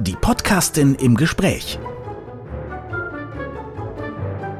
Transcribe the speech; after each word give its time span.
Die 0.00 0.14
Podcastin 0.14 0.94
im 0.96 1.16
Gespräch. 1.16 1.78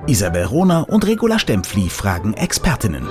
Isabel 0.06 0.44
Rohner 0.44 0.88
und 0.88 1.06
Regula 1.06 1.38
Stempfli 1.38 1.90
fragen 1.90 2.32
Expertinnen. 2.32 3.06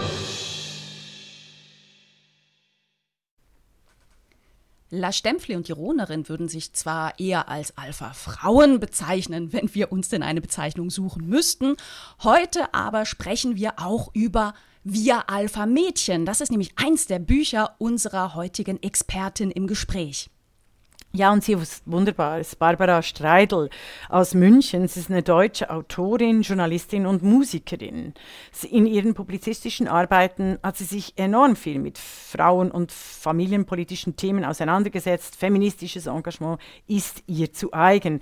La 4.89 5.11
Stempfli 5.11 5.55
und 5.55 5.67
die 5.67 5.71
Rohnerin 5.71 6.27
würden 6.27 6.47
sich 6.47 6.73
zwar 6.73 7.19
eher 7.19 7.47
als 7.47 7.77
Alpha-Frauen 7.77 8.79
bezeichnen, 8.79 9.53
wenn 9.53 9.73
wir 9.75 9.91
uns 9.91 10.09
denn 10.09 10.23
eine 10.23 10.41
Bezeichnung 10.41 10.89
suchen 10.89 11.27
müssten. 11.29 11.75
Heute 12.23 12.73
aber 12.73 13.05
sprechen 13.05 13.55
wir 13.55 13.73
auch 13.77 14.09
über 14.13 14.55
Wir 14.83 15.29
Alpha-Mädchen. 15.29 16.25
Das 16.25 16.41
ist 16.41 16.49
nämlich 16.49 16.71
eins 16.77 17.05
der 17.05 17.19
Bücher 17.19 17.75
unserer 17.77 18.33
heutigen 18.33 18.81
Expertin 18.81 19.51
im 19.51 19.67
Gespräch. 19.67 20.29
Ja, 21.15 21.31
und 21.31 21.45
sie 21.45 21.53
ist 21.53 21.83
wunderbar. 21.85 22.41
Ist 22.41 22.59
Barbara 22.59 23.01
Streidel 23.01 23.69
aus 24.09 24.33
München. 24.33 24.89
Sie 24.89 24.99
ist 24.99 25.09
eine 25.09 25.23
deutsche 25.23 25.69
Autorin, 25.69 26.41
Journalistin 26.41 27.05
und 27.05 27.23
Musikerin. 27.23 28.13
In 28.69 28.85
ihren 28.85 29.13
publizistischen 29.13 29.87
Arbeiten 29.87 30.59
hat 30.61 30.75
sie 30.75 30.83
sich 30.83 31.13
enorm 31.15 31.55
viel 31.55 31.79
mit 31.79 31.97
Frauen- 31.97 32.69
und 32.69 32.91
familienpolitischen 32.91 34.17
Themen 34.17 34.43
auseinandergesetzt. 34.43 35.37
Feministisches 35.37 36.07
Engagement 36.07 36.59
ist 36.85 37.23
ihr 37.27 37.53
zu 37.53 37.71
eigen. 37.71 38.19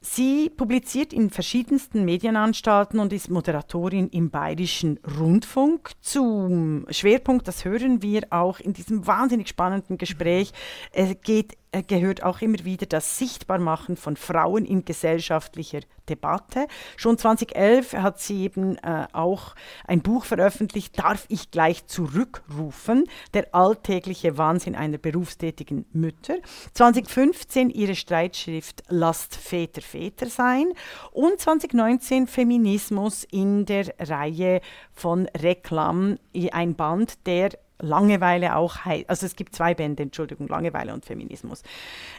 Sie 0.00 0.48
publiziert 0.48 1.12
in 1.12 1.30
verschiedensten 1.30 2.04
Medienanstalten 2.04 3.00
und 3.00 3.12
ist 3.12 3.30
Moderatorin 3.30 4.08
im 4.08 4.30
Bayerischen 4.30 4.98
Rundfunk. 5.18 5.90
Zum 6.00 6.86
Schwerpunkt, 6.90 7.46
das 7.48 7.64
hören 7.64 8.02
wir 8.02 8.22
auch 8.30 8.60
in 8.60 8.72
diesem 8.72 9.06
wahnsinnig 9.08 9.48
spannenden 9.48 9.98
Gespräch, 9.98 10.52
es 10.92 11.20
geht 11.22 11.56
gehört 11.80 12.22
auch 12.22 12.42
immer 12.42 12.64
wieder 12.64 12.84
das 12.84 13.18
Sichtbarmachen 13.18 13.96
von 13.96 14.16
Frauen 14.16 14.66
in 14.66 14.84
gesellschaftlicher 14.84 15.80
Debatte. 16.08 16.66
Schon 16.96 17.16
2011 17.16 17.94
hat 17.94 18.20
sie 18.20 18.42
eben 18.42 18.76
äh, 18.78 19.06
auch 19.12 19.54
ein 19.86 20.02
Buch 20.02 20.24
veröffentlicht, 20.24 20.98
Darf 20.98 21.24
ich 21.28 21.50
gleich 21.50 21.86
zurückrufen? 21.86 23.04
Der 23.32 23.54
alltägliche 23.54 24.36
Wahnsinn 24.36 24.74
einer 24.74 24.98
berufstätigen 24.98 25.86
Mütter. 25.92 26.36
2015 26.74 27.70
ihre 27.70 27.94
Streitschrift 27.94 28.82
Lasst 28.88 29.34
Väter 29.36 29.80
Väter 29.80 30.26
sein 30.26 30.72
und 31.12 31.40
2019 31.40 32.26
Feminismus 32.26 33.24
in 33.24 33.64
der 33.64 33.94
Reihe 33.98 34.60
von 34.92 35.26
Reklam, 35.28 36.18
ein 36.52 36.74
Band, 36.74 37.26
der 37.26 37.50
Langeweile 37.82 38.56
auch 38.56 38.84
heißt. 38.84 39.10
Also 39.10 39.26
es 39.26 39.36
gibt 39.36 39.54
zwei 39.54 39.74
Bände, 39.74 40.02
Entschuldigung, 40.02 40.48
Langeweile 40.48 40.94
und 40.94 41.04
Feminismus. 41.04 41.62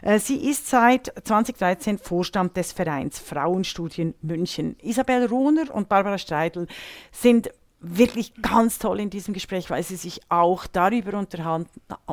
Äh, 0.02 0.20
sie 0.20 0.50
ist 0.50 0.70
seit 0.70 1.12
2013 1.24 1.98
Vorstand 1.98 2.56
des 2.56 2.72
Vereins 2.72 3.20
Frauenstudien 3.20 4.14
München. 4.22 4.76
Isabel 4.82 5.26
Rohner 5.26 5.74
und 5.74 5.90
Barbara 5.90 6.18
Streidel 6.18 6.68
sind 7.12 7.50
wirklich 7.80 8.34
ganz 8.42 8.80
toll 8.80 9.00
in 9.00 9.10
diesem 9.10 9.34
Gespräch, 9.34 9.70
weil 9.70 9.84
sie 9.84 9.98
sich 9.98 10.22
auch 10.30 10.68
darüber 10.68 11.18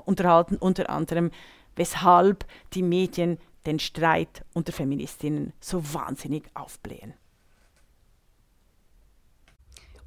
unterhalten 0.04 0.56
unter 0.56 0.90
anderem, 0.90 1.30
weshalb 1.76 2.44
die 2.74 2.82
Medien 2.82 3.38
den 3.66 3.78
Streit 3.78 4.44
unter 4.52 4.72
Feministinnen 4.72 5.52
so 5.60 5.94
wahnsinnig 5.94 6.44
aufblähen. 6.54 7.14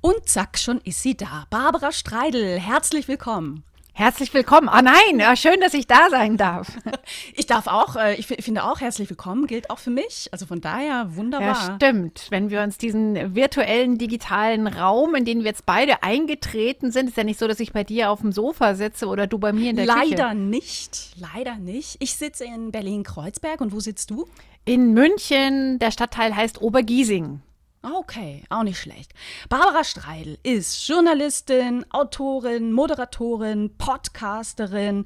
Und 0.06 0.28
zack, 0.28 0.60
schon 0.60 0.82
ist 0.84 1.02
sie 1.02 1.16
da. 1.16 1.46
Barbara 1.50 1.94
Streidel, 1.94 2.60
herzlich 2.60 3.08
willkommen. 3.08 3.64
Herzlich 3.94 4.34
willkommen. 4.34 4.68
Ah 4.68 4.82
nein, 4.82 5.38
schön, 5.38 5.62
dass 5.62 5.74
ich 5.74 5.88
da 5.88 6.10
sein 6.10 6.36
darf. 6.36 6.68
Ich 7.36 7.46
darf 7.46 7.68
auch, 7.68 7.96
äh, 7.96 8.16
ich 8.16 8.28
finde 8.28 8.66
auch 8.66 8.82
herzlich 8.82 9.10
willkommen, 9.10 9.48
gilt 9.48 9.70
auch 9.70 9.80
für 9.80 9.92
mich. 9.92 10.28
Also 10.32 10.46
von 10.46 10.60
daher 10.60 11.16
wunderbar. 11.16 11.48
Ja, 11.48 11.76
stimmt. 11.76 12.28
Wenn 12.30 12.50
wir 12.50 12.62
uns 12.64 12.78
diesen 12.78 13.34
virtuellen, 13.34 13.98
digitalen 13.98 14.68
Raum, 14.68 15.16
in 15.16 15.24
den 15.24 15.40
wir 15.40 15.46
jetzt 15.46 15.66
beide 15.66 16.04
eingetreten 16.04 16.92
sind, 16.92 17.08
ist 17.08 17.18
ja 17.18 17.24
nicht 17.24 17.40
so, 17.40 17.48
dass 17.48 17.62
ich 17.62 17.72
bei 17.72 17.86
dir 17.86 18.12
auf 18.12 18.20
dem 18.22 18.34
Sofa 18.34 18.76
sitze 18.76 19.08
oder 19.08 19.26
du 19.26 19.38
bei 19.38 19.54
mir 19.54 19.70
in 19.70 19.78
der 19.78 19.86
leider 19.86 20.02
Küche. 20.02 20.16
Leider 20.16 20.34
nicht, 20.34 21.12
leider 21.34 21.56
nicht. 21.56 21.96
Ich 22.00 22.16
sitze 22.18 22.44
in 22.44 22.72
Berlin-Kreuzberg 22.72 23.62
und 23.62 23.72
wo 23.72 23.80
sitzt 23.80 24.10
du? 24.10 24.28
In 24.66 24.94
München, 24.94 25.80
der 25.80 25.92
Stadtteil 25.92 26.36
heißt 26.36 26.62
Obergiesing. 26.62 27.42
Okay, 27.86 28.46
auch 28.50 28.64
nicht 28.64 28.80
schlecht. 28.80 29.14
Barbara 29.50 29.84
Streidel 29.84 30.40
ist 30.42 30.88
Journalistin, 30.88 31.86
Autorin, 31.90 32.72
Moderatorin, 32.72 33.76
Podcasterin. 33.78 35.04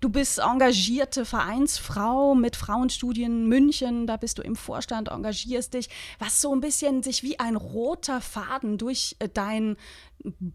Du 0.00 0.10
bist 0.10 0.38
engagierte 0.38 1.24
Vereinsfrau 1.24 2.36
mit 2.36 2.54
Frauenstudien 2.54 3.48
München. 3.48 4.06
Da 4.06 4.16
bist 4.16 4.38
du 4.38 4.42
im 4.42 4.54
Vorstand, 4.54 5.08
engagierst 5.08 5.74
dich. 5.74 5.88
Was 6.20 6.40
so 6.40 6.54
ein 6.54 6.60
bisschen 6.60 7.02
sich 7.02 7.24
wie 7.24 7.40
ein 7.40 7.56
roter 7.56 8.20
Faden 8.20 8.78
durch 8.78 9.16
äh, 9.18 9.28
dein 9.28 9.76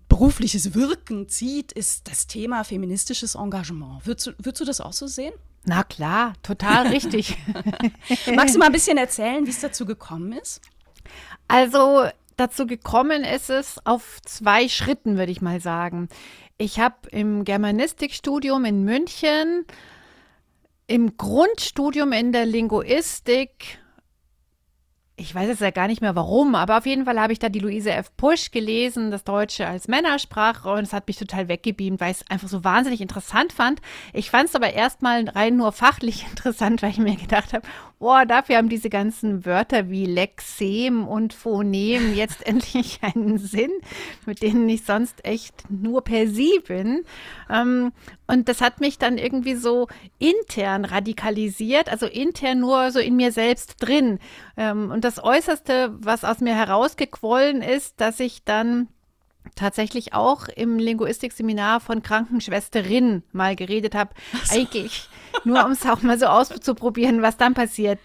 berufliches 0.08 0.76
Wirken 0.76 1.28
zieht, 1.28 1.74
ist 1.74 2.08
das 2.08 2.28
Thema 2.28 2.64
feministisches 2.64 3.36
Engagement. 3.36 4.08
Würdest 4.08 4.28
du, 4.28 4.32
würdest 4.38 4.62
du 4.62 4.66
das 4.66 4.80
auch 4.80 4.94
so 4.94 5.08
sehen? 5.08 5.34
Na 5.66 5.84
klar, 5.84 6.36
total 6.42 6.88
richtig. 6.88 7.36
Magst 8.34 8.56
du 8.56 8.60
mal 8.60 8.68
ein 8.68 8.72
bisschen 8.72 8.98
erzählen, 8.98 9.46
wie 9.46 9.50
es 9.50 9.60
dazu 9.60 9.86
gekommen 9.86 10.32
ist? 10.32 10.62
Also 11.48 12.06
dazu 12.38 12.66
gekommen 12.66 13.24
ist 13.24 13.50
es 13.50 13.80
auf 13.86 14.20
zwei 14.26 14.68
Schritten, 14.68 15.18
würde 15.18 15.32
ich 15.32 15.42
mal 15.42 15.62
sagen. 15.62 16.10
Ich 16.58 16.80
habe 16.80 16.96
im 17.12 17.44
Germanistikstudium 17.44 18.66
in 18.66 18.84
München, 18.84 19.66
im 20.88 21.18
Grundstudium 21.18 22.12
in 22.12 22.32
der 22.32 22.46
Linguistik 22.46 23.80
ich 25.18 25.34
weiß 25.34 25.48
jetzt 25.48 25.62
ja 25.62 25.72
gar 25.72 25.88
nicht 25.88 26.02
mehr 26.02 26.16
warum, 26.16 26.56
aber 26.56 26.78
auf 26.78 26.86
jeden 26.86 27.06
Fall 27.06 27.20
habe 27.20 27.32
ich 27.32 27.40
da 27.40 27.48
die 27.48 27.60
Luise 27.60 27.92
F. 27.92 28.16
Pusch 28.18 28.52
gelesen, 28.52 29.12
das 29.12 29.24
Deutsche 29.24 29.66
als 29.66 29.88
Männersprache 29.88 30.70
und 30.70 30.84
es 30.84 30.92
hat 30.92 31.08
mich 31.08 31.18
total 31.18 31.48
weggebeamt, 31.48 32.02
weil 32.02 32.12
ich 32.12 32.18
es 32.22 32.30
einfach 32.30 32.50
so 32.50 32.64
wahnsinnig 32.66 33.00
interessant 33.00 33.54
fand. 33.54 33.82
Ich 34.12 34.30
fand 34.30 34.50
es 34.50 34.56
aber 34.56 34.74
erstmal 34.74 35.28
rein 35.30 35.56
nur 35.56 35.72
fachlich 35.72 36.26
interessant, 36.30 36.82
weil 36.82 36.90
ich 36.90 36.98
mir 36.98 37.16
gedacht 37.16 37.54
habe, 37.54 37.66
boah, 38.00 38.26
dafür 38.26 38.58
haben 38.58 38.70
diese 38.70 38.90
ganzen 38.90 39.46
Wörter 39.46 39.90
wie 39.90 40.06
Lexem 40.06 41.08
und 41.08 41.34
Phonem 41.34 42.14
jetzt 42.14 42.46
endlich 42.48 43.00
einen 43.02 43.38
Sinn, 43.38 43.72
mit 44.26 44.42
denen 44.42 44.68
ich 44.70 44.84
sonst 44.84 45.26
echt 45.26 45.70
nur 45.70 46.04
per 46.04 46.28
sie 46.28 46.60
bin. 46.68 47.04
Ähm, 47.50 47.92
und 48.28 48.50
das 48.50 48.62
hat 48.62 48.82
mich 48.82 48.98
dann 48.98 49.18
irgendwie 49.18 49.56
so 49.56 49.88
intern 50.20 50.86
radikalisiert, 50.86 51.90
also 51.90 52.06
intern 52.06 52.60
nur 52.60 52.92
so 52.92 53.00
in 53.00 53.16
mir 53.16 53.32
selbst 53.32 53.76
drin. 53.80 54.20
Ähm, 54.58 54.92
und 54.92 55.04
das 55.04 55.24
Äußerste, 55.24 55.96
was 56.00 56.24
aus 56.24 56.40
mir 56.40 56.56
herausgequollen 56.56 57.62
ist, 57.62 58.02
dass 58.02 58.20
ich 58.20 58.44
dann 58.44 58.88
tatsächlich 59.56 60.14
auch 60.14 60.48
im 60.48 60.80
Linguistikseminar 60.80 61.80
von 61.80 62.02
Krankenschwesterin 62.02 63.24
mal 63.32 63.56
geredet 63.56 63.96
habe. 63.96 64.12
So. 64.46 64.60
Eigentlich 64.60 65.10
nur, 65.44 65.64
um 65.66 65.72
es 65.72 65.86
auch 65.86 66.02
mal 66.02 66.20
so 66.20 66.28
auszuprobieren, 66.28 67.22
was 67.22 67.38
dann 67.38 67.54
passiert. 67.54 68.00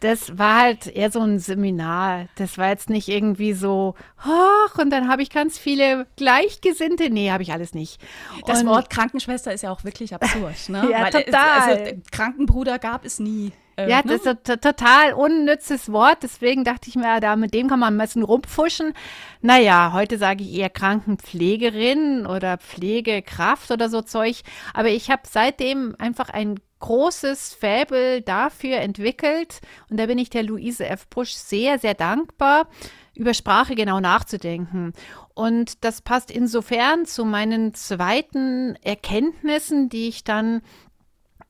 Das 0.00 0.38
war 0.38 0.60
halt 0.60 0.86
eher 0.86 1.10
so 1.10 1.20
ein 1.20 1.40
Seminar. 1.40 2.26
Das 2.36 2.56
war 2.56 2.68
jetzt 2.68 2.88
nicht 2.88 3.08
irgendwie 3.08 3.52
so, 3.52 3.96
ach, 4.18 4.78
und 4.78 4.90
dann 4.90 5.08
habe 5.08 5.22
ich 5.22 5.30
ganz 5.30 5.58
viele 5.58 6.06
Gleichgesinnte. 6.14 7.10
Nee, 7.10 7.32
habe 7.32 7.42
ich 7.42 7.52
alles 7.52 7.74
nicht. 7.74 8.00
Das 8.46 8.60
und 8.60 8.68
Wort 8.68 8.90
Krankenschwester 8.90 9.52
ist 9.52 9.62
ja 9.62 9.72
auch 9.72 9.82
wirklich 9.82 10.14
absurd. 10.14 10.68
Ne? 10.68 10.88
ja, 10.92 11.02
Weil, 11.02 11.24
total. 11.24 11.60
Also, 11.60 12.02
Krankenbruder 12.12 12.78
gab 12.78 13.04
es 13.04 13.18
nie. 13.18 13.52
Äh, 13.78 13.88
ja, 13.88 14.02
das 14.02 14.22
ist 14.22 14.26
ein 14.26 14.60
total 14.60 15.12
unnützes 15.12 15.92
Wort. 15.92 16.18
Deswegen 16.22 16.64
dachte 16.64 16.88
ich 16.88 16.96
mir, 16.96 17.20
da 17.20 17.36
mit 17.36 17.54
dem 17.54 17.68
kann 17.68 17.78
man 17.78 17.94
ein 17.94 17.98
bisschen 17.98 18.24
rumfuschen. 18.24 18.92
Naja, 19.40 19.92
heute 19.92 20.18
sage 20.18 20.42
ich 20.42 20.52
eher 20.52 20.68
Krankenpflegerin 20.68 22.26
oder 22.26 22.58
Pflegekraft 22.58 23.70
oder 23.70 23.88
so 23.88 24.02
Zeug. 24.02 24.42
Aber 24.74 24.88
ich 24.88 25.10
habe 25.10 25.22
seitdem 25.30 25.94
einfach 25.98 26.28
ein 26.28 26.56
großes 26.80 27.54
Faible 27.54 28.20
dafür 28.22 28.78
entwickelt. 28.78 29.60
Und 29.90 30.00
da 30.00 30.06
bin 30.06 30.18
ich 30.18 30.30
der 30.30 30.42
Luise 30.42 30.86
F. 30.86 31.06
Busch 31.06 31.34
sehr, 31.34 31.78
sehr 31.78 31.94
dankbar, 31.94 32.68
über 33.14 33.32
Sprache 33.32 33.76
genau 33.76 34.00
nachzudenken. 34.00 34.92
Und 35.34 35.84
das 35.84 36.02
passt 36.02 36.32
insofern 36.32 37.06
zu 37.06 37.24
meinen 37.24 37.74
zweiten 37.74 38.74
Erkenntnissen, 38.82 39.88
die 39.88 40.08
ich 40.08 40.24
dann 40.24 40.62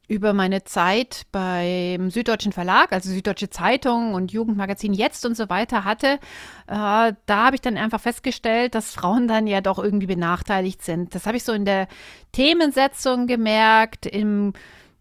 über 0.09 0.33
meine 0.33 0.65
Zeit 0.65 1.27
beim 1.33 2.11
Süddeutschen 2.11 2.53
Verlag, 2.53 2.93
also 2.93 3.11
Süddeutsche 3.11 3.51
Zeitung 3.51 4.15
und 4.15 4.33
Jugendmagazin 4.33 4.95
Jetzt 4.95 5.25
und 5.27 5.37
so 5.37 5.51
weiter 5.51 5.85
hatte, 5.85 6.19
äh, 6.67 7.13
da 7.27 7.45
habe 7.45 7.55
ich 7.55 7.61
dann 7.61 7.77
einfach 7.77 8.01
festgestellt, 8.01 8.75
dass 8.75 8.93
Frauen 8.93 9.29
dann 9.29 9.47
ja 9.47 9.61
doch 9.61 9.79
irgendwie 9.79 10.07
benachteiligt 10.07 10.83
sind. 10.83 11.15
Das 11.15 11.27
habe 11.27 11.37
ich 11.37 11.45
so 11.45 11.53
in 11.53 11.67
der 11.67 11.89
Themensetzung 12.33 13.27
gemerkt, 13.27 14.07
im 14.07 14.55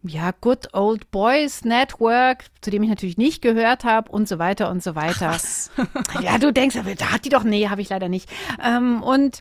ja, 0.04 0.32
Good 0.42 0.74
Old 0.74 1.10
Boys 1.12 1.64
Network, 1.64 2.46
zu 2.62 2.70
dem 2.70 2.84
ich 2.84 2.90
natürlich 2.90 3.18
nicht 3.18 3.42
gehört 3.42 3.84
habe 3.84 4.12
und 4.12 4.28
so 4.28 4.40
weiter 4.40 4.70
und 4.70 4.84
so 4.84 4.96
weiter. 4.96 5.30
Ach, 5.30 5.36
was? 5.36 5.72
ja, 6.22 6.38
du 6.38 6.52
denkst, 6.52 6.78
da 6.98 7.12
hat 7.12 7.26
die 7.26 7.30
doch, 7.30 7.44
nee, 7.44 7.68
habe 7.70 7.82
ich 7.82 7.90
leider 7.90 8.10
nicht. 8.10 8.30
Ähm, 8.64 9.02
und 9.02 9.40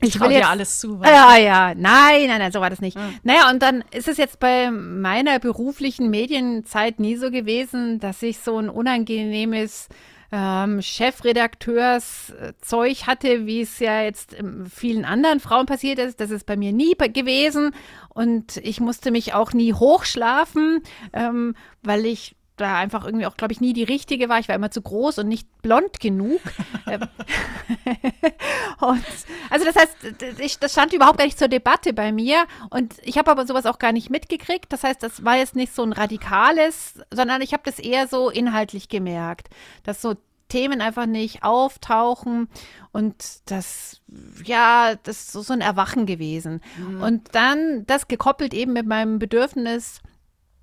Ich, 0.00 0.18
will 0.20 0.32
jetzt 0.32 0.48
alles 0.48 0.80
zu. 0.80 1.00
Ja, 1.02 1.36
ja, 1.36 1.74
nein, 1.74 2.26
nein, 2.26 2.38
nein, 2.38 2.52
so 2.52 2.60
war 2.60 2.70
das 2.70 2.80
nicht. 2.80 2.96
Ja. 2.96 3.10
Naja, 3.22 3.50
und 3.50 3.62
dann 3.62 3.84
ist 3.90 4.08
es 4.08 4.18
jetzt 4.18 4.38
bei 4.38 4.70
meiner 4.70 5.38
beruflichen 5.38 6.10
Medienzeit 6.10 7.00
nie 7.00 7.16
so 7.16 7.30
gewesen, 7.30 8.00
dass 8.00 8.22
ich 8.22 8.38
so 8.38 8.58
ein 8.58 8.68
unangenehmes 8.68 9.88
ähm, 10.32 10.82
Chefredakteurszeug 10.82 13.06
hatte, 13.06 13.46
wie 13.46 13.60
es 13.60 13.78
ja 13.78 14.02
jetzt 14.02 14.36
vielen 14.68 15.04
anderen 15.04 15.38
Frauen 15.40 15.66
passiert 15.66 16.00
ist. 16.00 16.18
Das 16.20 16.30
ist 16.30 16.44
bei 16.44 16.56
mir 16.56 16.72
nie 16.72 16.94
gewesen. 16.94 17.70
Und 18.08 18.56
ich 18.58 18.80
musste 18.80 19.12
mich 19.12 19.32
auch 19.32 19.52
nie 19.52 19.72
hochschlafen, 19.72 20.82
ähm, 21.12 21.54
weil 21.82 22.04
ich 22.04 22.34
da 22.56 22.76
einfach 22.76 23.04
irgendwie 23.04 23.26
auch, 23.26 23.36
glaube 23.36 23.52
ich, 23.52 23.60
nie 23.60 23.72
die 23.72 23.82
richtige 23.82 24.28
war. 24.28 24.38
Ich 24.38 24.48
war 24.48 24.54
immer 24.54 24.70
zu 24.70 24.80
groß 24.80 25.18
und 25.18 25.28
nicht 25.28 25.48
blond 25.62 26.00
genug. 26.00 26.40
Ähm, 26.86 27.00
und, 28.80 29.04
also 29.48 29.64
das 29.64 29.74
heißt, 29.74 29.96
ich, 30.38 30.58
das 30.58 30.72
stand 30.72 30.92
überhaupt 30.92 31.16
gar 31.16 31.24
nicht 31.24 31.38
zur 31.38 31.48
Debatte 31.48 31.94
bei 31.94 32.12
mir. 32.12 32.44
Und 32.68 32.96
ich 33.02 33.16
habe 33.16 33.30
aber 33.30 33.46
sowas 33.46 33.64
auch 33.64 33.78
gar 33.78 33.92
nicht 33.92 34.10
mitgekriegt. 34.10 34.70
Das 34.70 34.84
heißt, 34.84 35.02
das 35.02 35.24
war 35.24 35.36
jetzt 35.36 35.56
nicht 35.56 35.74
so 35.74 35.82
ein 35.82 35.94
radikales, 35.94 37.00
sondern 37.10 37.40
ich 37.40 37.54
habe 37.54 37.62
das 37.64 37.78
eher 37.78 38.06
so 38.06 38.28
inhaltlich 38.28 38.90
gemerkt, 38.90 39.48
dass 39.82 40.02
so 40.02 40.14
Themen 40.48 40.80
einfach 40.80 41.06
nicht 41.06 41.42
auftauchen 41.42 42.48
und 42.92 43.14
das, 43.46 44.00
ja, 44.44 44.94
das 45.02 45.22
ist 45.22 45.32
so 45.32 45.52
ein 45.52 45.60
Erwachen 45.60 46.06
gewesen. 46.06 46.60
Mhm. 46.76 47.02
Und 47.02 47.34
dann 47.34 47.84
das 47.86 48.08
gekoppelt 48.08 48.54
eben 48.54 48.72
mit 48.72 48.86
meinem 48.86 49.18
Bedürfnis, 49.18 50.00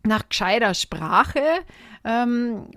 nach 0.06 0.30
gescheiter 0.30 0.74
Sprache 0.74 1.42
ähm, 2.04 2.68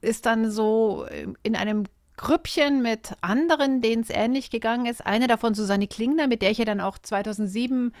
ist 0.00 0.26
dann 0.26 0.50
so 0.50 1.06
in 1.42 1.56
einem 1.56 1.84
Grüppchen 2.16 2.82
mit 2.82 3.14
anderen, 3.20 3.80
denen 3.80 4.02
es 4.02 4.10
ähnlich 4.10 4.50
gegangen 4.50 4.86
ist. 4.86 5.04
Eine 5.04 5.26
davon 5.26 5.54
Susanne 5.54 5.88
Klingner, 5.88 6.26
mit 6.26 6.42
der 6.42 6.50
ich 6.50 6.58
ja 6.58 6.64
dann 6.64 6.80
auch 6.80 6.98
2007 6.98 7.92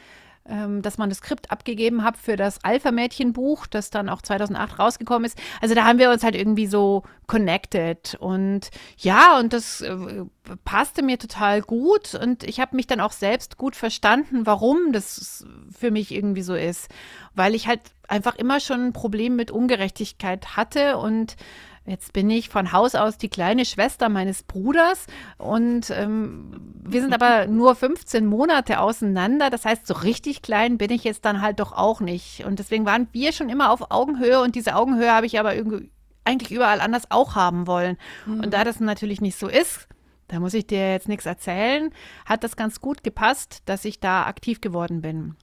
ähm, 0.48 0.82
das 0.82 0.98
Manuskript 0.98 1.50
abgegeben 1.50 2.02
habe 2.04 2.18
für 2.18 2.36
das 2.36 2.64
Alpha-Mädchen-Buch, 2.64 3.66
das 3.66 3.90
dann 3.90 4.08
auch 4.08 4.22
2008 4.22 4.78
rausgekommen 4.78 5.24
ist. 5.24 5.38
Also 5.60 5.74
da 5.74 5.84
haben 5.84 5.98
wir 5.98 6.10
uns 6.10 6.24
halt 6.24 6.34
irgendwie 6.34 6.66
so 6.66 7.04
connected. 7.26 8.16
Und 8.18 8.70
ja, 8.98 9.38
und 9.38 9.52
das 9.52 9.80
äh, 9.80 10.24
passte 10.64 11.02
mir 11.02 11.18
total 11.18 11.62
gut. 11.62 12.14
Und 12.14 12.44
ich 12.44 12.60
habe 12.60 12.76
mich 12.76 12.86
dann 12.86 13.00
auch 13.00 13.12
selbst 13.12 13.56
gut 13.56 13.76
verstanden, 13.76 14.46
warum 14.46 14.92
das 14.92 15.46
für 15.70 15.90
mich 15.90 16.12
irgendwie 16.12 16.42
so 16.42 16.54
ist, 16.54 16.90
weil 17.34 17.54
ich 17.54 17.68
halt 17.68 17.80
einfach 18.08 18.36
immer 18.36 18.60
schon 18.60 18.86
ein 18.86 18.92
Problem 18.92 19.36
mit 19.36 19.50
Ungerechtigkeit 19.50 20.56
hatte 20.56 20.98
und 20.98 21.36
Jetzt 21.84 22.12
bin 22.12 22.30
ich 22.30 22.48
von 22.48 22.72
Haus 22.72 22.94
aus 22.94 23.18
die 23.18 23.28
kleine 23.28 23.64
Schwester 23.64 24.08
meines 24.08 24.44
Bruders 24.44 25.06
und 25.36 25.90
ähm, 25.90 26.74
wir 26.74 27.00
sind 27.00 27.12
aber 27.12 27.46
nur 27.48 27.74
15 27.74 28.24
Monate 28.24 28.78
auseinander. 28.78 29.50
Das 29.50 29.64
heißt, 29.64 29.86
so 29.86 29.94
richtig 29.94 30.42
klein 30.42 30.78
bin 30.78 30.92
ich 30.92 31.02
jetzt 31.02 31.24
dann 31.24 31.42
halt 31.42 31.58
doch 31.58 31.72
auch 31.72 32.00
nicht. 32.00 32.44
Und 32.44 32.60
deswegen 32.60 32.86
waren 32.86 33.08
wir 33.10 33.32
schon 33.32 33.48
immer 33.48 33.72
auf 33.72 33.90
Augenhöhe 33.90 34.40
und 34.40 34.54
diese 34.54 34.76
Augenhöhe 34.76 35.12
habe 35.12 35.26
ich 35.26 35.40
aber 35.40 35.56
irgendwie 35.56 35.90
eigentlich 36.24 36.52
überall 36.52 36.80
anders 36.80 37.10
auch 37.10 37.34
haben 37.34 37.66
wollen. 37.66 37.96
Mhm. 38.26 38.40
Und 38.40 38.54
da 38.54 38.62
das 38.62 38.78
natürlich 38.78 39.20
nicht 39.20 39.36
so 39.36 39.48
ist, 39.48 39.88
da 40.28 40.38
muss 40.38 40.54
ich 40.54 40.66
dir 40.66 40.92
jetzt 40.92 41.08
nichts 41.08 41.26
erzählen, 41.26 41.90
hat 42.24 42.44
das 42.44 42.56
ganz 42.56 42.80
gut 42.80 43.02
gepasst, 43.02 43.62
dass 43.66 43.84
ich 43.84 43.98
da 43.98 44.24
aktiv 44.26 44.60
geworden 44.60 45.02
bin. 45.02 45.36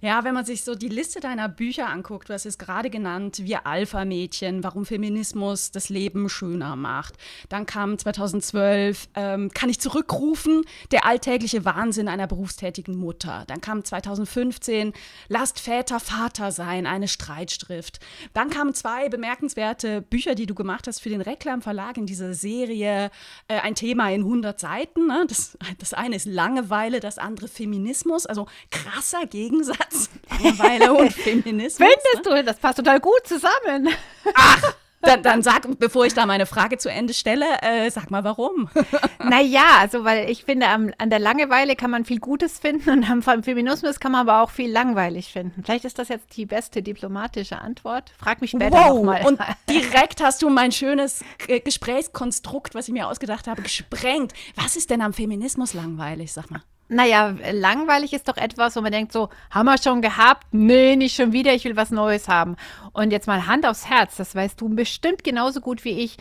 Ja, 0.00 0.24
wenn 0.24 0.34
man 0.34 0.44
sich 0.44 0.64
so 0.64 0.74
die 0.74 0.88
Liste 0.88 1.20
deiner 1.20 1.48
Bücher 1.48 1.88
anguckt, 1.88 2.28
du 2.28 2.34
hast 2.34 2.46
es 2.46 2.58
gerade 2.58 2.90
genannt, 2.90 3.38
Wir 3.42 3.66
Alpha-Mädchen, 3.66 4.64
warum 4.64 4.86
Feminismus 4.86 5.70
das 5.70 5.88
Leben 5.88 6.28
schöner 6.28 6.76
macht. 6.76 7.14
Dann 7.48 7.66
kam 7.66 7.98
2012, 7.98 9.08
ähm, 9.14 9.50
kann 9.54 9.68
ich 9.68 9.80
zurückrufen, 9.80 10.64
der 10.90 11.06
alltägliche 11.06 11.64
Wahnsinn 11.64 12.08
einer 12.08 12.26
berufstätigen 12.26 12.96
Mutter. 12.96 13.44
Dann 13.46 13.60
kam 13.60 13.84
2015, 13.84 14.92
Lasst 15.28 15.60
Väter 15.60 16.00
Vater 16.00 16.50
sein, 16.52 16.86
eine 16.86 17.08
Streitschrift. 17.08 18.00
Dann 18.32 18.50
kamen 18.50 18.74
zwei 18.74 19.08
bemerkenswerte 19.08 20.02
Bücher, 20.02 20.34
die 20.34 20.46
du 20.46 20.54
gemacht 20.54 20.86
hast 20.86 21.00
für 21.00 21.08
den 21.08 21.20
Reklam 21.20 21.62
Verlag 21.62 21.96
in 21.96 22.06
dieser 22.06 22.34
Serie, 22.34 23.10
äh, 23.48 23.60
ein 23.60 23.74
Thema 23.74 24.10
in 24.10 24.22
100 24.22 24.58
Seiten. 24.58 25.06
Ne? 25.06 25.24
Das, 25.28 25.56
das 25.78 25.94
eine 25.94 26.16
ist 26.16 26.26
Langeweile, 26.26 27.00
das 27.00 27.18
andere 27.18 27.48
Feminismus, 27.48 28.26
also 28.26 28.46
krasser 28.70 29.26
Gegensatz 29.26 29.83
Satz. 29.90 30.10
Langeweile 30.30 30.92
und 30.92 31.12
Feminismus. 31.12 31.76
Findest 31.76 32.30
ne? 32.30 32.42
du? 32.42 32.44
Das 32.44 32.58
passt 32.58 32.78
total 32.78 33.00
gut 33.00 33.20
zusammen. 33.24 33.88
Ach, 34.34 34.74
dann, 35.02 35.22
dann, 35.22 35.42
sag, 35.42 35.66
bevor 35.78 36.06
ich 36.06 36.14
da 36.14 36.26
meine 36.26 36.46
Frage 36.46 36.78
zu 36.78 36.90
Ende 36.90 37.14
stelle, 37.14 37.44
äh, 37.62 37.90
sag 37.90 38.10
mal 38.10 38.24
warum. 38.24 38.68
naja, 39.18 39.78
also 39.80 40.04
weil 40.04 40.30
ich 40.30 40.44
finde, 40.44 40.68
an, 40.68 40.94
an, 40.98 41.10
der 41.10 41.18
Langeweile 41.18 41.76
kann 41.76 41.90
man 41.90 42.04
viel 42.04 42.20
Gutes 42.20 42.58
finden 42.58 42.90
und 42.90 43.10
am 43.10 43.22
Feminismus 43.42 44.00
kann 44.00 44.12
man 44.12 44.28
aber 44.28 44.42
auch 44.42 44.50
viel 44.50 44.70
langweilig 44.70 45.30
finden. 45.32 45.62
Vielleicht 45.62 45.84
ist 45.84 45.98
das 45.98 46.08
jetzt 46.08 46.36
die 46.36 46.46
beste 46.46 46.82
diplomatische 46.82 47.60
Antwort. 47.60 48.12
Frag 48.18 48.40
mich 48.40 48.50
später 48.50 48.72
wow, 48.72 48.96
nochmal. 48.96 49.26
Und 49.26 49.38
direkt 49.68 50.22
hast 50.22 50.42
du 50.42 50.48
mein 50.48 50.72
schönes 50.72 51.22
Gesprächskonstrukt, 51.46 52.74
was 52.74 52.88
ich 52.88 52.94
mir 52.94 53.08
ausgedacht 53.08 53.46
habe, 53.46 53.62
gesprengt. 53.62 54.32
Was 54.56 54.76
ist 54.76 54.90
denn 54.90 55.02
am 55.02 55.12
Feminismus 55.12 55.74
langweilig, 55.74 56.32
sag 56.32 56.50
mal? 56.50 56.62
Naja, 56.88 57.34
langweilig 57.52 58.12
ist 58.12 58.28
doch 58.28 58.36
etwas, 58.36 58.76
wo 58.76 58.80
man 58.82 58.92
denkt, 58.92 59.12
so, 59.12 59.30
haben 59.50 59.66
wir 59.66 59.78
schon 59.78 60.02
gehabt? 60.02 60.46
Nee, 60.52 60.96
nicht 60.96 61.16
schon 61.16 61.32
wieder, 61.32 61.54
ich 61.54 61.64
will 61.64 61.76
was 61.76 61.90
Neues 61.90 62.28
haben. 62.28 62.56
Und 62.92 63.10
jetzt 63.10 63.26
mal 63.26 63.46
Hand 63.46 63.66
aufs 63.66 63.88
Herz, 63.88 64.16
das 64.16 64.34
weißt 64.34 64.60
du 64.60 64.68
bestimmt 64.68 65.24
genauso 65.24 65.60
gut 65.60 65.84
wie 65.84 66.00
ich. 66.00 66.18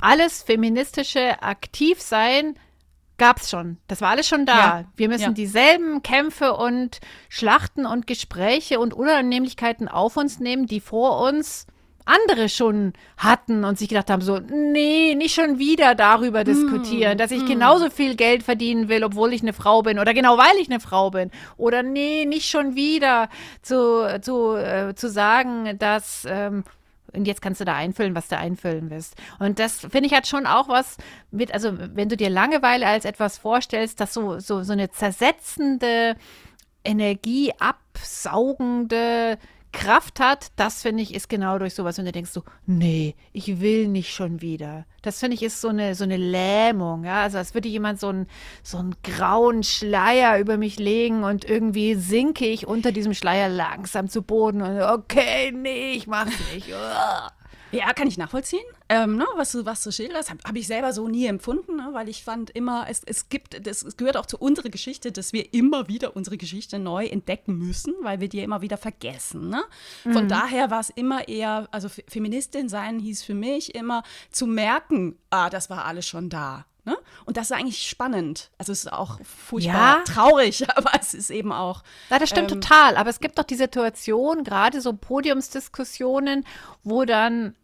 Alles 0.00 0.42
feministische 0.42 1.42
Aktivsein 1.42 2.54
gab 3.18 3.38
es 3.40 3.50
schon. 3.50 3.78
Das 3.88 4.00
war 4.00 4.10
alles 4.10 4.28
schon 4.28 4.46
da. 4.46 4.58
Ja. 4.58 4.84
Wir 4.94 5.08
müssen 5.08 5.22
ja. 5.22 5.30
dieselben 5.30 6.02
Kämpfe 6.02 6.54
und 6.54 7.00
Schlachten 7.28 7.84
und 7.84 8.06
Gespräche 8.06 8.78
und 8.78 8.94
Unannehmlichkeiten 8.94 9.88
auf 9.88 10.16
uns 10.16 10.38
nehmen, 10.38 10.66
die 10.66 10.80
vor 10.80 11.20
uns 11.26 11.66
andere 12.08 12.48
schon 12.48 12.92
hatten 13.16 13.64
und 13.64 13.78
sich 13.78 13.88
gedacht 13.88 14.10
haben, 14.10 14.22
so, 14.22 14.38
nee, 14.38 15.14
nicht 15.14 15.34
schon 15.34 15.58
wieder 15.58 15.94
darüber 15.94 16.44
diskutieren, 16.44 17.14
mm, 17.14 17.18
dass 17.18 17.30
ich 17.30 17.42
mm. 17.42 17.46
genauso 17.46 17.90
viel 17.90 18.16
Geld 18.16 18.42
verdienen 18.42 18.88
will, 18.88 19.04
obwohl 19.04 19.32
ich 19.32 19.42
eine 19.42 19.52
Frau 19.52 19.82
bin 19.82 19.98
oder 19.98 20.14
genau 20.14 20.38
weil 20.38 20.56
ich 20.60 20.70
eine 20.70 20.80
Frau 20.80 21.10
bin. 21.10 21.30
Oder 21.56 21.82
nee, 21.82 22.24
nicht 22.24 22.48
schon 22.48 22.74
wieder 22.74 23.28
zu, 23.62 24.20
zu, 24.22 24.56
äh, 24.56 24.94
zu 24.94 25.10
sagen, 25.10 25.78
dass 25.78 26.26
ähm, 26.28 26.64
und 27.12 27.26
jetzt 27.26 27.40
kannst 27.40 27.60
du 27.60 27.64
da 27.64 27.74
einfüllen, 27.74 28.14
was 28.14 28.28
du 28.28 28.36
einfüllen 28.36 28.90
willst. 28.90 29.16
Und 29.38 29.58
das 29.58 29.80
finde 29.80 30.04
ich 30.06 30.12
hat 30.12 30.26
schon 30.26 30.46
auch 30.46 30.68
was 30.68 30.98
mit, 31.30 31.54
also 31.54 31.72
wenn 31.76 32.10
du 32.10 32.18
dir 32.18 32.30
Langeweile 32.30 32.86
als 32.86 33.06
etwas 33.06 33.38
vorstellst, 33.38 33.98
das 34.00 34.12
so, 34.12 34.40
so, 34.40 34.62
so 34.62 34.74
eine 34.74 34.90
zersetzende, 34.90 36.16
energieabsaugende 36.84 39.38
Kraft 39.72 40.20
hat, 40.20 40.48
das 40.56 40.82
finde 40.82 41.02
ich 41.02 41.14
ist 41.14 41.28
genau 41.28 41.58
durch 41.58 41.74
sowas, 41.74 41.98
wenn 41.98 42.04
du 42.04 42.12
denkst 42.12 42.30
so, 42.30 42.42
nee, 42.66 43.14
ich 43.32 43.60
will 43.60 43.88
nicht 43.88 44.12
schon 44.12 44.40
wieder. 44.40 44.86
Das 45.02 45.20
finde 45.20 45.34
ich 45.34 45.42
ist 45.42 45.60
so 45.60 45.68
eine, 45.68 45.94
so 45.94 46.04
eine 46.04 46.16
Lähmung, 46.16 47.04
ja, 47.04 47.22
also 47.22 47.38
als 47.38 47.54
würde 47.54 47.68
jemand 47.68 48.00
so 48.00 48.08
einen, 48.08 48.26
so 48.62 48.78
einen 48.78 48.94
grauen 49.02 49.62
Schleier 49.62 50.38
über 50.38 50.56
mich 50.56 50.78
legen 50.78 51.24
und 51.24 51.44
irgendwie 51.44 51.94
sinke 51.94 52.46
ich 52.46 52.66
unter 52.66 52.92
diesem 52.92 53.14
Schleier 53.14 53.48
langsam 53.48 54.08
zu 54.08 54.22
Boden 54.22 54.62
und 54.62 54.80
okay, 54.80 55.52
nee, 55.52 55.92
ich 55.92 56.06
mach's 56.06 56.32
nicht. 56.54 56.68
Ja, 57.70 57.92
kann 57.92 58.08
ich 58.08 58.16
nachvollziehen. 58.16 58.64
Ähm, 58.88 59.16
ne, 59.16 59.26
was, 59.36 59.52
du, 59.52 59.66
was 59.66 59.82
du 59.82 59.92
schilderst, 59.92 60.30
habe 60.30 60.40
hab 60.44 60.56
ich 60.56 60.66
selber 60.66 60.92
so 60.92 61.08
nie 61.08 61.26
empfunden, 61.26 61.76
ne, 61.76 61.90
weil 61.92 62.08
ich 62.08 62.24
fand 62.24 62.50
immer, 62.50 62.86
es, 62.88 63.02
es 63.04 63.28
gibt, 63.28 63.66
das, 63.66 63.82
es 63.82 63.96
gehört 63.96 64.16
auch 64.16 64.26
zu 64.26 64.38
unserer 64.38 64.70
Geschichte, 64.70 65.12
dass 65.12 65.32
wir 65.32 65.52
immer 65.52 65.88
wieder 65.88 66.16
unsere 66.16 66.38
Geschichte 66.38 66.78
neu 66.78 67.06
entdecken 67.06 67.58
müssen, 67.58 67.94
weil 68.02 68.20
wir 68.20 68.28
die 68.28 68.40
immer 68.40 68.62
wieder 68.62 68.78
vergessen. 68.78 69.50
Ne? 69.50 69.62
Von 70.04 70.24
mhm. 70.24 70.28
daher 70.28 70.70
war 70.70 70.80
es 70.80 70.90
immer 70.90 71.28
eher, 71.28 71.68
also 71.70 71.88
Feministin 71.88 72.68
sein 72.68 72.98
hieß 72.98 73.22
für 73.22 73.34
mich 73.34 73.74
immer 73.74 74.02
zu 74.30 74.46
merken, 74.46 75.16
ah, 75.30 75.50
das 75.50 75.68
war 75.68 75.84
alles 75.84 76.06
schon 76.06 76.30
da. 76.30 76.64
Ne? 76.88 76.96
Und 77.26 77.36
das 77.36 77.50
ist 77.50 77.52
eigentlich 77.52 77.86
spannend. 77.86 78.50
Also 78.56 78.72
es 78.72 78.84
ist 78.84 78.92
auch 78.92 79.20
furchtbar 79.22 79.98
ja. 79.98 80.04
traurig, 80.04 80.66
aber 80.76 80.92
es 80.98 81.12
ist 81.12 81.28
eben 81.28 81.52
auch. 81.52 81.82
Ja, 82.08 82.18
das 82.18 82.30
stimmt 82.30 82.50
ähm, 82.50 82.62
total. 82.62 82.96
Aber 82.96 83.10
es 83.10 83.20
gibt 83.20 83.38
doch 83.38 83.44
die 83.44 83.56
Situation, 83.56 84.42
gerade 84.42 84.80
so 84.80 84.94
Podiumsdiskussionen, 84.94 86.46
wo 86.84 87.04
dann 87.04 87.54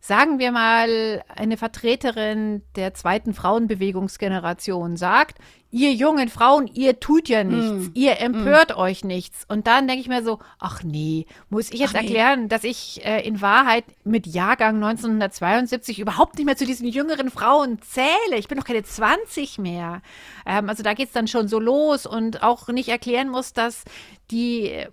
sagen 0.00 0.38
wir 0.38 0.52
mal, 0.52 1.22
eine 1.34 1.56
Vertreterin 1.56 2.62
der 2.76 2.94
zweiten 2.94 3.34
Frauenbewegungsgeneration 3.34 4.96
sagt, 4.96 5.38
ihr 5.70 5.92
jungen 5.92 6.28
Frauen, 6.28 6.66
ihr 6.66 6.98
tut 7.00 7.28
ja 7.28 7.44
nichts, 7.44 7.88
mm. 7.88 7.90
ihr 7.94 8.20
empört 8.20 8.76
mm. 8.76 8.80
euch 8.80 9.04
nichts. 9.04 9.44
Und 9.48 9.66
dann 9.66 9.86
denke 9.86 10.00
ich 10.00 10.08
mir 10.08 10.22
so, 10.22 10.38
ach 10.58 10.82
nee, 10.82 11.26
muss 11.50 11.70
ich 11.70 11.80
jetzt 11.80 11.94
ach 11.94 12.00
erklären, 12.00 12.42
nee. 12.42 12.48
dass 12.48 12.64
ich 12.64 13.04
äh, 13.04 13.26
in 13.26 13.42
Wahrheit 13.42 13.84
mit 14.04 14.26
Jahrgang 14.26 14.76
1972 14.76 15.98
überhaupt 15.98 16.36
nicht 16.36 16.46
mehr 16.46 16.56
zu 16.56 16.64
diesen 16.64 16.88
jüngeren 16.88 17.30
Frauen 17.30 17.80
zähle. 17.82 18.36
Ich 18.36 18.48
bin 18.48 18.58
doch 18.58 18.64
keine 18.64 18.82
20 18.82 19.58
mehr. 19.58 20.00
Ähm, 20.46 20.68
also 20.68 20.82
da 20.82 20.94
geht 20.94 21.08
es 21.08 21.12
dann 21.12 21.28
schon 21.28 21.48
so 21.48 21.58
los 21.60 22.06
und 22.06 22.42
auch 22.42 22.68
nicht 22.68 22.88
erklären 22.88 23.28
muss, 23.28 23.52
dass 23.52 23.84
die 24.30 24.86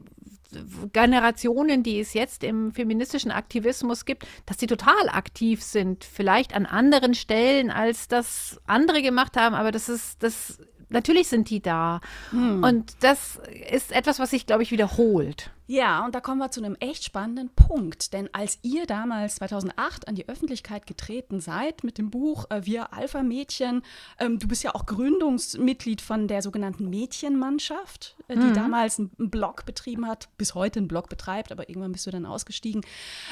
Generationen, 0.94 1.84
die 1.84 2.00
es 2.00 2.14
jetzt 2.14 2.44
im 2.44 2.72
feministischen 2.72 3.32
Aktivismus 3.32 4.06
gibt, 4.06 4.26
dass 4.46 4.60
sie 4.60 4.68
total 4.68 5.10
aktiv 5.10 5.64
sind, 5.64 6.04
vielleicht 6.04 6.56
an 6.56 6.66
anderen 6.66 7.14
Stellen, 7.14 7.72
als 7.72 8.08
das 8.08 8.60
andere 8.66 9.02
gemacht 9.02 9.38
haben, 9.38 9.56
aber 9.56 9.72
das 9.72 9.90
ist, 9.90 10.22
das 10.24 10.60
natürlich 10.90 11.28
sind 11.28 11.50
die 11.50 11.62
da. 11.62 12.02
Hm. 12.32 12.64
Und 12.64 12.96
das 13.02 13.40
ist 13.70 13.92
etwas, 13.92 14.20
was 14.20 14.32
sich, 14.32 14.46
glaube 14.46 14.64
ich, 14.64 14.72
wiederholt. 14.72 15.52
Ja, 15.68 16.06
und 16.06 16.14
da 16.14 16.22
kommen 16.22 16.40
wir 16.40 16.52
zu 16.52 16.64
einem 16.64 16.76
echt 16.80 17.04
spannenden 17.04 17.50
Punkt. 17.50 18.14
Denn 18.14 18.30
als 18.34 18.60
ihr 18.62 18.86
damals 18.86 19.36
2008 19.36 20.08
an 20.08 20.14
die 20.14 20.30
Öffentlichkeit 20.30 20.86
getreten 20.86 21.40
seid 21.40 21.84
mit 21.84 21.98
dem 21.98 22.12
Buch 22.12 22.46
äh, 22.52 22.66
Wir 22.66 22.94
Alpha-Mädchen, 22.94 23.82
ähm, 24.20 24.38
du 24.38 24.48
bist 24.48 24.64
ja 24.64 24.76
auch 24.76 24.86
Gründungsmitglied 24.86 26.02
von 26.02 26.28
der 26.28 26.44
sogenannten 26.44 26.90
Mädchenmannschaft, 26.90 28.15
die 28.30 28.38
mhm. 28.38 28.54
damals 28.54 29.00
einen 29.00 29.30
Blog 29.30 29.66
betrieben 29.66 30.08
hat, 30.08 30.30
bis 30.38 30.56
heute 30.56 30.80
einen 30.80 30.88
Blog 30.88 31.10
betreibt, 31.10 31.52
aber 31.52 31.70
irgendwann 31.70 31.92
bist 31.92 32.06
du 32.08 32.12
dann 32.12 32.26
ausgestiegen. 32.26 32.82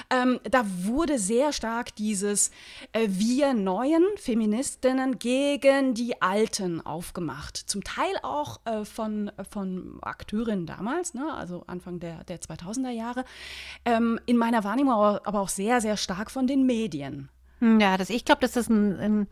Ähm, 0.10 0.40
da 0.50 0.64
wurde 0.66 1.20
sehr 1.20 1.54
stark 1.54 1.96
dieses 1.96 2.52
äh, 2.92 3.08
Wir 3.10 3.54
neuen 3.54 4.04
Feministinnen 4.16 5.20
gegen 5.20 5.94
die 5.94 6.22
Alten 6.22 6.82
aufgemacht. 6.82 7.58
Zum 7.58 7.84
Teil 7.84 8.14
auch 8.22 8.60
äh, 8.66 8.86
von, 8.86 9.32
von 9.50 10.00
Akteurinnen 10.02 10.66
damals, 10.66 11.14
ne? 11.14 11.34
also 11.34 11.64
Anfang 11.68 12.00
der 12.00 12.24
der, 12.24 12.40
2000er 12.40 12.90
Jahre, 12.90 13.26
ähm, 13.86 14.20
in 14.26 14.38
meiner 14.38 14.64
Wahrnehmung 14.64 14.94
aber 14.94 15.40
auch 15.40 15.50
sehr, 15.50 15.82
sehr 15.82 15.98
stark 15.98 16.32
von 16.32 16.48
den 16.48 16.66
Medien. 16.66 17.30
Ja, 17.62 17.98
das, 17.98 18.10
ich 18.10 18.26
glaube, 18.26 18.42
dass 18.42 18.52
das 18.52 18.70
ein, 18.70 19.00
ein 19.00 19.28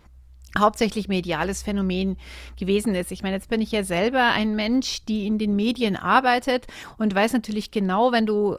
hauptsächlich 0.57 1.07
mediales 1.07 1.63
Phänomen 1.63 2.17
gewesen 2.57 2.95
ist. 2.95 3.11
Ich 3.11 3.23
meine, 3.23 3.35
jetzt 3.35 3.49
bin 3.49 3.61
ich 3.61 3.71
ja 3.71 3.83
selber 3.83 4.31
ein 4.31 4.55
Mensch, 4.55 5.05
die 5.05 5.25
in 5.25 5.37
den 5.37 5.55
Medien 5.55 5.95
arbeitet 5.95 6.67
und 6.97 7.15
weiß 7.15 7.33
natürlich 7.33 7.71
genau, 7.71 8.11
wenn 8.11 8.25
du, 8.25 8.57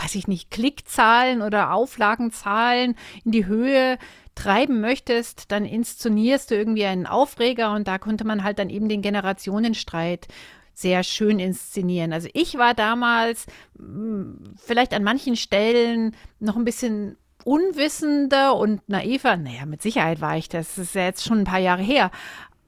weiß 0.00 0.14
ich 0.14 0.28
nicht, 0.28 0.50
Klickzahlen 0.50 1.42
oder 1.42 1.72
Auflagenzahlen 1.72 2.94
in 3.24 3.32
die 3.32 3.46
Höhe 3.46 3.98
treiben 4.34 4.80
möchtest, 4.80 5.50
dann 5.50 5.64
inszenierst 5.64 6.50
du 6.50 6.54
irgendwie 6.54 6.84
einen 6.84 7.06
Aufreger 7.06 7.72
und 7.72 7.88
da 7.88 7.98
konnte 7.98 8.24
man 8.24 8.44
halt 8.44 8.58
dann 8.58 8.70
eben 8.70 8.88
den 8.88 9.02
Generationenstreit 9.02 10.28
sehr 10.74 11.02
schön 11.02 11.38
inszenieren. 11.38 12.12
Also 12.12 12.28
ich 12.34 12.58
war 12.58 12.74
damals 12.74 13.46
hm, 13.78 14.54
vielleicht 14.58 14.92
an 14.92 15.02
manchen 15.02 15.34
Stellen 15.36 16.14
noch 16.38 16.56
ein 16.56 16.66
bisschen 16.66 17.16
unwissender 17.46 18.56
und 18.56 18.86
naiver. 18.88 19.36
Naja, 19.36 19.66
mit 19.66 19.80
Sicherheit 19.80 20.20
war 20.20 20.36
ich 20.36 20.48
das. 20.48 20.74
Das 20.74 20.78
ist 20.78 20.94
ja 20.96 21.04
jetzt 21.04 21.24
schon 21.24 21.38
ein 21.38 21.44
paar 21.44 21.60
Jahre 21.60 21.82
her. 21.82 22.10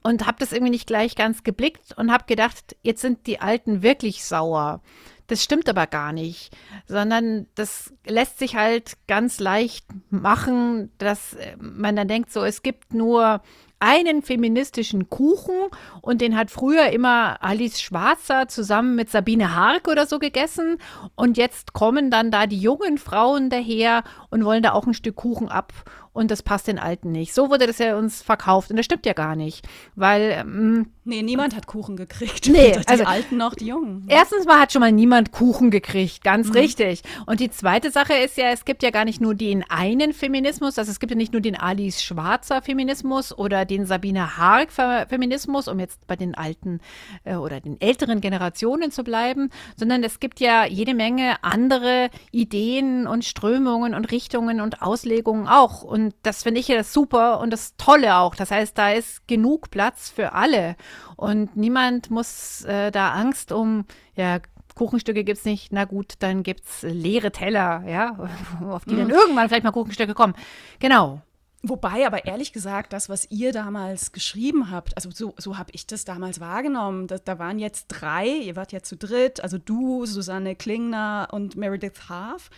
Und 0.01 0.25
habe 0.25 0.37
das 0.39 0.53
irgendwie 0.53 0.71
nicht 0.71 0.87
gleich 0.87 1.15
ganz 1.15 1.43
geblickt 1.43 1.97
und 1.97 2.11
habe 2.11 2.23
gedacht, 2.25 2.77
jetzt 2.81 3.01
sind 3.01 3.27
die 3.27 3.41
Alten 3.41 3.83
wirklich 3.83 4.23
sauer. 4.23 4.81
Das 5.27 5.43
stimmt 5.43 5.67
aber 5.67 5.85
gar 5.85 6.13
nicht, 6.13 6.55
sondern 6.87 7.45
das 7.55 7.93
lässt 8.07 8.39
sich 8.39 8.55
halt 8.55 8.93
ganz 9.07 9.39
leicht 9.41 9.85
machen, 10.09 10.91
dass 10.97 11.35
man 11.59 11.97
dann 11.97 12.07
denkt, 12.07 12.31
so, 12.31 12.43
es 12.43 12.63
gibt 12.63 12.93
nur 12.93 13.41
einen 13.79 14.21
feministischen 14.21 15.09
Kuchen 15.09 15.55
und 16.01 16.21
den 16.21 16.35
hat 16.35 16.51
früher 16.51 16.89
immer 16.89 17.41
Alice 17.41 17.81
Schwarzer 17.81 18.47
zusammen 18.47 18.95
mit 18.95 19.09
Sabine 19.09 19.55
Hark 19.55 19.87
oder 19.87 20.05
so 20.05 20.19
gegessen. 20.19 20.77
Und 21.15 21.37
jetzt 21.37 21.73
kommen 21.73 22.11
dann 22.11 22.31
da 22.31 22.45
die 22.45 22.59
jungen 22.59 22.97
Frauen 22.97 23.49
daher 23.49 24.03
und 24.29 24.43
wollen 24.43 24.63
da 24.63 24.73
auch 24.73 24.85
ein 24.85 24.93
Stück 24.93 25.15
Kuchen 25.15 25.47
ab 25.49 25.73
und 26.13 26.31
das 26.31 26.43
passt 26.43 26.67
den 26.67 26.79
Alten 26.79 27.11
nicht. 27.11 27.33
So 27.33 27.49
wurde 27.49 27.67
das 27.67 27.77
ja 27.77 27.97
uns 27.97 28.21
verkauft 28.21 28.69
und 28.71 28.77
das 28.77 28.85
stimmt 28.85 29.05
ja 29.05 29.13
gar 29.13 29.35
nicht, 29.35 29.67
weil 29.95 30.35
ähm, 30.39 30.87
nee, 31.03 31.21
niemand 31.21 31.55
hat 31.55 31.67
Kuchen 31.67 31.95
gekriegt. 31.95 32.47
Nee, 32.47 32.77
die 32.77 32.87
also, 32.87 33.03
Alten 33.03 33.37
noch 33.37 33.53
die 33.53 33.67
Jungen. 33.67 34.05
Erstens 34.07 34.45
mal 34.45 34.59
hat 34.59 34.71
schon 34.71 34.79
mal 34.79 34.91
niemand 34.91 35.31
Kuchen 35.31 35.71
gekriegt, 35.71 36.23
ganz 36.23 36.47
mhm. 36.47 36.53
richtig. 36.53 37.03
Und 37.25 37.39
die 37.39 37.51
zweite 37.51 37.91
Sache 37.91 38.13
ist 38.13 38.37
ja, 38.37 38.49
es 38.49 38.65
gibt 38.65 38.83
ja 38.83 38.89
gar 38.89 39.05
nicht 39.05 39.21
nur 39.21 39.35
den 39.35 39.63
einen 39.69 40.13
Feminismus, 40.13 40.77
also 40.77 40.89
es 40.89 40.99
gibt 40.99 41.11
ja 41.11 41.17
nicht 41.17 41.33
nur 41.33 41.41
den 41.41 41.55
Alice 41.55 42.01
Schwarzer 42.01 42.61
Feminismus 42.61 43.37
oder 43.37 43.65
den 43.65 43.85
Sabine 43.85 44.37
Hark 44.37 44.71
Feminismus, 44.71 45.67
um 45.67 45.79
jetzt 45.79 46.05
bei 46.07 46.15
den 46.15 46.35
alten 46.35 46.79
äh, 47.23 47.35
oder 47.35 47.59
den 47.59 47.79
älteren 47.79 48.21
Generationen 48.21 48.91
zu 48.91 49.03
bleiben, 49.03 49.49
sondern 49.75 50.03
es 50.03 50.19
gibt 50.19 50.39
ja 50.39 50.65
jede 50.65 50.93
Menge 50.93 51.43
andere 51.43 52.09
Ideen 52.31 53.07
und 53.07 53.25
Strömungen 53.25 53.93
und 53.93 54.11
Richtungen 54.11 54.61
und 54.61 54.81
Auslegungen 54.81 55.47
auch. 55.47 55.83
Und 55.83 55.98
und 55.99 56.15
das 56.23 56.43
finde 56.43 56.59
ich 56.59 56.67
ja 56.67 56.83
super 56.83 57.39
und 57.39 57.51
das 57.51 57.75
Tolle 57.77 58.17
auch. 58.17 58.35
Das 58.35 58.51
heißt, 58.51 58.77
da 58.77 58.91
ist 58.91 59.27
genug 59.27 59.69
Platz 59.69 60.09
für 60.09 60.33
alle. 60.33 60.75
Und 61.15 61.55
niemand 61.55 62.09
muss 62.09 62.63
äh, 62.65 62.91
da 62.91 63.11
Angst 63.11 63.51
um, 63.51 63.85
ja, 64.15 64.39
Kuchenstücke 64.75 65.25
gibt 65.25 65.39
es 65.39 65.45
nicht, 65.45 65.73
na 65.73 65.83
gut, 65.83 66.13
dann 66.19 66.41
gibt 66.41 66.63
es 66.65 66.83
leere 66.83 67.31
Teller, 67.31 67.83
ja, 67.85 68.17
auf 68.69 68.85
die 68.85 68.93
mhm. 68.93 68.99
dann 68.99 69.09
irgendwann 69.09 69.49
vielleicht 69.49 69.65
mal 69.65 69.71
Kuchenstücke 69.71 70.13
kommen. 70.13 70.35
Genau. 70.79 71.21
Wobei 71.61 72.07
aber 72.07 72.23
ehrlich 72.23 72.53
gesagt, 72.53 72.93
das, 72.93 73.09
was 73.09 73.29
ihr 73.31 73.51
damals 73.51 74.13
geschrieben 74.13 74.71
habt, 74.71 74.95
also 74.95 75.09
so, 75.11 75.33
so 75.37 75.57
habe 75.57 75.71
ich 75.73 75.85
das 75.85 76.05
damals 76.05 76.39
wahrgenommen. 76.39 77.07
Da, 77.07 77.17
da, 77.17 77.37
waren 77.37 77.59
jetzt 77.59 77.87
drei, 77.89 78.27
ihr 78.27 78.55
wart 78.55 78.71
ja 78.71 78.81
zu 78.81 78.95
dritt, 78.95 79.43
also 79.43 79.57
du, 79.57 80.05
Susanne 80.05 80.55
Klingner 80.55 81.27
und 81.33 81.57
Meredith 81.57 82.07
Haaf, 82.07 82.49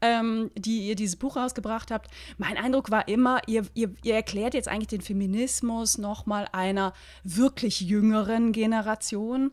ähm, 0.00 0.50
die 0.54 0.88
ihr 0.88 0.94
dieses 0.94 1.16
Buch 1.16 1.36
rausgebracht 1.36 1.90
habt. 1.90 2.10
Mein 2.38 2.56
Eindruck 2.56 2.90
war 2.90 3.06
immer, 3.06 3.42
ihr, 3.46 3.66
ihr, 3.74 3.94
ihr 4.02 4.14
erklärt 4.14 4.54
jetzt 4.54 4.68
eigentlich 4.68 4.88
den 4.88 5.02
Feminismus 5.02 5.98
nochmal 5.98 6.48
einer 6.50 6.94
wirklich 7.24 7.82
jüngeren 7.82 8.52
Generation. 8.52 9.52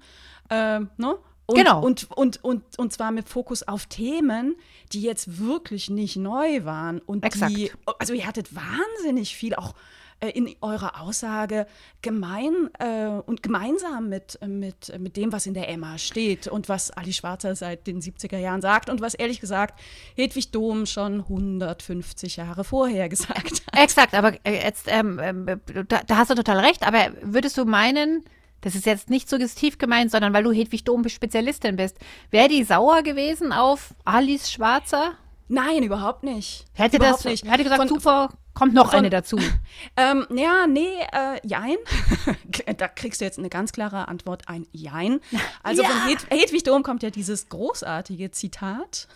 Ähm, 0.49 0.89
ne? 0.95 1.17
Und, 1.47 1.57
genau. 1.57 1.81
Und, 1.81 2.09
und, 2.11 2.43
und, 2.43 2.63
und 2.77 2.93
zwar 2.93 3.11
mit 3.11 3.29
Fokus 3.29 3.63
auf 3.67 3.85
Themen, 3.85 4.55
die 4.91 5.01
jetzt 5.01 5.39
wirklich 5.39 5.89
nicht 5.89 6.15
neu 6.15 6.65
waren. 6.65 6.99
Und 6.99 7.23
Exakt. 7.23 7.55
die, 7.55 7.71
also 7.99 8.13
ihr 8.13 8.25
hattet 8.25 8.55
wahnsinnig 8.55 9.35
viel 9.35 9.55
auch 9.55 9.73
äh, 10.21 10.29
in 10.29 10.55
eurer 10.61 11.01
Aussage 11.01 11.67
gemein 12.01 12.69
äh, 12.79 13.07
und 13.25 13.43
gemeinsam 13.43 14.07
mit, 14.07 14.39
mit, 14.47 14.97
mit 14.97 15.17
dem, 15.17 15.33
was 15.33 15.45
in 15.45 15.53
der 15.53 15.67
Emma 15.67 15.97
steht 15.97 16.47
und 16.47 16.69
was 16.69 16.89
Ali 16.89 17.11
Schwarzer 17.11 17.53
seit 17.55 17.85
den 17.85 18.01
70er 18.01 18.37
Jahren 18.37 18.61
sagt 18.61 18.89
und 18.89 19.01
was 19.01 19.13
ehrlich 19.13 19.41
gesagt 19.41 19.77
Hedwig 20.15 20.51
Dom 20.51 20.85
schon 20.85 21.19
150 21.21 22.37
Jahre 22.37 22.63
vorher 22.63 23.09
gesagt 23.09 23.61
hat. 23.67 23.83
Exakt, 23.83 24.13
aber 24.13 24.33
äh, 24.45 24.63
jetzt, 24.63 24.87
ähm, 24.87 25.19
äh, 25.19 25.57
da, 25.85 26.01
da 26.07 26.17
hast 26.17 26.31
du 26.31 26.35
total 26.35 26.59
recht, 26.59 26.87
aber 26.87 27.11
würdest 27.21 27.57
du 27.57 27.65
meinen, 27.65 28.23
das 28.61 28.75
ist 28.75 28.85
jetzt 28.85 29.09
nicht 29.09 29.29
suggestiv 29.29 29.77
gemeint, 29.77 30.11
sondern 30.11 30.33
weil 30.33 30.43
du 30.43 30.51
Hedwig 30.51 30.83
Dom 30.83 31.07
Spezialistin 31.07 31.75
bist. 31.75 31.97
Wäre 32.31 32.49
die 32.49 32.63
sauer 32.63 33.03
gewesen 33.03 33.51
auf 33.51 33.93
Alice 34.05 34.51
Schwarzer? 34.51 35.13
Nein, 35.47 35.83
überhaupt 35.83 36.23
nicht. 36.23 36.65
Hätte 36.73 36.97
überhaupt 36.97 37.19
das 37.19 37.25
nicht. 37.25 37.45
Hätte 37.45 37.63
gesagt, 37.63 37.79
von, 37.79 37.87
super, 37.87 38.29
kommt 38.55 38.73
noch 38.73 38.89
von, 38.89 38.99
eine 38.99 39.09
dazu. 39.09 39.37
Ähm, 39.97 40.25
ja, 40.35 40.67
nee, 40.67 40.97
äh, 41.11 41.39
jein. 41.47 41.77
da 42.77 42.87
kriegst 42.87 43.21
du 43.21 43.25
jetzt 43.25 43.37
eine 43.37 43.49
ganz 43.49 43.71
klare 43.71 44.07
Antwort, 44.07 44.49
ein 44.49 44.65
Jein. 44.71 45.21
Also 45.63 45.83
ja. 45.83 45.89
von 45.89 46.07
Hed 46.07 46.25
Hedwig 46.29 46.63
Dom 46.63 46.83
kommt 46.83 47.03
ja 47.03 47.11
dieses 47.11 47.47
großartige 47.49 48.31
Zitat. 48.31 49.07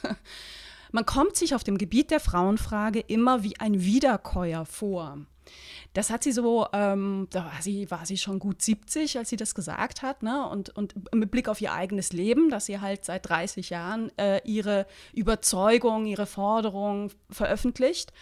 Man 0.91 1.05
kommt 1.05 1.36
sich 1.36 1.55
auf 1.55 1.63
dem 1.63 1.77
Gebiet 1.77 2.12
der 2.12 2.19
Frauenfrage 2.19 3.00
immer 3.00 3.43
wie 3.43 3.60
ein 3.60 3.84
Wiederkäuer 3.84 4.65
vor. 4.65 5.17
Das 5.93 6.12
hat 6.12 6.24
sie 6.24 6.31
so, 6.31 6.67
ähm, 6.72 7.27
da 7.31 7.46
war 7.46 7.62
sie, 7.62 7.89
war 7.89 8.05
sie 8.05 8.17
schon 8.17 8.38
gut 8.39 8.62
70, 8.62 9.17
als 9.17 9.29
sie 9.29 9.38
das 9.38 9.55
gesagt 9.55 10.01
hat, 10.03 10.22
ne? 10.22 10.48
Und, 10.48 10.69
und 10.77 10.93
mit 11.13 11.31
Blick 11.31 11.50
auf 11.50 11.62
ihr 11.62 11.74
eigenes 11.74 12.13
Leben, 12.13 12.50
dass 12.50 12.67
sie 12.67 12.79
halt 12.79 13.05
seit 13.05 13.27
30 13.27 13.72
Jahren 13.72 14.12
äh, 14.17 14.39
ihre 14.46 14.86
Überzeugung, 15.13 16.05
ihre 16.05 16.27
Forderung 16.27 17.12
veröffentlicht. 17.29 18.13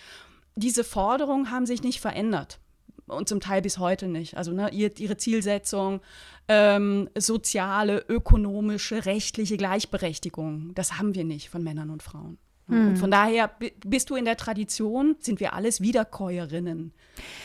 Diese 0.56 0.84
Forderungen 0.84 1.52
haben 1.52 1.66
sich 1.66 1.84
nicht 1.84 2.00
verändert 2.00 2.60
und 3.08 3.28
zum 3.28 3.40
Teil 3.40 3.62
bis 3.62 3.80
heute 3.80 4.08
nicht. 4.08 4.38
Also 4.38 4.52
ne, 4.52 4.70
ihre 4.72 5.18
Zielsetzung, 5.18 6.02
ähm, 6.48 7.10
soziale, 7.18 8.06
ökonomische, 8.08 9.06
rechtliche 9.06 9.58
Gleichberechtigung, 9.58 10.74
das 10.76 10.98
haben 10.98 11.16
wir 11.16 11.26
nicht 11.26 11.50
von 11.50 11.64
Männern 11.64 11.90
und 11.90 12.04
Frauen. 12.04 12.38
Hm. 12.68 12.90
Und 12.90 12.98
von 12.98 13.12
daher 13.12 13.52
bist 13.86 14.10
du 14.10 14.16
in 14.16 14.26
der 14.26 14.38
Tradition, 14.38 15.16
sind 15.20 15.40
wir 15.40 15.54
alles 15.54 15.82
Wiederkäuerinnen. 15.82 16.94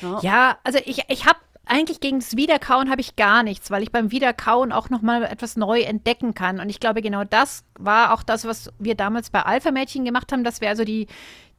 Ja, 0.00 0.20
ja 0.22 0.58
also 0.64 0.78
ich, 0.84 1.04
ich 1.08 1.26
habe 1.26 1.38
eigentlich 1.64 2.00
gegen 2.00 2.18
das 2.18 2.36
Wiederkauen 2.36 2.90
habe 2.90 3.00
ich 3.00 3.16
gar 3.16 3.42
nichts, 3.42 3.70
weil 3.70 3.82
ich 3.82 3.92
beim 3.92 4.10
Wiederkauen 4.10 4.72
auch 4.72 4.90
noch 4.90 5.00
mal 5.00 5.22
etwas 5.22 5.56
neu 5.56 5.80
entdecken 5.80 6.34
kann. 6.34 6.58
Und 6.58 6.68
ich 6.68 6.80
glaube, 6.80 7.02
genau 7.02 7.24
das 7.24 7.64
war 7.78 8.12
auch 8.12 8.22
das, 8.22 8.44
was 8.44 8.70
wir 8.78 8.96
damals 8.96 9.30
bei 9.30 9.42
Alpha-Mädchen 9.42 10.04
gemacht 10.04 10.32
haben, 10.32 10.44
dass 10.44 10.60
wir 10.60 10.68
also 10.68 10.84
die, 10.84 11.06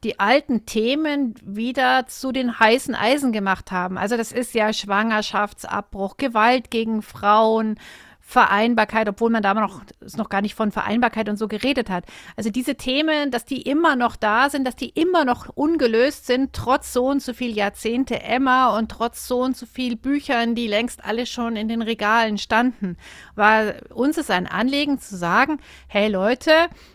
die 0.03 0.20
alten 0.20 0.65
Themen 0.65 1.36
wieder 1.41 2.05
zu 2.08 2.34
den 2.34 2.60
heißen 2.60 2.96
Eisen 2.96 3.32
gemacht 3.32 3.72
haben. 3.72 3.98
Also 3.98 4.17
das 4.17 4.34
ist 4.34 4.53
ja 4.53 4.74
Schwangerschaftsabbruch, 4.74 6.17
Gewalt 6.17 6.70
gegen 6.70 7.01
Frauen, 7.01 7.79
Vereinbarkeit, 8.25 9.08
obwohl 9.10 9.30
man 9.30 9.44
da 9.44 9.53
noch, 9.53 9.82
noch 10.15 10.30
gar 10.30 10.42
nicht 10.42 10.56
von 10.56 10.72
Vereinbarkeit 10.72 11.27
und 11.30 11.38
so 11.38 11.48
geredet 11.48 11.89
hat. 11.89 12.06
Also 12.38 12.50
diese 12.50 12.75
Themen, 12.75 13.30
dass 13.32 13.46
die 13.46 13.62
immer 13.62 13.96
noch 13.96 14.15
da 14.15 14.50
sind, 14.50 14.65
dass 14.65 14.77
die 14.77 14.89
immer 14.89 15.25
noch 15.25 15.50
ungelöst 15.50 16.25
sind, 16.25 16.53
trotz 16.53 16.94
so 16.94 17.06
und 17.06 17.22
so 17.22 17.34
viel 17.34 17.56
Jahrzehnte 17.56 18.24
Emma 18.24 18.75
und 18.77 18.89
trotz 18.89 19.27
so 19.27 19.42
und 19.42 19.58
so 19.58 19.65
viel 19.65 19.98
Büchern, 19.98 20.56
die 20.56 20.68
längst 20.68 21.03
alle 21.03 21.25
schon 21.25 21.58
in 21.58 21.68
den 21.68 21.82
Regalen 21.82 22.38
standen, 22.38 22.98
war 23.36 23.74
uns 23.94 24.18
es 24.18 24.30
ein 24.30 24.48
Anliegen 24.48 25.00
zu 25.00 25.18
sagen, 25.18 25.60
hey 25.88 26.08
Leute, 26.08 26.51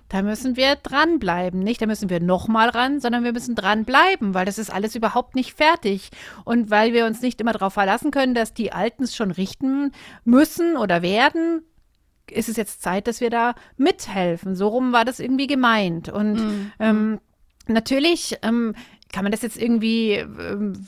da 0.08 0.22
müssen 0.22 0.56
wir 0.56 0.76
dranbleiben. 0.76 1.60
Nicht, 1.60 1.82
da 1.82 1.86
müssen 1.86 2.08
wir 2.08 2.20
nochmal 2.20 2.70
ran, 2.70 3.00
sondern 3.00 3.24
wir 3.24 3.32
müssen 3.32 3.54
dranbleiben, 3.54 4.34
weil 4.34 4.46
das 4.46 4.58
ist 4.58 4.72
alles 4.72 4.94
überhaupt 4.94 5.34
nicht 5.34 5.52
fertig. 5.52 6.10
Und 6.44 6.70
weil 6.70 6.92
wir 6.92 7.06
uns 7.06 7.20
nicht 7.20 7.40
immer 7.40 7.52
darauf 7.52 7.74
verlassen 7.74 8.10
können, 8.10 8.34
dass 8.34 8.54
die 8.54 8.72
Alten 8.72 9.04
es 9.04 9.14
schon 9.14 9.30
richten 9.30 9.92
müssen 10.24 10.76
oder 10.76 11.02
werden, 11.02 11.62
ist 12.30 12.48
es 12.48 12.56
jetzt 12.56 12.82
Zeit, 12.82 13.06
dass 13.06 13.20
wir 13.20 13.30
da 13.30 13.54
mithelfen. 13.76 14.56
So 14.56 14.68
rum 14.68 14.92
war 14.92 15.04
das 15.04 15.20
irgendwie 15.20 15.46
gemeint. 15.46 16.08
Und 16.08 16.34
mhm. 16.34 16.72
ähm, 16.78 17.20
natürlich 17.66 18.38
ähm, 18.42 18.74
kann 19.12 19.24
man 19.24 19.32
das 19.32 19.42
jetzt 19.42 19.60
irgendwie 19.60 20.12
ähm, 20.14 20.86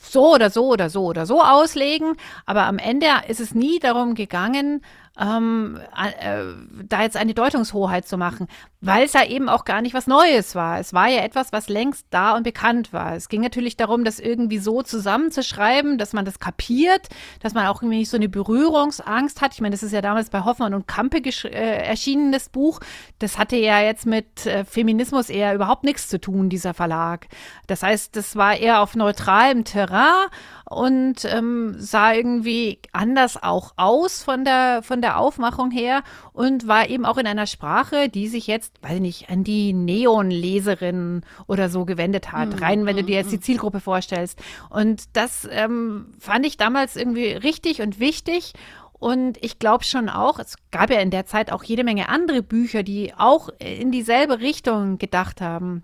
so 0.00 0.34
oder 0.34 0.50
so 0.50 0.66
oder 0.66 0.90
so 0.90 1.04
oder 1.06 1.26
so 1.26 1.42
auslegen, 1.42 2.16
aber 2.44 2.64
am 2.64 2.78
Ende 2.78 3.06
ist 3.28 3.40
es 3.40 3.54
nie 3.54 3.78
darum 3.78 4.14
gegangen, 4.14 4.82
ähm, 5.18 5.78
äh, 5.96 6.42
da 6.84 7.02
jetzt 7.02 7.16
eine 7.16 7.34
Deutungshoheit 7.34 8.06
zu 8.06 8.16
machen, 8.16 8.48
weil 8.80 9.04
es 9.04 9.12
ja 9.12 9.24
eben 9.24 9.48
auch 9.48 9.64
gar 9.64 9.82
nicht 9.82 9.94
was 9.94 10.06
Neues 10.06 10.54
war. 10.54 10.80
Es 10.80 10.94
war 10.94 11.08
ja 11.08 11.22
etwas, 11.22 11.52
was 11.52 11.68
längst 11.68 12.06
da 12.10 12.34
und 12.34 12.44
bekannt 12.44 12.92
war. 12.92 13.14
Es 13.14 13.28
ging 13.28 13.42
natürlich 13.42 13.76
darum, 13.76 14.04
das 14.04 14.18
irgendwie 14.18 14.58
so 14.58 14.82
zusammenzuschreiben, 14.82 15.98
dass 15.98 16.14
man 16.14 16.24
das 16.24 16.38
kapiert, 16.38 17.08
dass 17.40 17.52
man 17.52 17.66
auch 17.66 17.82
irgendwie 17.82 17.98
nicht 17.98 18.10
so 18.10 18.16
eine 18.16 18.30
Berührungsangst 18.30 19.42
hat. 19.42 19.52
Ich 19.52 19.60
meine, 19.60 19.74
das 19.74 19.82
ist 19.82 19.92
ja 19.92 20.00
damals 20.00 20.30
bei 20.30 20.44
Hoffmann 20.44 20.72
und 20.72 20.88
Kampe 20.88 21.18
äh, 21.18 21.86
erschienen, 21.86 22.32
das 22.32 22.48
Buch. 22.48 22.80
Das 23.18 23.38
hatte 23.38 23.56
ja 23.56 23.80
jetzt 23.80 24.06
mit 24.06 24.46
äh, 24.46 24.64
Feminismus 24.64 25.28
eher 25.28 25.54
überhaupt 25.54 25.84
nichts 25.84 26.08
zu 26.08 26.18
tun, 26.18 26.48
dieser 26.48 26.72
Verlag. 26.72 27.26
Das 27.66 27.82
heißt, 27.82 28.16
das 28.16 28.34
war 28.34 28.56
eher 28.56 28.80
auf 28.80 28.96
neutralem 28.96 29.64
Terrain 29.64 30.28
und 30.68 31.24
ähm, 31.24 31.74
sah 31.78 32.12
irgendwie 32.12 32.78
anders 32.92 33.42
auch 33.42 33.72
aus 33.76 34.22
von 34.22 34.44
der, 34.44 34.82
von 34.82 35.00
der 35.00 35.18
Aufmachung 35.18 35.70
her 35.70 36.02
und 36.32 36.66
war 36.66 36.88
eben 36.88 37.04
auch 37.04 37.18
in 37.18 37.26
einer 37.26 37.46
Sprache, 37.46 38.08
die 38.08 38.28
sich 38.28 38.46
jetzt, 38.46 38.82
weiß 38.82 38.94
ich 38.94 39.00
nicht, 39.00 39.30
an 39.30 39.44
die 39.44 39.72
Neon-Leserin 39.72 41.22
oder 41.46 41.68
so 41.68 41.84
gewendet 41.84 42.32
hat. 42.32 42.50
Mhm. 42.50 42.58
Rein, 42.58 42.86
wenn 42.86 42.96
du 42.96 43.04
dir 43.04 43.16
jetzt 43.16 43.32
die 43.32 43.36
mhm. 43.36 43.42
Zielgruppe 43.42 43.80
vorstellst. 43.80 44.40
Und 44.70 45.04
das 45.16 45.48
ähm, 45.50 46.14
fand 46.18 46.46
ich 46.46 46.56
damals 46.56 46.96
irgendwie 46.96 47.32
richtig 47.32 47.82
und 47.82 48.00
wichtig. 48.00 48.52
Und 48.92 49.42
ich 49.42 49.58
glaube 49.58 49.84
schon 49.84 50.08
auch, 50.08 50.38
es 50.38 50.54
gab 50.70 50.90
ja 50.90 51.00
in 51.00 51.10
der 51.10 51.26
Zeit 51.26 51.50
auch 51.50 51.64
jede 51.64 51.82
Menge 51.82 52.08
andere 52.08 52.42
Bücher, 52.42 52.84
die 52.84 53.12
auch 53.16 53.48
in 53.58 53.90
dieselbe 53.90 54.40
Richtung 54.40 54.98
gedacht 54.98 55.40
haben 55.40 55.82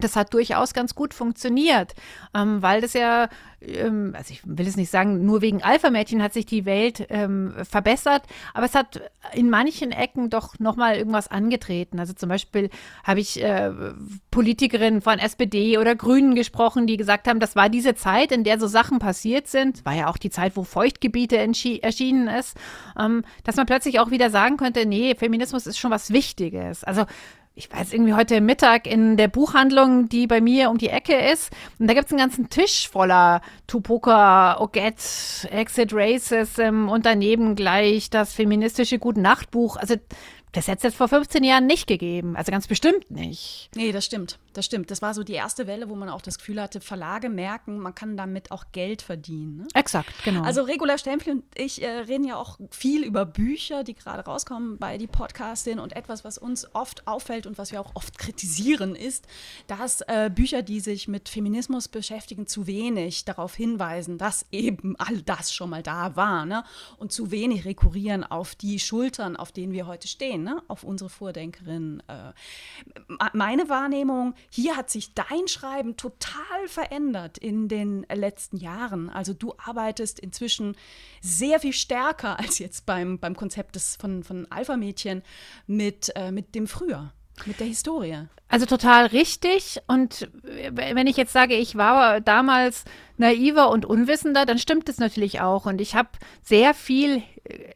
das 0.00 0.16
hat 0.16 0.34
durchaus 0.34 0.74
ganz 0.74 0.94
gut 0.94 1.14
funktioniert, 1.14 1.94
ähm, 2.34 2.62
weil 2.62 2.80
das 2.80 2.92
ja, 2.92 3.28
ähm, 3.60 4.14
also 4.16 4.32
ich 4.32 4.42
will 4.44 4.66
es 4.66 4.76
nicht 4.76 4.90
sagen, 4.90 5.24
nur 5.24 5.40
wegen 5.42 5.62
Alpha-Mädchen 5.62 6.22
hat 6.22 6.32
sich 6.32 6.46
die 6.46 6.64
Welt 6.64 7.06
ähm, 7.10 7.54
verbessert, 7.62 8.22
aber 8.54 8.66
es 8.66 8.74
hat 8.74 9.00
in 9.34 9.50
manchen 9.50 9.92
Ecken 9.92 10.30
doch 10.30 10.58
nochmal 10.58 10.96
irgendwas 10.96 11.28
angetreten. 11.28 11.98
Also 11.98 12.12
zum 12.12 12.28
Beispiel 12.28 12.70
habe 13.04 13.20
ich 13.20 13.42
äh, 13.42 13.70
Politikerinnen 14.30 15.00
von 15.00 15.18
SPD 15.18 15.78
oder 15.78 15.94
Grünen 15.94 16.34
gesprochen, 16.34 16.86
die 16.86 16.96
gesagt 16.96 17.28
haben, 17.28 17.40
das 17.40 17.56
war 17.56 17.68
diese 17.68 17.94
Zeit, 17.94 18.32
in 18.32 18.44
der 18.44 18.58
so 18.58 18.66
Sachen 18.66 18.98
passiert 18.98 19.48
sind, 19.48 19.84
war 19.84 19.94
ja 19.94 20.08
auch 20.08 20.18
die 20.18 20.30
Zeit, 20.30 20.56
wo 20.56 20.64
Feuchtgebiete 20.64 21.36
erschienen 21.36 22.28
ist, 22.28 22.56
ähm, 22.98 23.24
dass 23.44 23.56
man 23.56 23.66
plötzlich 23.66 24.00
auch 24.00 24.10
wieder 24.10 24.30
sagen 24.30 24.56
könnte, 24.56 24.86
nee, 24.86 25.14
Feminismus 25.14 25.66
ist 25.66 25.78
schon 25.78 25.90
was 25.90 26.12
Wichtiges. 26.12 26.84
Also 26.84 27.04
ich 27.58 27.72
weiß 27.72 27.92
irgendwie 27.92 28.14
heute 28.14 28.40
Mittag 28.40 28.86
in 28.86 29.16
der 29.16 29.26
Buchhandlung, 29.26 30.08
die 30.08 30.28
bei 30.28 30.40
mir 30.40 30.70
um 30.70 30.78
die 30.78 30.90
Ecke 30.90 31.16
ist. 31.16 31.50
Und 31.80 31.88
da 31.88 31.94
gibt 31.94 32.06
es 32.06 32.12
einen 32.12 32.20
ganzen 32.20 32.50
Tisch 32.50 32.88
voller 32.88 33.42
Tupoka, 33.66 34.60
Oget, 34.60 35.48
Exit 35.50 35.90
Racism 35.92 36.88
und 36.88 37.04
daneben 37.04 37.56
gleich 37.56 38.10
das 38.10 38.32
feministische 38.32 39.00
Gute-Nacht-Buch. 39.00 39.76
Also 39.76 39.96
das 40.52 40.68
hätte 40.68 40.78
es 40.78 40.82
jetzt 40.84 40.96
vor 40.96 41.08
15 41.08 41.42
Jahren 41.42 41.66
nicht 41.66 41.88
gegeben. 41.88 42.36
Also 42.36 42.52
ganz 42.52 42.68
bestimmt 42.68 43.10
nicht. 43.10 43.70
Nee, 43.74 43.90
das 43.90 44.04
stimmt. 44.04 44.38
Das 44.58 44.66
stimmt. 44.66 44.90
Das 44.90 45.02
war 45.02 45.14
so 45.14 45.22
die 45.22 45.34
erste 45.34 45.68
Welle, 45.68 45.88
wo 45.88 45.94
man 45.94 46.08
auch 46.08 46.20
das 46.20 46.36
Gefühl 46.36 46.60
hatte, 46.60 46.80
Verlage 46.80 47.28
merken, 47.28 47.78
man 47.78 47.94
kann 47.94 48.16
damit 48.16 48.50
auch 48.50 48.64
Geld 48.72 49.02
verdienen. 49.02 49.58
Ne? 49.58 49.68
Exakt, 49.72 50.12
genau. 50.24 50.42
Also 50.42 50.62
Regula 50.62 50.98
Stempel 50.98 51.34
und 51.34 51.44
ich 51.54 51.80
äh, 51.80 51.88
reden 51.88 52.24
ja 52.24 52.34
auch 52.34 52.58
viel 52.72 53.04
über 53.04 53.24
Bücher, 53.24 53.84
die 53.84 53.94
gerade 53.94 54.24
rauskommen 54.24 54.76
bei 54.78 54.98
die 54.98 55.06
Podcastin. 55.06 55.78
Und 55.78 55.94
etwas, 55.94 56.24
was 56.24 56.38
uns 56.38 56.74
oft 56.74 57.06
auffällt 57.06 57.46
und 57.46 57.56
was 57.56 57.70
wir 57.70 57.80
auch 57.80 57.92
oft 57.94 58.18
kritisieren, 58.18 58.96
ist, 58.96 59.28
dass 59.68 60.00
äh, 60.00 60.28
Bücher, 60.28 60.62
die 60.62 60.80
sich 60.80 61.06
mit 61.06 61.28
Feminismus 61.28 61.86
beschäftigen, 61.86 62.48
zu 62.48 62.66
wenig 62.66 63.24
darauf 63.26 63.54
hinweisen, 63.54 64.18
dass 64.18 64.44
eben 64.50 64.96
all 64.98 65.22
das 65.22 65.54
schon 65.54 65.70
mal 65.70 65.84
da 65.84 66.16
war. 66.16 66.46
Ne? 66.46 66.64
Und 66.96 67.12
zu 67.12 67.30
wenig 67.30 67.64
rekurrieren 67.64 68.24
auf 68.24 68.56
die 68.56 68.80
Schultern, 68.80 69.36
auf 69.36 69.52
denen 69.52 69.72
wir 69.72 69.86
heute 69.86 70.08
stehen, 70.08 70.42
ne? 70.42 70.60
auf 70.66 70.82
unsere 70.82 71.10
Vordenkerin. 71.10 72.02
Äh, 72.08 72.32
meine 73.34 73.68
Wahrnehmung, 73.68 74.34
hier 74.50 74.76
hat 74.76 74.90
sich 74.90 75.14
dein 75.14 75.46
Schreiben 75.46 75.96
total 75.96 76.68
verändert 76.68 77.38
in 77.38 77.68
den 77.68 78.06
letzten 78.12 78.56
Jahren. 78.56 79.10
Also 79.10 79.34
du 79.34 79.54
arbeitest 79.58 80.18
inzwischen 80.18 80.76
sehr 81.20 81.60
viel 81.60 81.72
stärker 81.72 82.38
als 82.38 82.58
jetzt 82.58 82.86
beim, 82.86 83.18
beim 83.18 83.36
Konzept 83.36 83.74
des, 83.74 83.96
von, 83.96 84.22
von 84.24 84.50
Alpha-Mädchen 84.50 85.22
mit, 85.66 86.12
äh, 86.16 86.30
mit 86.32 86.54
dem 86.54 86.66
Früher. 86.66 87.12
Mit 87.46 87.60
der 87.60 87.66
Historie. 87.66 88.26
Also 88.48 88.64
total 88.64 89.06
richtig. 89.06 89.80
Und 89.86 90.30
wenn 90.70 91.06
ich 91.06 91.18
jetzt 91.18 91.32
sage, 91.32 91.54
ich 91.54 91.76
war 91.76 92.20
damals 92.20 92.84
naiver 93.18 93.70
und 93.70 93.84
unwissender, 93.84 94.46
dann 94.46 94.58
stimmt 94.58 94.88
es 94.88 94.98
natürlich 94.98 95.40
auch. 95.40 95.66
Und 95.66 95.80
ich 95.80 95.94
habe 95.94 96.08
sehr 96.42 96.72
viel 96.72 97.22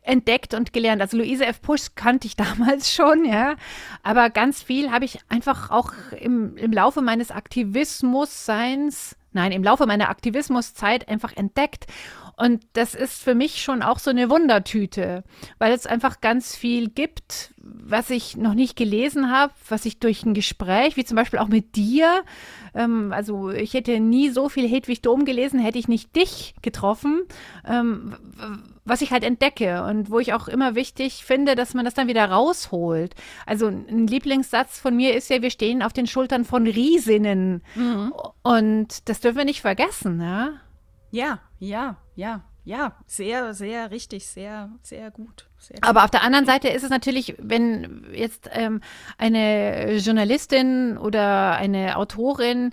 entdeckt 0.03 0.55
und 0.55 0.73
gelernt. 0.73 1.01
Also 1.03 1.17
Luise 1.17 1.47
F. 1.47 1.61
Pusch 1.63 1.95
kannte 1.95 2.27
ich 2.27 2.37
damals 2.37 2.93
schon, 2.93 3.25
ja. 3.25 3.57
Aber 4.03 4.31
ganz 4.31 4.63
viel 4.63 4.91
habe 4.91 5.05
ich 5.05 5.19
einfach 5.29 5.71
auch 5.71 5.93
im, 6.19 6.57
im 6.57 6.73
Laufe 6.73 7.03
meines 7.03 7.31
Aktivismus-Seins, 7.31 9.17
nein, 9.33 9.53
im 9.53 9.65
Laufe 9.65 9.87
meiner 9.87 10.09
Aktivismuszeit 10.09 11.09
einfach 11.09 11.37
entdeckt. 11.37 11.87
Und 12.43 12.67
das 12.73 12.97
ist 12.97 13.23
für 13.23 13.37
mich 13.37 13.63
schon 13.63 13.83
auch 13.83 14.01
so 14.01 14.11
eine 14.11 14.29
Wundertüte, 14.29 15.23
weil 15.61 15.73
es 15.73 15.87
einfach 15.87 16.21
ganz 16.21 16.57
viel 16.57 16.89
gibt, 16.89 17.55
was 17.57 18.11
ich 18.11 18.37
noch 18.37 18.55
nicht 18.55 18.75
gelesen 18.75 19.31
habe, 19.31 19.53
was 19.69 19.85
ich 19.85 20.01
durch 20.01 20.25
ein 20.25 20.35
Gespräch, 20.35 20.97
wie 20.97 21.05
zum 21.05 21.15
Beispiel 21.15 21.39
auch 21.39 21.47
mit 21.47 21.77
dir, 21.77 22.25
ähm, 22.75 23.13
also 23.13 23.51
ich 23.51 23.75
hätte 23.75 24.01
nie 24.01 24.29
so 24.31 24.49
viel 24.49 24.69
Hedwig 24.69 25.03
Dom 25.03 25.25
gelesen, 25.25 25.61
hätte 25.61 25.79
ich 25.79 25.87
nicht 25.87 26.17
dich 26.17 26.57
getroffen, 26.63 27.23
ähm, 27.65 28.17
was 28.85 29.03
ich 29.03 29.13
halt 29.13 29.23
entdecke 29.23 29.85
und 29.85 30.11
wo 30.11 30.19
ich 30.19 30.35
auch 30.35 30.49
immer 30.49 30.75
wichtig 30.75 31.25
finde, 31.25 31.55
dass 31.55 31.75
man 31.75 31.85
das 31.85 31.95
dann 31.95 32.09
wieder 32.09 32.25
rausholt. 32.25 33.15
Also 33.47 33.69
ein 33.69 34.09
Lieblingssatz 34.09 34.81
von 34.81 34.97
mir 34.97 35.15
ist 35.15 35.31
ja, 35.31 35.43
wir 35.43 35.51
stehen 35.51 35.81
auf 35.81 35.93
den 35.93 36.09
Schultern 36.09 36.45
von 36.45 36.67
Riesinnen 36.67 37.63
mhm. 37.77 38.13
und 38.43 39.09
das 39.09 39.21
dürfen 39.21 39.39
wir 39.39 39.45
nicht 39.45 39.61
vergessen, 39.61 40.21
ja. 40.21 40.55
Ja, 41.13 41.41
ja, 41.63 41.97
ja, 42.17 42.43
ja, 42.65 42.97
sehr, 43.07 43.55
sehr 43.55 43.93
richtig, 43.93 44.27
sehr, 44.27 44.71
sehr 44.83 45.13
gut. 45.13 45.49
Sehr 45.59 45.77
gut. 45.77 45.89
Aber 45.89 46.03
auf 46.03 46.11
der 46.11 46.23
anderen 46.25 46.45
Seite 46.45 46.69
ist 46.69 46.83
es 46.83 46.91
natürlich, 46.91 47.37
wenn 47.39 48.05
jetzt 48.13 48.51
ähm, 48.53 48.81
eine 49.17 49.97
Journalistin 49.99 50.99
oder 50.99 51.53
eine 51.53 51.97
Autorin 51.97 52.71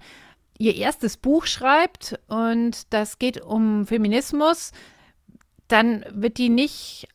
ihr 0.58 0.76
erstes 0.76 1.18
Buch 1.18 1.46
schreibt 1.46 2.20
und 2.28 2.92
das 2.92 3.20
geht 3.20 3.42
um 3.42 3.86
Feminismus, 3.86 4.72
dann 5.68 6.04
wird 6.10 6.40
die 6.40 6.50
nicht 6.50 7.08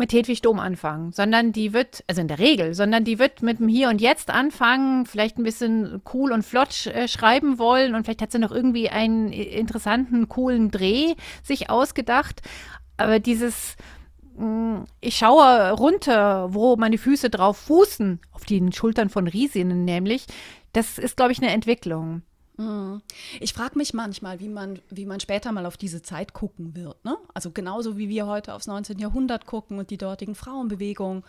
mit 0.00 0.12
Hedwig 0.12 0.42
Dom 0.42 0.58
anfangen, 0.58 1.12
sondern 1.12 1.52
die 1.52 1.72
wird, 1.72 2.02
also 2.08 2.20
in 2.20 2.26
der 2.26 2.40
Regel, 2.40 2.74
sondern 2.74 3.04
die 3.04 3.20
wird 3.20 3.42
mit 3.42 3.60
dem 3.60 3.68
Hier 3.68 3.88
und 3.88 4.00
Jetzt 4.00 4.30
anfangen, 4.30 5.06
vielleicht 5.06 5.38
ein 5.38 5.44
bisschen 5.44 6.02
cool 6.12 6.32
und 6.32 6.44
flott 6.44 6.86
äh, 6.86 7.06
schreiben 7.06 7.58
wollen 7.58 7.94
und 7.94 8.04
vielleicht 8.04 8.22
hat 8.22 8.32
sie 8.32 8.38
noch 8.38 8.50
irgendwie 8.50 8.88
einen 8.88 9.30
interessanten, 9.30 10.28
coolen 10.28 10.72
Dreh 10.72 11.14
sich 11.44 11.70
ausgedacht. 11.70 12.42
Aber 12.96 13.20
dieses, 13.20 13.76
mh, 14.36 14.46
mm, 14.46 14.84
ich 15.00 15.16
schaue 15.16 15.72
runter, 15.72 16.52
wo 16.52 16.76
meine 16.76 16.98
Füße 16.98 17.30
drauf 17.30 17.58
fußen, 17.58 18.20
auf 18.32 18.44
den 18.44 18.72
Schultern 18.72 19.10
von 19.10 19.28
Riesinnen 19.28 19.84
nämlich, 19.84 20.26
das 20.72 20.98
ist, 20.98 21.16
glaube 21.16 21.32
ich, 21.32 21.42
eine 21.42 21.52
Entwicklung. 21.52 22.22
Mhm. 22.60 23.00
Ich 23.40 23.54
frage 23.54 23.78
mich 23.78 23.94
manchmal, 23.94 24.38
wie 24.38 24.48
man, 24.48 24.80
wie 24.90 25.06
man 25.06 25.18
später 25.18 25.50
mal 25.50 25.64
auf 25.64 25.78
diese 25.78 26.02
Zeit 26.02 26.34
gucken 26.34 26.76
wird. 26.76 27.02
Ne? 27.04 27.16
Also 27.32 27.50
genauso 27.50 27.96
wie 27.96 28.10
wir 28.10 28.26
heute 28.26 28.52
aufs 28.52 28.66
19. 28.66 28.98
Jahrhundert 28.98 29.46
gucken 29.46 29.78
und 29.78 29.88
die 29.88 29.96
dortigen 29.96 30.34
Frauenbewegungen. 30.34 31.24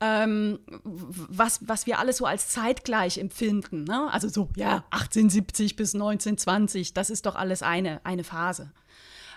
Ähm, 0.00 0.58
was, 0.82 1.60
was 1.68 1.86
wir 1.86 2.00
alles 2.00 2.16
so 2.16 2.26
als 2.26 2.48
zeitgleich 2.48 3.18
empfinden. 3.18 3.84
Ne? 3.84 4.12
Also 4.12 4.28
so, 4.28 4.48
ja, 4.56 4.84
1870 4.90 5.76
bis 5.76 5.94
1920, 5.94 6.92
das 6.92 7.10
ist 7.10 7.26
doch 7.26 7.36
alles 7.36 7.62
eine, 7.62 8.04
eine 8.04 8.24
Phase. 8.24 8.72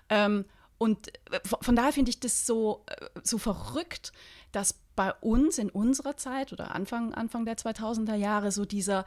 Ähm, 0.09 0.45
und 0.79 1.11
von 1.61 1.75
daher 1.75 1.93
finde 1.93 2.09
ich 2.09 2.19
das 2.19 2.47
so, 2.47 2.83
äh, 2.87 3.05
so 3.23 3.37
verrückt, 3.37 4.11
dass 4.51 4.75
bei 4.95 5.13
uns 5.21 5.59
in 5.59 5.69
unserer 5.69 6.17
Zeit 6.17 6.51
oder 6.51 6.73
Anfang, 6.73 7.13
Anfang 7.13 7.45
der 7.45 7.55
2000er 7.55 8.15
Jahre 8.15 8.51
so 8.51 8.65
dieser 8.65 9.05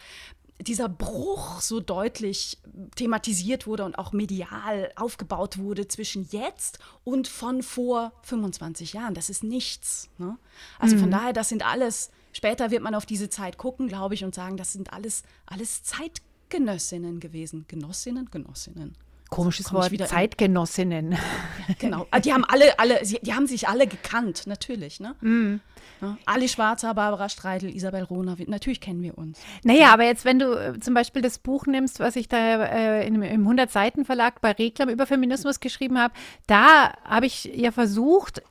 dieser 0.61 0.88
Bruch 0.88 1.61
so 1.61 1.81
deutlich 1.81 2.59
thematisiert 2.96 3.66
wurde 3.66 3.85
und 3.85 3.99
auch 3.99 4.12
medial 4.12 4.92
aufgebaut 4.96 5.59
wurde 5.59 5.88
zwischen 5.88 6.29
jetzt 6.31 6.79
und 7.05 7.29
von 7.29 7.62
vor 7.62 8.12
25 8.23 8.92
Jahren. 8.92 9.14
Das 9.14 9.31
ist 9.31 9.42
nichts. 9.42 10.09
Ne? 10.18 10.37
Also 10.79 10.96
von 10.99 11.11
daher, 11.11 11.33
das 11.33 11.49
sind 11.49 11.66
alles, 11.66 12.11
später 12.33 12.70
wird 12.70 12.83
man 12.83 12.94
auf 12.94 13.07
diese 13.07 13.31
Zeit 13.31 13.59
gucken, 13.59 13.88
glaube 13.88 14.14
ich, 14.14 14.25
und 14.25 14.35
sagen, 14.35 14.57
das 14.57 14.73
sind 14.73 14.92
alles, 14.92 15.23
alles 15.46 15.83
Zeitgenössinnen 15.83 17.20
gewesen. 17.20 17.64
Genossinnen? 17.68 18.31
Genossinnen. 18.31 18.96
Komisches 19.31 19.73
Wort, 19.73 19.93
Zeitgenossinnen. 20.07 21.16
Genau. 21.79 22.07
Ah, 22.11 22.19
Die 22.19 22.33
haben 22.33 22.45
alle, 22.45 22.79
alle, 22.81 23.01
die 23.23 23.33
haben 23.33 23.47
sich 23.47 23.69
alle 23.69 23.87
gekannt, 23.87 24.43
natürlich. 24.47 24.99
Ne? 24.99 25.14
Ja. 26.03 26.16
Ali 26.27 26.49
Schwarzer, 26.49 26.95
Barbara 26.95 27.29
Streidel, 27.29 27.75
Isabel 27.75 28.03
Rohner, 28.03 28.37
natürlich 28.47 28.81
kennen 28.81 29.03
wir 29.03 29.16
uns. 29.16 29.38
Naja, 29.62 29.93
aber 29.93 30.05
jetzt, 30.05 30.25
wenn 30.25 30.40
du 30.40 30.53
äh, 30.55 30.81
zum 30.81 30.95
Beispiel 30.95 31.23
das 31.23 31.38
Buch 31.38 31.66
nimmst, 31.66 32.01
was 32.01 32.16
ich 32.16 32.29
da 32.29 32.64
äh, 32.64 33.07
in, 33.07 33.23
im 33.23 33.47
100-Seiten-Verlag 33.47 34.40
bei 34.40 34.51
Reklam 34.53 34.88
über 34.88 35.07
Feminismus 35.07 35.61
geschrieben 35.61 35.99
habe, 35.99 36.12
da 36.49 36.93
habe 37.05 37.27
ich 37.27 37.45
ja 37.45 37.71
versucht, 37.71 38.43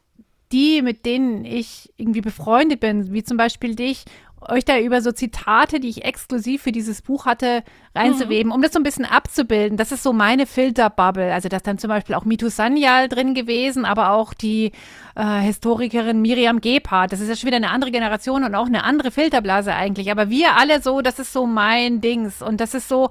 die, 0.51 0.81
mit 0.81 1.05
denen 1.05 1.45
ich 1.45 1.93
irgendwie 1.97 2.21
befreundet 2.21 2.79
bin, 2.79 3.13
wie 3.13 3.23
zum 3.23 3.37
Beispiel 3.37 3.75
dich, 3.75 4.05
euch 4.47 4.65
da 4.65 4.79
über 4.79 5.01
so 5.01 5.11
Zitate, 5.11 5.79
die 5.79 5.89
ich 5.89 6.05
exklusiv 6.05 6.63
für 6.63 6.71
dieses 6.71 7.01
Buch 7.01 7.25
hatte, 7.25 7.63
reinzuweben, 7.93 8.51
um 8.51 8.61
das 8.61 8.71
so 8.71 8.79
ein 8.79 8.83
bisschen 8.83 9.05
abzubilden. 9.05 9.77
Das 9.77 9.91
ist 9.91 10.03
so 10.03 10.13
meine 10.13 10.45
Filterbubble. 10.45 11.33
Also 11.33 11.49
da 11.49 11.57
ist 11.57 11.67
dann 11.67 11.77
zum 11.77 11.89
Beispiel 11.89 12.15
auch 12.15 12.25
Mitu 12.25 12.49
Sanyal 12.49 13.09
drin 13.09 13.33
gewesen, 13.33 13.85
aber 13.85 14.11
auch 14.11 14.33
die 14.33 14.71
äh, 15.15 15.39
Historikerin 15.41 16.21
Miriam 16.21 16.61
Gebhardt. 16.61 17.11
Das 17.11 17.19
ist 17.19 17.29
ja 17.29 17.35
schon 17.35 17.47
wieder 17.47 17.57
eine 17.57 17.71
andere 17.71 17.91
Generation 17.91 18.43
und 18.43 18.55
auch 18.55 18.67
eine 18.67 18.83
andere 18.83 19.11
Filterblase 19.11 19.73
eigentlich. 19.73 20.11
Aber 20.11 20.29
wir 20.29 20.55
alle 20.57 20.81
so, 20.81 21.01
das 21.01 21.19
ist 21.19 21.33
so 21.33 21.45
mein 21.45 21.99
Dings. 22.01 22.41
Und 22.41 22.61
das 22.61 22.73
ist 22.73 22.87
so, 22.87 23.09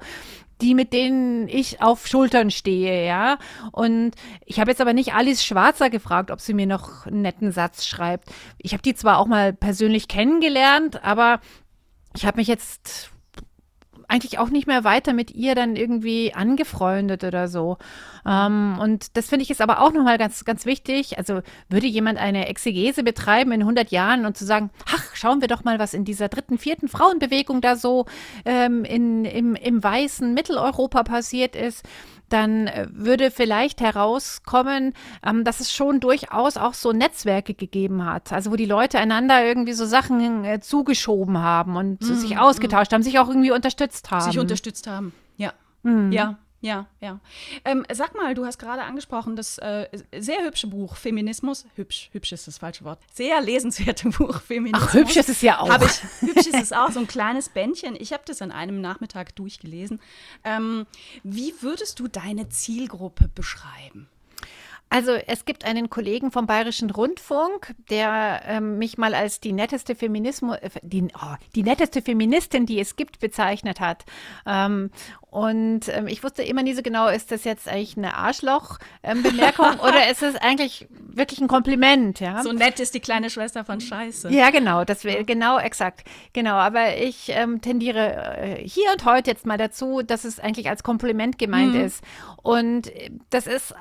die, 0.61 0.75
mit 0.75 0.93
denen 0.93 1.49
ich 1.49 1.81
auf 1.81 2.07
Schultern 2.07 2.51
stehe, 2.51 3.07
ja. 3.07 3.39
Und 3.73 4.13
ich 4.45 4.61
habe 4.61 4.71
jetzt 4.71 4.81
aber 4.81 4.93
nicht 4.93 5.15
Alice 5.15 5.45
Schwarzer 5.45 5.91
gefragt, 5.91 6.31
ob 6.31 6.41
sie 6.41 6.55
mir 6.55 6.67
noch 6.67 7.07
einen 7.07 7.23
netten 7.23 7.53
Satz 7.53 7.87
schreibt. 7.87 8.31
Ich 8.59 8.73
habe 8.73 8.83
die 8.83 8.95
zwar 8.95 9.19
auch 9.19 9.27
mal 9.27 9.53
persönlich 9.53 10.09
kennengelernt, 10.09 11.03
aber 11.05 11.41
ich 12.17 12.27
habe 12.27 12.39
mich 12.39 12.49
jetzt 12.49 13.13
eigentlich 14.09 14.39
auch 14.39 14.49
nicht 14.49 14.67
mehr 14.67 14.85
weiter 14.85 15.13
mit 15.13 15.31
ihr 15.31 15.55
dann 15.55 15.77
irgendwie 15.77 16.35
angefreundet 16.35 17.25
oder 17.25 17.47
so. 17.47 17.77
Ähm, 18.27 18.79
und 18.81 19.17
das 19.17 19.29
finde 19.29 19.43
ich 19.43 19.51
ist 19.51 19.61
aber 19.61 19.81
auch 19.83 19.93
nochmal 19.93 20.19
ganz, 20.19 20.45
ganz 20.45 20.65
wichtig. 20.67 21.19
Also 21.19 21.43
würde 21.69 21.87
jemand 21.87 22.19
eine 22.19 22.49
Exegese 22.49 23.03
betreiben 23.03 23.53
in 23.53 23.61
100 23.61 23.91
Jahren 23.91 24.25
und 24.25 24.37
zu 24.37 24.47
sagen, 24.47 24.71
ach, 24.87 25.15
schauen 25.15 25.41
wir 25.43 25.49
doch 25.49 25.63
mal, 25.63 25.79
was 25.79 25.95
in 25.95 26.05
dieser 26.05 26.29
dritten, 26.29 26.59
vierten 26.59 26.89
Frauenbewegung 26.89 27.61
da 27.61 27.77
so 27.77 28.07
ähm, 28.47 28.85
in, 28.85 29.27
im, 29.27 29.55
im 29.55 29.85
weißen 29.85 30.33
Mitteleuropa 30.33 31.03
passiert 31.03 31.55
ist, 31.55 31.85
dann 32.29 32.67
äh, 32.67 32.87
würde 32.91 33.31
vielleicht 33.31 33.81
herauskommen, 33.81 34.95
ähm, 35.25 35.45
dass 35.45 35.61
es 35.61 35.73
schon 35.73 36.01
durchaus 36.01 36.57
auch 36.57 36.75
so 36.75 36.93
Netzwerke 36.93 37.55
gegeben 37.55 38.05
hat. 38.05 38.33
Also 38.33 38.51
wo 38.51 38.57
die 38.57 38.67
Leute 38.67 38.99
einander 38.99 39.45
irgendwie 39.45 39.73
so 39.73 39.87
Sachen 39.87 40.45
äh, 40.45 40.61
zugeschoben 40.61 41.39
haben 41.39 41.77
und 41.77 42.03
so 42.03 42.15
sich 42.15 42.39
ausgetauscht 42.39 42.93
haben, 42.93 43.03
sich 43.03 43.19
auch 43.19 43.29
irgendwie 43.29 43.53
unterstützt 43.53 44.11
haben. 44.11 44.31
Sich 44.31 44.39
unterstützt 44.39 44.87
haben. 44.87 45.13
Ja. 45.37 45.53
Mhm. 45.83 46.13
Ja. 46.13 46.39
Ja, 46.61 46.87
ja. 47.01 47.21
Ähm, 47.65 47.85
sag 47.93 48.17
mal, 48.17 48.35
du 48.35 48.45
hast 48.45 48.59
gerade 48.59 48.83
angesprochen, 48.83 49.37
das 49.37 49.59
äh, 49.59 49.87
sehr 50.19 50.45
hübsche 50.45 50.67
Buch 50.67 50.97
Feminismus. 50.97 51.67
Hübsch, 51.77 52.11
hübsch 52.13 52.33
ist 52.33 52.49
das 52.49 52.59
falsche 52.59 52.85
Wort. 52.85 52.99
Sehr 53.15 53.41
lesenswerte 53.41 54.09
Buch 54.19 54.41
Feminismus. 54.41 54.89
Ach, 54.89 54.95
hübsch 54.95 55.17
ist 55.17 55.29
es 55.29 55.41
ja 55.41 55.61
auch. 55.61 55.71
Ich, 55.81 56.03
hübsch 56.21 56.49
ist 56.49 56.55
es 56.61 56.73
auch, 56.73 56.91
so 56.91 56.99
ein 56.99 57.07
kleines 57.07 57.49
Bändchen. 57.49 57.97
Ich 57.99 58.13
habe 58.13 58.25
das 58.27 58.43
an 58.43 58.51
einem 58.51 58.81
Nachmittag 58.81 59.37
durchgelesen. 59.37 60.01
Ähm, 60.43 60.87
wie 61.23 61.55
würdest 61.61 62.01
du 62.01 62.09
deine 62.09 62.49
Zielgruppe 62.49 63.29
beschreiben? 63.29 64.09
Also 64.91 65.13
es 65.13 65.45
gibt 65.45 65.65
einen 65.65 65.91
Kollegen 65.91 66.31
vom 66.31 66.47
Bayerischen 66.47 66.91
Rundfunk, 66.91 67.75
der 67.91 68.43
ähm, 68.47 68.79
mich 68.79 68.97
mal 68.97 69.15
als 69.15 69.41
die 69.41 69.53
netteste 69.53 69.95
Feminismus, 69.95 70.57
äh, 70.57 70.71
die, 70.83 71.09
oh, 71.15 71.35
die 71.55 71.63
netteste 71.63 72.01
Feministin, 72.01 72.65
die 72.65 72.81
es 72.81 72.97
gibt, 72.97 73.21
bezeichnet 73.21 73.81
hat. 73.81 74.05
Ähm, 74.47 74.91
und 75.31 75.89
ähm, 75.89 76.07
ich 76.07 76.25
wusste 76.25 76.43
immer 76.43 76.63
nie 76.63 76.73
so 76.73 76.81
genau, 76.81 77.09
ist 77.09 77.31
das 77.31 77.45
jetzt 77.45 77.69
eigentlich 77.69 77.99
eine 77.99 78.15
Arschloch-Bemerkung 78.15 79.79
oder 79.83 80.11
ist 80.11 80.23
es 80.23 80.37
eigentlich 80.37 80.89
wirklich 80.91 81.41
ein 81.41 81.49
Kompliment? 81.49 82.19
Ja? 82.21 82.43
So 82.43 82.53
nett 82.53 82.81
ist 82.81 82.95
die 82.95 83.01
kleine 83.01 83.29
Schwester 83.29 83.65
von 83.65 83.83
Scheiße. 83.83 84.31
Ja, 84.31 84.49
genau, 84.49 84.85
das 84.85 85.05
wäre 85.05 85.25
genau 85.25 85.59
exakt. 85.59 86.09
Genau, 86.33 86.55
aber 86.55 86.97
ich 86.97 87.29
ähm, 87.29 87.61
tendiere 87.61 88.39
äh, 88.39 88.67
hier 88.67 88.91
und 88.93 89.05
heute 89.05 89.31
jetzt 89.31 89.45
mal 89.45 89.59
dazu, 89.59 90.01
dass 90.01 90.25
es 90.25 90.41
eigentlich 90.41 90.71
als 90.71 90.83
Kompliment 90.83 91.39
gemeint 91.39 91.75
ist. 91.75 92.03
Und 92.43 92.87
äh, 92.87 93.11
das 93.29 93.47
ist 93.47 93.73
äh, 93.73 93.77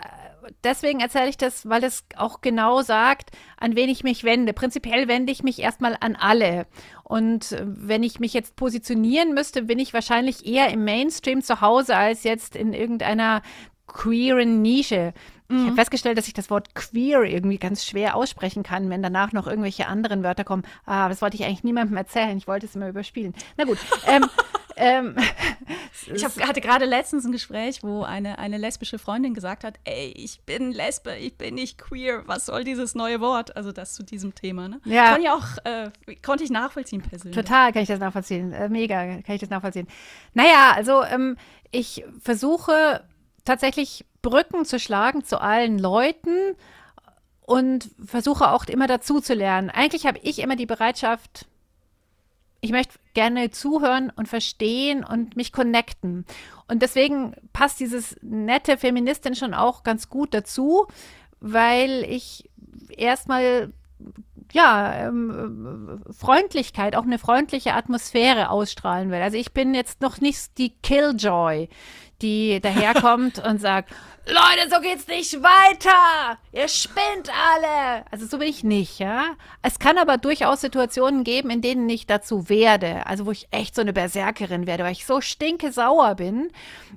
deswegen 0.64 1.00
erzähle 1.00 1.30
ich 1.30 1.38
das, 1.38 1.68
weil 1.68 1.84
es 1.84 2.06
auch 2.16 2.42
genau 2.42 2.82
sagt, 2.82 3.32
an 3.58 3.76
wen 3.76 3.90
ich 3.90 4.04
mich 4.04 4.24
wende. 4.24 4.54
Prinzipiell 4.54 5.08
wende 5.08 5.32
ich 5.32 5.44
mich 5.44 5.60
erstmal 5.60 5.98
an 6.00 6.16
alle. 6.16 6.68
Und 7.04 7.56
wenn 7.62 8.04
ich 8.04 8.20
mich 8.20 8.34
jetzt 8.34 8.56
positionieren 8.56 9.34
müsste, 9.34 9.64
bin 9.64 9.80
ich 9.80 9.94
wahrscheinlich 9.94 10.46
eher 10.46 10.70
im 10.70 10.84
Mainstream 10.84 11.42
zu 11.42 11.62
Hause 11.62 11.96
als 11.96 12.24
jetzt 12.24 12.56
in 12.56 12.74
irgendeiner 12.74 13.42
queeren 13.88 14.62
Nische. 14.62 15.14
Ich 15.50 15.66
habe 15.66 15.76
festgestellt, 15.76 16.18
dass 16.18 16.28
ich 16.28 16.34
das 16.34 16.50
Wort 16.50 16.76
queer 16.76 17.24
irgendwie 17.24 17.58
ganz 17.58 17.86
schwer 17.86 18.16
aussprechen 18.16 18.64
kann, 18.64 18.90
wenn 18.90 19.02
danach 19.02 19.32
noch 19.32 19.48
irgendwelche 19.48 19.88
anderen 19.88 20.22
Wörter 20.22 20.44
kommen. 20.44 20.64
Ah, 20.86 21.08
das 21.08 21.22
wollte 21.22 21.38
ich 21.38 21.46
eigentlich 21.46 21.64
niemandem 21.64 21.96
erzählen. 21.96 22.38
Ich 22.38 22.48
wollte 22.48 22.66
es 22.66 22.76
immer 22.76 22.90
überspielen. 22.90 23.34
Na 23.56 23.64
gut. 23.64 23.78
ähm, 24.08 24.26
ähm, 24.76 25.16
Ich 26.14 26.26
hab, 26.26 26.38
hatte 26.46 26.60
gerade 26.60 26.86
letztens 26.86 27.26
ein 27.26 27.32
Gespräch, 27.32 27.82
wo 27.82 28.04
eine, 28.04 28.40
eine 28.40 28.58
lesbische 28.58 29.00
Freundin 29.00 29.34
gesagt 29.34 29.64
hat, 29.64 29.76
ey, 29.86 30.14
ich 30.16 30.42
bin 30.42 30.72
Lesbe, 30.74 31.16
ich 31.16 31.38
bin 31.38 31.56
nicht 31.56 31.78
queer, 31.78 32.24
was 32.26 32.46
soll 32.46 32.66
dieses 32.66 32.94
neue 32.94 33.22
Wort? 33.22 33.56
Also 33.56 33.72
das 33.72 33.94
zu 33.94 34.04
diesem 34.04 34.36
Thema, 34.36 34.68
ne? 34.68 34.82
Ja. 34.84 35.14
Kann 35.14 35.22
ja 35.22 35.34
auch, 35.34 35.48
äh, 35.64 35.92
konnte 36.26 36.44
ich 36.44 36.50
nachvollziehen 36.50 37.02
persönlich. 37.02 37.36
Total 37.36 37.72
kann 37.72 37.84
ich 37.84 37.88
das 37.88 38.00
nachvollziehen. 38.00 38.52
Äh, 38.52 38.68
mega 38.68 39.22
kann 39.22 39.36
ich 39.36 39.42
das 39.42 39.50
nachvollziehen. 39.50 39.88
Naja, 40.34 40.74
also 40.76 41.04
ähm, 41.04 41.38
ich 41.72 42.04
versuche 42.22 43.04
tatsächlich 43.48 44.06
Brücken 44.22 44.66
zu 44.66 44.80
schlagen 44.80 45.24
zu 45.24 45.40
allen 45.40 45.80
Leuten 45.80 46.56
und 47.42 47.90
versuche 48.04 48.52
auch 48.52 48.66
immer 48.66 48.88
dazu 48.88 49.22
zu 49.22 49.34
lernen. 49.34 49.70
Eigentlich 49.70 50.06
habe 50.06 50.20
ich 50.22 50.40
immer 50.40 50.56
die 50.56 50.66
Bereitschaft, 50.66 51.48
ich 52.60 52.72
möchte 52.72 53.00
gerne 53.14 53.50
zuhören 53.52 54.12
und 54.16 54.28
verstehen 54.28 55.04
und 55.04 55.38
mich 55.38 55.54
connecten. 55.54 56.26
Und 56.68 56.82
deswegen 56.82 57.36
passt 57.54 57.80
dieses 57.80 58.18
nette 58.22 58.78
Feministin 58.78 59.36
schon 59.36 59.54
auch 59.54 59.84
ganz 59.84 60.10
gut 60.10 60.34
dazu, 60.34 60.88
weil 61.40 62.04
ich 62.04 62.50
erstmal 62.90 63.72
ja, 64.54 65.08
ähm, 65.08 66.02
Freundlichkeit, 66.10 66.96
auch 66.96 67.04
eine 67.04 67.20
freundliche 67.20 67.74
Atmosphäre 67.74 68.50
ausstrahlen 68.50 69.12
will. 69.12 69.22
Also 69.22 69.38
ich 69.38 69.54
bin 69.54 69.74
jetzt 69.74 70.02
noch 70.02 70.22
nicht 70.22 70.58
die 70.58 70.70
Killjoy, 70.70 71.70
die 72.22 72.60
daherkommt 72.60 73.40
und 73.46 73.62
sagt, 73.62 73.94
Leute, 74.30 74.70
so 74.70 74.82
geht's 74.82 75.08
nicht 75.08 75.42
weiter. 75.42 76.38
Ihr 76.52 76.68
spinnt 76.68 77.30
alle. 77.30 78.04
Also 78.12 78.26
so 78.26 78.40
bin 78.40 78.50
ich 78.50 78.62
nicht, 78.62 79.00
ja. 79.00 79.36
Es 79.62 79.80
kann 79.80 79.98
aber 79.98 80.18
durchaus 80.18 80.60
Situationen 80.60 81.24
geben, 81.24 81.50
in 81.50 81.62
denen 81.62 81.90
ich 81.90 82.08
dazu 82.08 82.50
werde. 82.50 83.06
Also 83.06 83.26
wo 83.26 83.32
ich 83.32 83.48
echt 83.52 83.74
so 83.74 83.82
eine 83.82 83.94
Berserkerin 83.94 84.68
werde, 84.68 84.84
weil 84.84 84.92
ich 84.92 85.06
so 85.06 85.22
stinke 85.22 85.72
sauer 85.72 86.16
bin. 86.16 86.52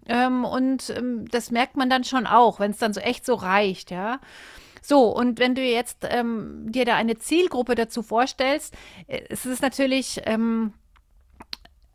Ähm, 0.09 0.45
und 0.45 0.91
ähm, 0.91 1.25
das 1.31 1.53
merkt 1.53 1.77
man 1.77 1.89
dann 1.89 2.03
schon 2.03 2.27
auch, 2.27 2.59
wenn 2.59 2.73
es 2.73 2.79
dann 2.79 2.93
so 2.93 3.01
echt 3.01 3.25
so 3.25 3.35
reicht, 3.35 3.93
ja. 3.93 4.19
So, 4.83 5.05
und 5.15 5.39
wenn 5.39 5.55
du 5.55 5.63
jetzt 5.63 5.99
ähm, 6.11 6.73
dir 6.73 6.85
da 6.85 6.97
eine 6.97 7.17
Zielgruppe 7.17 7.77
dazu 7.77 8.03
vorstellst, 8.03 8.75
äh, 9.07 9.21
es 9.29 9.47
ist 9.47 9.63
natürlich 9.63 10.21
ähm, 10.25 10.73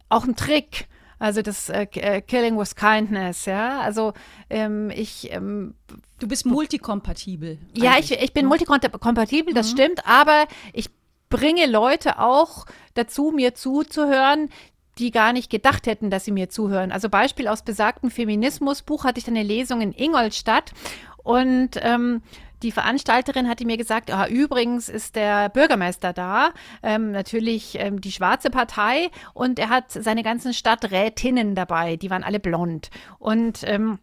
auch 0.07 0.23
ein 0.23 0.38
Trick. 0.38 0.88
Also 1.19 1.41
das 1.41 1.69
äh, 1.69 1.88
äh, 1.93 2.21
Killing 2.21 2.58
with 2.58 2.75
Kindness, 2.75 3.45
ja. 3.45 3.80
Also 3.80 4.13
ähm, 4.49 4.89
ich 4.89 5.32
ähm, 5.32 5.75
Du 6.19 6.28
bist 6.28 6.45
multikompatibel. 6.45 7.58
ja, 7.73 7.91
eigentlich. 7.91 8.12
ich, 8.12 8.23
ich 8.23 8.34
bin 8.34 8.45
multikompatibel, 8.45 9.54
das 9.54 9.69
stimmt, 9.71 10.06
aber 10.06 10.45
ich 10.71 10.89
bringe 11.30 11.65
Leute 11.65 12.19
auch 12.19 12.65
dazu, 12.93 13.32
mir 13.36 13.54
zuzuhören, 13.54 14.49
die 14.97 15.12
gar 15.12 15.34
nicht 15.34 15.49
gedacht 15.49 15.88
hätten, 15.88 16.10
dass 16.10 16.23
sie 16.23 16.32
mir 16.32 16.49
zuhören. 16.49 16.93
Also 16.93 17.10
Beispiel 17.10 17.49
aus 17.49 17.63
besagtem 17.63 18.10
Feminismusbuch 18.10 19.04
hatte 19.04 19.19
ich 19.19 19.25
dann 19.25 19.36
eine 19.36 19.45
Lesung 19.45 19.82
in 19.82 19.91
Ingolstadt 19.91 20.71
und 21.17 21.71
ähm, 21.82 22.21
die 22.65 22.71
Veranstalterin 22.71 23.47
hatte 23.47 23.63
mir 23.65 23.78
gesagt, 23.78 24.12
ah, 24.12 24.28
übrigens 24.28 24.89
ist 24.89 25.15
der 25.15 25.49
Bürgermeister 25.49 26.13
da, 26.13 26.49
ähm, 26.82 27.12
natürlich 27.12 27.78
ähm, 27.80 28.01
die 28.01 28.12
schwarze 28.12 28.49
Partei 28.49 29.12
und 29.36 29.60
er 29.60 29.69
hat 29.69 29.91
seine 29.91 30.23
ganzen 30.23 30.51
Stadträtinnen 30.51 31.54
dabei, 31.54 31.95
die 31.95 32.10
waren 32.10 32.23
alle 32.23 32.39
blond. 32.39 32.89
Und 33.19 33.60
ähm, 33.65 33.99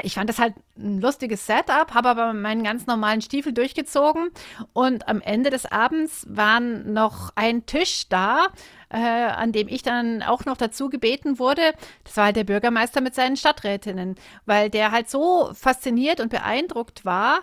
ich 0.00 0.14
fand 0.14 0.30
das 0.30 0.38
halt 0.38 0.54
ein 0.78 1.02
lustiges 1.02 1.46
Setup, 1.46 1.92
habe 1.92 2.08
aber 2.08 2.32
meinen 2.32 2.64
ganz 2.64 2.86
normalen 2.86 3.20
Stiefel 3.20 3.52
durchgezogen 3.52 4.30
und 4.72 5.06
am 5.06 5.20
Ende 5.20 5.50
des 5.50 5.70
Abends 5.70 6.26
waren 6.30 6.94
noch 6.94 7.30
ein 7.36 7.66
Tisch 7.66 8.08
da 8.08 8.48
äh, 8.92 8.98
an 8.98 9.52
dem 9.52 9.68
ich 9.68 9.82
dann 9.82 10.22
auch 10.22 10.44
noch 10.44 10.56
dazu 10.56 10.88
gebeten 10.88 11.38
wurde. 11.38 11.72
Das 12.04 12.16
war 12.16 12.26
halt 12.26 12.36
der 12.36 12.44
Bürgermeister 12.44 13.00
mit 13.00 13.14
seinen 13.14 13.36
Stadträtinnen, 13.36 14.16
weil 14.44 14.70
der 14.70 14.92
halt 14.92 15.08
so 15.08 15.50
fasziniert 15.54 16.20
und 16.20 16.28
beeindruckt 16.28 17.04
war 17.04 17.40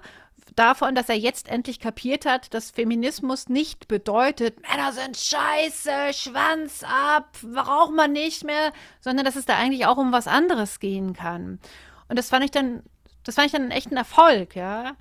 davon, 0.55 0.95
dass 0.95 1.09
er 1.09 1.17
jetzt 1.17 1.49
endlich 1.49 1.79
kapiert 1.79 2.25
hat, 2.25 2.53
dass 2.53 2.71
Feminismus 2.71 3.49
nicht 3.49 3.87
bedeutet, 3.87 4.59
Männer 4.61 4.91
sind 4.91 5.17
scheiße, 5.17 6.13
Schwanz 6.13 6.83
ab, 6.83 7.37
braucht 7.41 7.93
man 7.93 8.11
nicht 8.11 8.43
mehr, 8.43 8.71
sondern 9.01 9.25
dass 9.25 9.35
es 9.35 9.45
da 9.45 9.57
eigentlich 9.57 9.85
auch 9.85 9.97
um 9.97 10.11
was 10.11 10.27
anderes 10.27 10.79
gehen 10.79 11.13
kann. 11.13 11.59
Und 12.07 12.17
das 12.17 12.29
fand 12.29 12.45
ich 12.45 12.51
dann, 12.51 12.83
das 13.23 13.35
fand 13.35 13.47
ich 13.47 13.51
dann 13.53 13.71
echt 13.71 13.91
ein 13.91 13.97
Erfolg, 13.97 14.55
ja. 14.55 14.95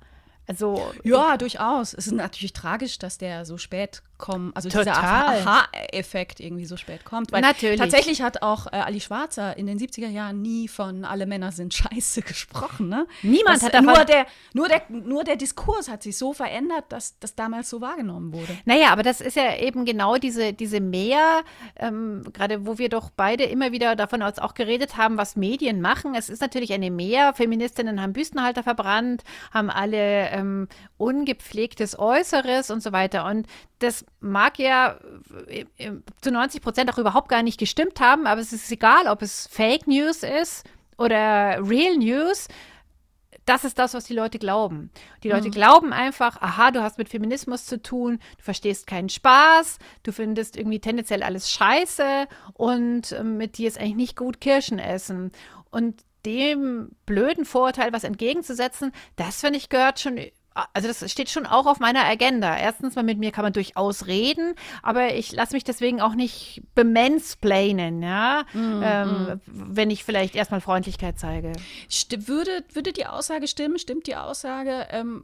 Also 0.47 0.91
ja, 1.03 1.37
durchaus. 1.37 1.93
Es 1.93 2.07
ist 2.07 2.13
natürlich 2.13 2.53
tragisch, 2.53 2.97
dass 2.97 3.19
der 3.19 3.45
so 3.45 3.57
spät 3.57 4.01
kommt, 4.19 4.55
also 4.55 4.69
Total. 4.69 4.83
dieser 4.85 4.97
Aha-Effekt 5.03 6.39
irgendwie 6.39 6.65
so 6.65 6.77
spät 6.77 7.05
kommt. 7.05 7.31
Weil 7.31 7.41
Natürlich. 7.41 7.79
tatsächlich 7.79 8.21
hat 8.21 8.43
auch 8.43 8.67
äh, 8.67 8.75
Ali 8.75 8.99
Schwarzer 8.99 9.57
in 9.57 9.65
den 9.65 9.79
70er 9.79 10.09
Jahren 10.09 10.41
nie 10.41 10.67
von 10.67 11.05
alle 11.05 11.25
Männer 11.25 11.51
sind 11.51 11.73
scheiße 11.73 12.21
gesprochen. 12.23 12.89
Ne? 12.89 13.07
Niemand 13.23 13.57
das, 13.57 13.63
hat 13.63 13.73
davon- 13.73 13.87
nur 13.95 14.05
der, 14.05 14.25
nur, 14.53 14.67
der, 14.67 14.81
nur 14.89 15.23
der 15.23 15.35
Diskurs 15.37 15.89
hat 15.89 16.03
sich 16.03 16.17
so 16.17 16.33
verändert, 16.33 16.85
dass 16.89 17.17
das 17.19 17.33
damals 17.33 17.69
so 17.69 17.81
wahrgenommen 17.81 18.33
wurde. 18.33 18.55
Naja, 18.65 18.89
aber 18.91 19.01
das 19.01 19.21
ist 19.21 19.35
ja 19.35 19.55
eben 19.57 19.85
genau 19.85 20.17
diese, 20.17 20.53
diese 20.53 20.79
Mehr, 20.81 21.41
ähm, 21.77 22.23
gerade 22.33 22.65
wo 22.67 22.77
wir 22.77 22.89
doch 22.89 23.09
beide 23.09 23.45
immer 23.45 23.71
wieder 23.71 23.95
davon 23.95 24.21
aus 24.21 24.37
auch 24.37 24.53
geredet 24.53 24.97
haben, 24.97 25.17
was 25.17 25.35
Medien 25.35 25.81
machen. 25.81 26.13
Es 26.13 26.29
ist 26.29 26.41
natürlich 26.41 26.73
eine 26.73 26.91
Mehr. 26.91 27.33
Feministinnen 27.33 28.01
haben 28.01 28.13
Büstenhalter 28.13 28.63
verbrannt, 28.63 29.23
haben 29.53 29.69
alle 29.69 30.29
ähm, 30.29 30.67
ungepflegtes 30.97 31.97
Äußeres 31.97 32.69
und 32.69 32.83
so 32.83 32.91
weiter. 32.91 33.25
Und 33.25 33.47
das 33.79 34.05
mag 34.19 34.59
ja 34.59 34.99
äh, 35.47 35.65
äh, 35.77 35.91
zu 36.21 36.31
90 36.31 36.61
Prozent 36.61 36.93
auch 36.93 36.97
überhaupt 36.97 37.29
gar 37.29 37.43
nicht 37.43 37.59
gestimmt 37.59 37.99
haben, 37.99 38.27
aber 38.27 38.41
es 38.41 38.53
ist 38.53 38.71
egal, 38.71 39.07
ob 39.07 39.21
es 39.21 39.47
Fake 39.47 39.87
News 39.87 40.23
ist 40.23 40.65
oder 40.97 41.59
Real 41.67 41.97
News. 41.97 42.47
Das 43.45 43.63
ist 43.63 43.79
das, 43.79 43.95
was 43.95 44.03
die 44.05 44.13
Leute 44.13 44.37
glauben. 44.37 44.91
Die 45.23 45.29
Leute 45.29 45.49
glauben 45.49 45.91
einfach, 45.91 46.39
aha, 46.39 46.69
du 46.69 46.83
hast 46.83 46.99
mit 46.99 47.09
Feminismus 47.09 47.65
zu 47.65 47.81
tun, 47.81 48.19
du 48.37 48.43
verstehst 48.43 48.85
keinen 48.85 49.09
Spaß, 49.09 49.79
du 50.03 50.11
findest 50.11 50.55
irgendwie 50.55 50.79
tendenziell 50.79 51.23
alles 51.23 51.49
scheiße 51.49 52.27
und 52.53 53.11
ähm, 53.13 53.37
mit 53.37 53.57
dir 53.57 53.67
ist 53.67 53.79
eigentlich 53.79 53.95
nicht 53.95 54.15
gut 54.17 54.39
Kirschen 54.39 54.77
essen. 54.77 55.31
Und 55.71 56.03
dem 56.25 56.91
blöden 57.05 57.45
Vorurteil 57.45 57.93
was 57.93 58.03
entgegenzusetzen, 58.03 58.91
das 59.15 59.41
finde 59.41 59.57
ich 59.57 59.69
gehört 59.69 59.99
schon, 59.99 60.19
also 60.73 60.87
das 60.87 61.09
steht 61.11 61.29
schon 61.29 61.45
auch 61.45 61.65
auf 61.65 61.79
meiner 61.79 62.05
Agenda. 62.05 62.57
Erstens 62.57 62.95
mal 62.95 63.03
mit 63.03 63.17
mir 63.17 63.31
kann 63.31 63.43
man 63.43 63.53
durchaus 63.53 64.07
reden, 64.07 64.53
aber 64.83 65.13
ich 65.15 65.31
lasse 65.31 65.53
mich 65.53 65.63
deswegen 65.63 66.01
auch 66.01 66.15
nicht 66.15 66.61
bemansplainen, 66.75 68.01
ja, 68.01 68.43
ähm, 68.53 69.39
wenn 69.45 69.89
ich 69.89 70.03
vielleicht 70.03 70.35
erstmal 70.35 70.61
Freundlichkeit 70.61 71.19
zeige. 71.19 71.53
Sti- 71.89 72.27
würde, 72.27 72.63
würde 72.73 72.93
die 72.93 73.05
Aussage 73.05 73.47
stimmen, 73.47 73.79
stimmt 73.79 74.07
die 74.07 74.15
Aussage, 74.15 74.87
ähm, 74.91 75.23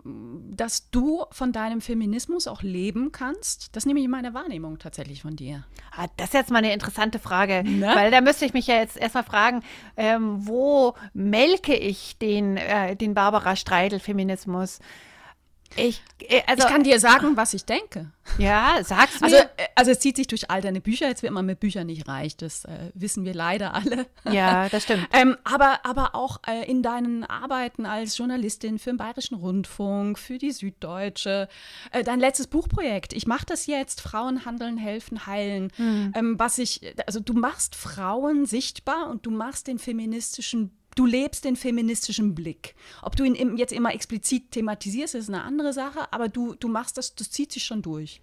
dass 0.56 0.90
du 0.92 1.26
von 1.32 1.52
deinem 1.52 1.82
Feminismus 1.82 2.48
auch 2.48 2.62
leben 2.62 3.12
kannst? 3.12 3.76
Das 3.76 3.86
nehme 3.86 4.00
ich 4.00 4.06
in 4.06 4.12
meiner 4.12 4.34
Wahrnehmung 4.34 4.80
tatsächlich 4.80 5.22
von 5.22 5.36
dir. 5.36 5.66
Ah, 5.96 6.08
Das 6.18 6.28
ist 6.28 6.34
jetzt 6.34 6.52
mal 6.52 6.60
eine 6.60 6.74
interessante 6.74 7.20
Frage, 7.20 7.64
Ne? 7.66 7.92
weil 7.94 8.12
da 8.12 8.22
müsste 8.22 8.46
ich 8.46 8.54
mich 8.54 8.68
ja 8.68 8.76
jetzt 8.76 8.98
erstmal 8.98 9.24
fragen, 9.24 9.62
ähm, 9.98 10.48
wo 10.48 10.94
melke 11.14 11.76
ich 11.76 12.18
den, 12.18 12.58
äh, 12.58 12.96
den 12.96 13.14
Barbara 13.14 13.56
Streidel-Feminismus? 13.56 14.80
Ich, 15.75 16.01
äh, 16.21 16.41
also, 16.47 16.63
ich 16.63 16.69
kann 16.71 16.84
dir 16.84 16.99
sagen, 16.99 17.36
was 17.36 17.54
ich 17.54 17.65
denke. 17.65 18.12
ja, 18.38 18.80
sag's 18.84 19.19
mir. 19.19 19.25
Also, 19.25 19.38
also 19.75 19.91
es 19.91 19.99
zieht 19.99 20.15
sich 20.15 20.28
durch 20.28 20.49
all 20.49 20.62
deine 20.62 20.82
Bücher. 20.82 21.08
Jetzt 21.08 21.21
wird 21.21 21.34
man 21.34 21.45
mit 21.45 21.60
Büchern 21.60 21.88
nicht 21.88 22.08
reich. 22.08 22.38
Das 22.38 22.65
äh, 22.65 22.91
wissen 22.93 23.25
wir 23.25 23.34
leider 23.34 23.73
alle. 23.73 24.08
ja, 24.32 24.69
das 24.69 24.84
stimmt. 24.84 25.08
Ähm, 25.15 25.38
aber, 25.43 25.86
aber 25.86 26.13
auch 26.13 26.39
äh, 26.45 26.69
in 26.69 26.82
deinen 26.82 27.23
Arbeiten 27.23 27.86
als 27.86 28.17
Journalistin 28.17 28.80
für 28.80 28.89
den 28.89 28.97
Bayerischen 28.97 29.36
Rundfunk, 29.36 30.19
für 30.19 30.38
die 30.38 30.51
Süddeutsche, 30.51 31.47
äh, 31.91 32.04
dein 32.04 32.19
letztes 32.19 32.47
Buchprojekt, 32.47 33.13
ich 33.13 33.28
mache 33.28 33.45
das 33.45 33.65
jetzt, 33.65 34.01
Frauen 34.01 34.45
handeln, 34.45 34.78
helfen, 34.78 35.25
heilen, 35.25 35.71
ähm, 35.78 36.36
was 36.38 36.58
ich, 36.58 36.82
also 37.06 37.19
du 37.19 37.34
machst 37.34 37.75
Frauen 37.75 38.45
sichtbar 38.45 39.10
und 39.10 39.25
du 39.25 39.32
machst 39.32 39.67
den 39.67 39.80
feministischen 39.80 40.71
Du 40.96 41.06
lebst 41.06 41.44
den 41.44 41.56
feministischen 41.56 42.34
Blick. 42.34 42.74
Ob 43.02 43.16
du 43.16 43.26
ihn 43.26 43.58
jetzt 43.58 43.74
immer 43.74 43.94
explizit 43.94 44.52
thematisierst, 44.52 45.16
ist 45.16 45.30
eine 45.30 45.44
andere 45.44 45.74
Sache, 45.74 46.12
aber 46.12 46.30
du, 46.30 46.56
du 46.56 46.70
machst 46.70 46.98
das, 46.98 47.16
das 47.16 47.30
zieht 47.32 47.52
sich 47.52 47.66
schon 47.66 47.82
durch. 47.82 48.22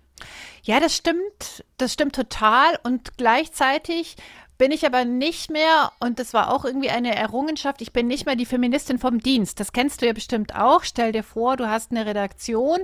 Ja, 0.63 0.81
das 0.81 0.97
stimmt. 0.97 1.65
Das 1.77 1.93
stimmt 1.93 2.15
total. 2.15 2.79
Und 2.83 3.19
gleichzeitig 3.19 4.17
bin 4.59 4.71
ich 4.71 4.87
aber 4.87 5.05
nicht 5.05 5.51
mehr, 5.51 5.93
und 6.01 6.19
das 6.19 6.35
war 6.35 6.53
auch 6.53 6.65
irgendwie 6.65 6.91
eine 6.91 7.15
Errungenschaft, 7.15 7.83
ich 7.83 7.93
bin 7.93 8.07
nicht 8.07 8.27
mehr 8.27 8.37
die 8.37 8.47
Feministin 8.47 8.99
vom 8.99 9.19
Dienst. 9.21 9.59
Das 9.59 9.73
kennst 9.73 10.01
du 10.01 10.07
ja 10.07 10.13
bestimmt 10.13 10.55
auch. 10.55 10.85
Stell 10.85 11.13
dir 11.13 11.25
vor, 11.25 11.57
du 11.57 11.69
hast 11.69 11.91
eine 11.91 12.07
Redaktion 12.07 12.83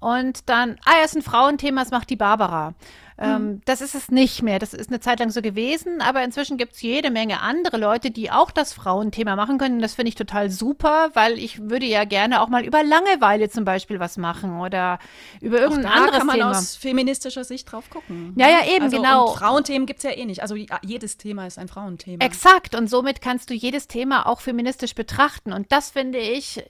und 0.00 0.48
dann, 0.48 0.78
ah, 0.84 0.98
ja, 0.98 1.04
ist 1.04 1.16
ein 1.16 1.22
Frauenthema, 1.22 1.82
das 1.82 1.90
macht 1.90 2.10
die 2.10 2.16
Barbara. 2.16 2.74
Ähm, 3.20 3.60
das 3.66 3.82
ist 3.82 3.94
es 3.94 4.10
nicht 4.10 4.42
mehr. 4.42 4.58
Das 4.58 4.72
ist 4.72 4.88
eine 4.88 4.98
Zeit 4.98 5.20
lang 5.20 5.30
so 5.30 5.42
gewesen, 5.42 6.00
aber 6.00 6.24
inzwischen 6.24 6.56
gibt 6.56 6.72
es 6.72 6.80
jede 6.80 7.10
Menge 7.10 7.40
andere 7.40 7.76
Leute, 7.76 8.10
die 8.10 8.30
auch 8.30 8.50
das 8.50 8.72
Frauenthema 8.72 9.36
machen 9.36 9.58
können. 9.58 9.80
Das 9.80 9.94
finde 9.94 10.08
ich 10.08 10.14
total 10.14 10.50
super, 10.50 11.10
weil 11.12 11.38
ich 11.38 11.68
würde 11.68 11.84
ja 11.84 12.04
gerne 12.04 12.40
auch 12.40 12.48
mal 12.48 12.64
über 12.64 12.82
Langeweile 12.82 13.50
zum 13.50 13.66
Beispiel 13.66 14.00
was 14.00 14.16
machen 14.16 14.60
oder 14.60 14.98
über 15.42 15.58
Auch 15.58 15.62
irgendein 15.62 15.82
da 15.82 15.90
anderes 15.90 16.18
kann 16.18 16.26
man 16.28 16.36
Thema. 16.36 16.50
aus 16.50 16.76
feministischer 16.76 17.44
Sicht 17.44 17.70
drauf 17.70 17.90
gucken. 17.90 18.32
Ja, 18.36 18.48
ja, 18.48 18.74
eben, 18.74 18.84
also, 18.84 18.96
genau. 18.96 19.28
Und 19.28 19.36
Frauenthemen 19.36 19.86
gibt 19.86 19.98
es 19.98 20.04
ja 20.04 20.16
eh 20.16 20.24
nicht. 20.24 20.40
Also 20.40 20.54
jedes 20.54 21.18
Thema 21.18 21.46
ist 21.46 21.58
ein 21.58 21.68
Frauenthema. 21.68 22.24
Exakt. 22.24 22.74
Und 22.74 22.88
somit 22.88 23.20
kannst 23.20 23.50
du 23.50 23.54
jedes 23.54 23.86
Thema 23.86 24.26
auch 24.26 24.40
feministisch 24.40 24.94
betrachten. 24.94 25.52
Und 25.52 25.72
das 25.72 25.90
finde 25.90 26.18
ich 26.20 26.64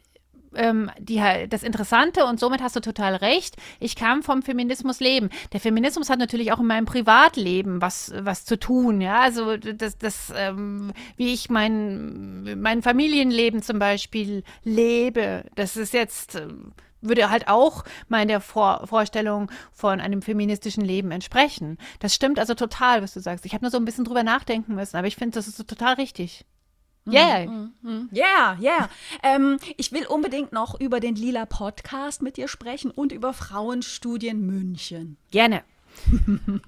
ähm, 0.54 0.90
die, 0.98 1.22
das 1.48 1.62
Interessante 1.62 2.24
und 2.26 2.40
somit 2.40 2.62
hast 2.62 2.76
du 2.76 2.80
total 2.80 3.16
recht. 3.16 3.56
Ich 3.78 3.96
kam 3.96 4.22
vom 4.22 4.42
Feminismus 4.42 5.00
leben. 5.00 5.30
Der 5.52 5.60
Feminismus 5.60 6.10
hat 6.10 6.18
natürlich 6.18 6.52
auch 6.52 6.60
in 6.60 6.66
meinem 6.66 6.86
Privatleben 6.86 7.80
was, 7.80 8.12
was 8.16 8.44
zu 8.44 8.58
tun. 8.58 9.00
Ja, 9.00 9.20
also 9.20 9.56
das, 9.56 9.98
das 9.98 10.32
ähm, 10.36 10.92
wie 11.16 11.32
ich 11.32 11.50
mein, 11.50 12.60
mein 12.60 12.82
Familienleben 12.82 13.62
zum 13.62 13.78
Beispiel 13.78 14.42
lebe, 14.64 15.44
das 15.54 15.76
ist 15.76 15.92
jetzt. 15.94 16.34
ähm, 16.36 16.72
würde 17.02 17.30
halt 17.30 17.48
auch 17.48 17.84
meiner 18.08 18.40
Vor 18.40 18.86
Vorstellung 18.86 19.50
von 19.72 20.00
einem 20.00 20.22
feministischen 20.22 20.84
Leben 20.84 21.10
entsprechen. 21.10 21.78
Das 21.98 22.14
stimmt 22.14 22.38
also 22.38 22.54
total, 22.54 23.02
was 23.02 23.14
du 23.14 23.20
sagst. 23.20 23.46
Ich 23.46 23.54
habe 23.54 23.64
nur 23.64 23.70
so 23.70 23.78
ein 23.78 23.84
bisschen 23.84 24.04
drüber 24.04 24.22
nachdenken 24.22 24.74
müssen, 24.74 24.96
aber 24.96 25.06
ich 25.06 25.16
finde, 25.16 25.36
das 25.36 25.48
ist 25.48 25.56
so 25.56 25.64
total 25.64 25.94
richtig. 25.94 26.44
Yeah. 27.12 27.70
Ja, 28.10 28.56
ja. 28.60 28.88
Ähm, 29.22 29.58
ich 29.76 29.92
will 29.92 30.06
unbedingt 30.06 30.52
noch 30.52 30.78
über 30.78 31.00
den 31.00 31.14
Lila 31.14 31.46
Podcast 31.46 32.22
mit 32.22 32.36
dir 32.36 32.48
sprechen 32.48 32.90
und 32.90 33.12
über 33.12 33.32
Frauenstudien 33.32 34.44
München. 34.46 35.16
Gerne. 35.30 35.62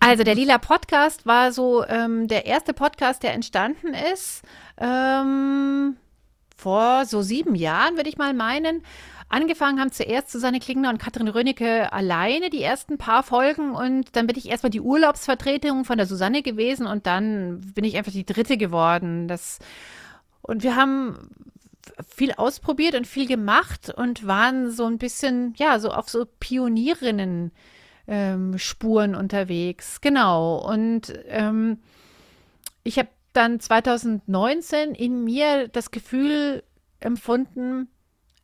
Also 0.00 0.24
der 0.24 0.34
Lila 0.34 0.58
Podcast 0.58 1.26
war 1.26 1.52
so 1.52 1.84
ähm, 1.86 2.28
der 2.28 2.46
erste 2.46 2.74
Podcast, 2.74 3.22
der 3.22 3.34
entstanden 3.34 3.94
ist 4.12 4.42
ähm, 4.78 5.96
vor 6.56 7.06
so 7.06 7.22
sieben 7.22 7.54
Jahren, 7.54 7.96
würde 7.96 8.08
ich 8.08 8.18
mal 8.18 8.34
meinen. 8.34 8.82
Angefangen 9.28 9.80
haben 9.80 9.90
zuerst 9.90 10.30
Susanne 10.30 10.60
Klingner 10.60 10.90
und 10.90 10.98
Katrin 10.98 11.28
Rönicke 11.28 11.90
alleine 11.90 12.50
die 12.50 12.62
ersten 12.62 12.98
paar 12.98 13.22
Folgen 13.22 13.74
und 13.74 14.14
dann 14.14 14.26
bin 14.26 14.36
ich 14.36 14.50
erstmal 14.50 14.68
die 14.68 14.82
Urlaubsvertretung 14.82 15.86
von 15.86 15.96
der 15.96 16.06
Susanne 16.06 16.42
gewesen 16.42 16.86
und 16.86 17.06
dann 17.06 17.62
bin 17.74 17.84
ich 17.84 17.96
einfach 17.96 18.12
die 18.12 18.26
dritte 18.26 18.58
geworden. 18.58 19.28
Das, 19.28 19.58
und 20.42 20.62
wir 20.62 20.76
haben 20.76 21.30
viel 22.08 22.32
ausprobiert 22.32 22.94
und 22.94 23.06
viel 23.06 23.26
gemacht 23.26 23.92
und 23.94 24.26
waren 24.26 24.70
so 24.70 24.86
ein 24.86 24.98
bisschen, 24.98 25.54
ja, 25.56 25.78
so 25.78 25.90
auf 25.90 26.08
so 26.08 26.26
Pionierinnen 26.40 27.52
ähm, 28.06 28.58
Spuren 28.58 29.14
unterwegs. 29.14 30.00
Genau. 30.00 30.58
Und 30.58 31.12
ähm, 31.26 31.78
ich 32.84 32.98
habe 32.98 33.08
dann 33.32 33.60
2019 33.60 34.94
in 34.94 35.24
mir 35.24 35.68
das 35.68 35.90
Gefühl 35.90 36.62
empfunden, 37.00 37.88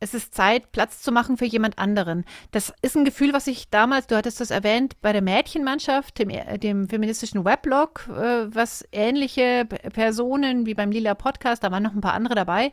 es 0.01 0.13
ist 0.13 0.33
Zeit, 0.33 0.71
Platz 0.71 1.01
zu 1.01 1.11
machen 1.11 1.37
für 1.37 1.45
jemand 1.45 1.77
anderen. 1.77 2.23
Das 2.51 2.73
ist 2.81 2.95
ein 2.95 3.03
Gefühl, 3.03 3.33
was 3.33 3.47
ich 3.47 3.69
damals, 3.69 4.07
du 4.07 4.15
hattest 4.15 4.39
das 4.39 4.49
erwähnt, 4.49 4.95
bei 5.01 5.11
der 5.11 5.21
Mädchenmannschaft, 5.21 6.17
dem, 6.19 6.29
dem 6.59 6.87
feministischen 6.87 7.43
Weblog, 7.43 8.07
äh, 8.09 8.53
was 8.53 8.85
ähnliche 8.91 9.65
Personen 9.65 10.65
wie 10.65 10.73
beim 10.73 10.91
Lila 10.91 11.15
Podcast, 11.15 11.63
da 11.63 11.71
waren 11.71 11.83
noch 11.83 11.93
ein 11.93 12.01
paar 12.01 12.13
andere 12.13 12.35
dabei, 12.35 12.71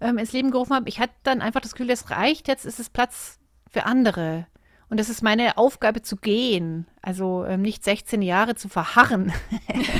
ähm, 0.00 0.18
ins 0.18 0.32
Leben 0.32 0.50
gerufen 0.50 0.74
habe. 0.74 0.88
Ich 0.88 0.98
hatte 0.98 1.14
dann 1.22 1.42
einfach 1.42 1.60
das 1.60 1.72
Gefühl, 1.72 1.90
es 1.90 2.10
reicht, 2.10 2.48
jetzt 2.48 2.64
ist 2.66 2.80
es 2.80 2.90
Platz 2.90 3.38
für 3.70 3.86
andere. 3.86 4.46
Und 4.90 4.98
es 5.00 5.08
ist 5.08 5.22
meine 5.22 5.56
Aufgabe 5.56 6.02
zu 6.02 6.16
gehen, 6.16 6.86
also 7.02 7.44
ähm, 7.44 7.62
nicht 7.62 7.84
16 7.84 8.20
Jahre 8.20 8.54
zu 8.54 8.68
verharren, 8.68 9.32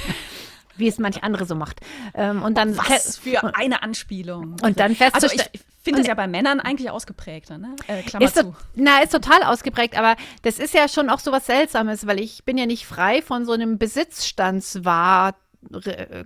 wie 0.76 0.88
es 0.88 0.98
manch 0.98 1.22
andere 1.22 1.46
so 1.46 1.54
macht. 1.54 1.80
Ähm, 2.14 2.42
und 2.42 2.58
dann 2.58 2.76
Was 2.76 3.16
für 3.18 3.54
eine 3.54 3.82
Anspielung. 3.82 4.56
Und 4.62 4.80
dann 4.80 4.96
also 5.12 5.28
festzustellen- 5.28 5.48
ich 5.52 5.73
finde 5.84 6.00
das 6.00 6.08
ja 6.08 6.14
bei 6.14 6.26
Männern 6.26 6.60
eigentlich 6.60 6.90
ausgeprägter, 6.90 7.58
ne? 7.58 7.76
Äh, 7.86 8.02
Klammer 8.02 8.24
ist 8.24 8.36
zu. 8.36 8.54
Na, 8.74 9.02
ist 9.02 9.12
total 9.12 9.42
ausgeprägt, 9.42 9.96
aber 9.96 10.16
das 10.42 10.58
ist 10.58 10.74
ja 10.74 10.88
schon 10.88 11.10
auch 11.10 11.20
so 11.20 11.30
was 11.30 11.46
Seltsames, 11.46 12.06
weil 12.06 12.20
ich 12.20 12.44
bin 12.44 12.58
ja 12.58 12.66
nicht 12.66 12.86
frei 12.86 13.22
von 13.22 13.44
so 13.44 13.52
einem 13.52 13.78
Besitzstandswahr. 13.78 15.34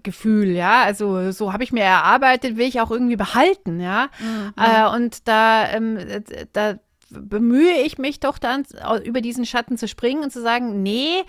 Gefühl, 0.03 0.49
ja, 0.49 0.83
also 0.83 1.31
so 1.31 1.53
habe 1.53 1.62
ich 1.62 1.71
mir 1.71 1.85
erarbeitet, 1.85 2.57
will 2.57 2.66
ich 2.66 2.81
auch 2.81 2.90
irgendwie 2.90 3.14
behalten, 3.14 3.79
ja, 3.79 4.09
mhm. 4.18 4.53
äh, 4.57 4.97
und 4.97 5.29
da, 5.29 5.71
ähm, 5.71 6.25
da 6.53 6.75
bemühe 7.11 7.83
ich 7.83 7.99
mich 7.99 8.18
doch 8.18 8.38
dann 8.38 8.64
über 9.05 9.21
diesen 9.21 9.47
Schatten 9.47 9.79
zu 9.79 9.87
springen 9.87 10.25
und 10.25 10.33
zu 10.33 10.42
sagen, 10.42 10.83
nee, 10.83 11.23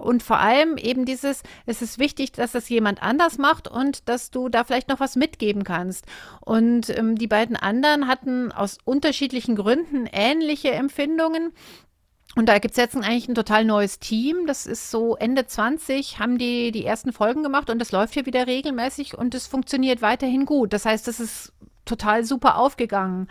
und 0.00 0.22
vor 0.22 0.38
allem 0.38 0.76
eben 0.76 1.04
dieses, 1.04 1.42
es 1.66 1.82
ist 1.82 1.98
wichtig, 1.98 2.32
dass 2.32 2.52
das 2.52 2.68
jemand 2.68 3.02
anders 3.02 3.38
macht 3.38 3.68
und 3.68 4.08
dass 4.08 4.30
du 4.30 4.48
da 4.48 4.64
vielleicht 4.64 4.88
noch 4.88 5.00
was 5.00 5.16
mitgeben 5.16 5.64
kannst. 5.64 6.06
Und 6.40 6.90
ähm, 6.96 7.16
die 7.16 7.26
beiden 7.26 7.56
anderen 7.56 8.08
hatten 8.08 8.52
aus 8.52 8.78
unterschiedlichen 8.84 9.56
Gründen 9.56 10.06
ähnliche 10.10 10.72
Empfindungen. 10.72 11.52
Und 12.36 12.48
da 12.48 12.58
gibt 12.58 12.72
es 12.72 12.76
jetzt 12.76 12.96
eigentlich 12.96 13.28
ein 13.28 13.34
total 13.34 13.64
neues 13.64 13.98
Team. 13.98 14.46
Das 14.46 14.66
ist 14.66 14.90
so 14.90 15.16
Ende 15.16 15.46
20 15.46 16.18
haben 16.18 16.38
die 16.38 16.70
die 16.70 16.84
ersten 16.84 17.12
Folgen 17.12 17.42
gemacht 17.42 17.70
und 17.70 17.78
das 17.78 17.90
läuft 17.90 18.14
hier 18.14 18.26
wieder 18.26 18.46
regelmäßig 18.46 19.16
und 19.16 19.34
es 19.34 19.46
funktioniert 19.46 20.02
weiterhin 20.02 20.46
gut. 20.46 20.72
Das 20.72 20.84
heißt, 20.84 21.08
das 21.08 21.20
ist 21.20 21.52
total 21.84 22.24
super 22.24 22.58
aufgegangen. 22.58 23.28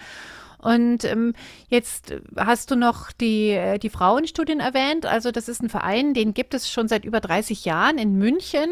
Und 0.58 1.04
ähm, 1.04 1.34
jetzt 1.70 2.14
hast 2.36 2.72
du 2.72 2.76
noch 2.76 3.12
die, 3.12 3.52
äh, 3.52 3.78
die 3.78 3.90
Frauenstudien 3.90 4.60
erwähnt. 4.60 5.06
Also 5.06 5.32
das 5.32 5.48
ist 5.48 5.62
ein 5.62 5.70
Verein, 5.70 6.14
den 6.14 6.34
gibt 6.34 6.54
es 6.54 6.70
schon 6.70 6.88
seit 6.88 7.06
über 7.06 7.20
30 7.20 7.66
Jahren 7.66 7.98
in 7.98 8.18
München. 8.18 8.70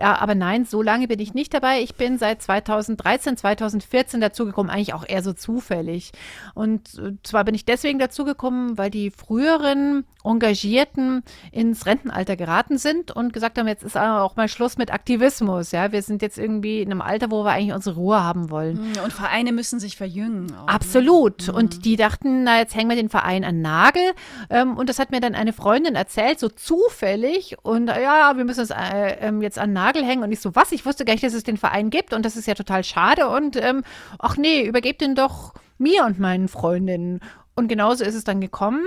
Ja, 0.00 0.18
aber 0.18 0.34
nein, 0.34 0.64
so 0.64 0.82
lange 0.82 1.08
bin 1.08 1.20
ich 1.20 1.34
nicht 1.34 1.52
dabei. 1.52 1.82
Ich 1.82 1.94
bin 1.94 2.18
seit 2.18 2.42
2013, 2.42 3.36
2014 3.36 4.20
dazugekommen, 4.20 4.70
eigentlich 4.70 4.94
auch 4.94 5.06
eher 5.06 5.22
so 5.22 5.32
zufällig. 5.32 6.12
Und 6.54 6.94
äh, 6.98 7.12
zwar 7.22 7.44
bin 7.44 7.54
ich 7.54 7.64
deswegen 7.64 7.98
dazugekommen, 7.98 8.78
weil 8.78 8.90
die 8.90 9.10
früheren 9.10 10.04
Engagierten 10.24 11.22
ins 11.52 11.86
Rentenalter 11.86 12.36
geraten 12.36 12.78
sind 12.78 13.12
und 13.12 13.32
gesagt 13.32 13.58
haben, 13.58 13.68
jetzt 13.68 13.84
ist 13.84 13.96
auch 13.96 14.36
mal 14.36 14.48
Schluss 14.48 14.76
mit 14.76 14.92
Aktivismus. 14.92 15.70
Ja, 15.70 15.92
wir 15.92 16.02
sind 16.02 16.22
jetzt 16.22 16.38
irgendwie 16.38 16.80
in 16.80 16.90
einem 16.90 17.00
Alter, 17.00 17.30
wo 17.30 17.44
wir 17.44 17.52
eigentlich 17.52 17.74
unsere 17.74 17.96
Ruhe 17.96 18.22
haben 18.22 18.50
wollen. 18.50 18.92
Und 19.04 19.12
Vereine 19.12 19.52
müssen 19.52 19.78
sich 19.78 19.96
verjüngen. 19.96 20.52
Auch, 20.52 20.66
ne? 20.66 20.72
Absolut. 20.72 21.25
Ne? 21.25 21.25
Gut. 21.26 21.48
Mhm. 21.48 21.54
Und 21.54 21.84
die 21.84 21.96
dachten, 21.96 22.44
na, 22.44 22.58
jetzt 22.58 22.74
hängen 22.74 22.88
wir 22.88 22.96
den 22.96 23.08
Verein 23.08 23.44
an 23.44 23.60
Nagel. 23.60 24.12
Ähm, 24.50 24.76
und 24.76 24.88
das 24.88 24.98
hat 24.98 25.10
mir 25.10 25.20
dann 25.20 25.34
eine 25.34 25.52
Freundin 25.52 25.94
erzählt, 25.94 26.38
so 26.38 26.48
zufällig. 26.48 27.56
Und 27.62 27.88
ja, 27.88 28.36
wir 28.36 28.44
müssen 28.44 28.60
es 28.62 28.70
äh, 28.70 29.16
ähm, 29.20 29.42
jetzt 29.42 29.58
an 29.58 29.72
Nagel 29.72 30.04
hängen. 30.04 30.22
Und 30.22 30.32
ich 30.32 30.40
so, 30.40 30.54
was? 30.54 30.72
Ich 30.72 30.86
wusste 30.86 31.04
gar 31.04 31.14
nicht, 31.14 31.24
dass 31.24 31.34
es 31.34 31.42
den 31.42 31.56
Verein 31.56 31.90
gibt. 31.90 32.12
Und 32.12 32.24
das 32.24 32.36
ist 32.36 32.46
ja 32.46 32.54
total 32.54 32.84
schade. 32.84 33.28
Und 33.28 33.56
ähm, 33.56 33.82
ach 34.18 34.36
nee, 34.36 34.62
übergebt 34.62 35.00
den 35.00 35.14
doch 35.14 35.54
mir 35.78 36.04
und 36.04 36.18
meinen 36.18 36.48
Freundinnen. 36.48 37.20
Und 37.54 37.68
genauso 37.68 38.04
ist 38.04 38.14
es 38.14 38.24
dann 38.24 38.40
gekommen. 38.40 38.84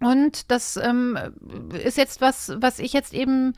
Und 0.00 0.50
das 0.50 0.76
ähm, 0.76 1.16
ist 1.84 1.96
jetzt 1.96 2.20
was, 2.20 2.52
was 2.56 2.80
ich 2.80 2.92
jetzt 2.92 3.14
eben 3.14 3.52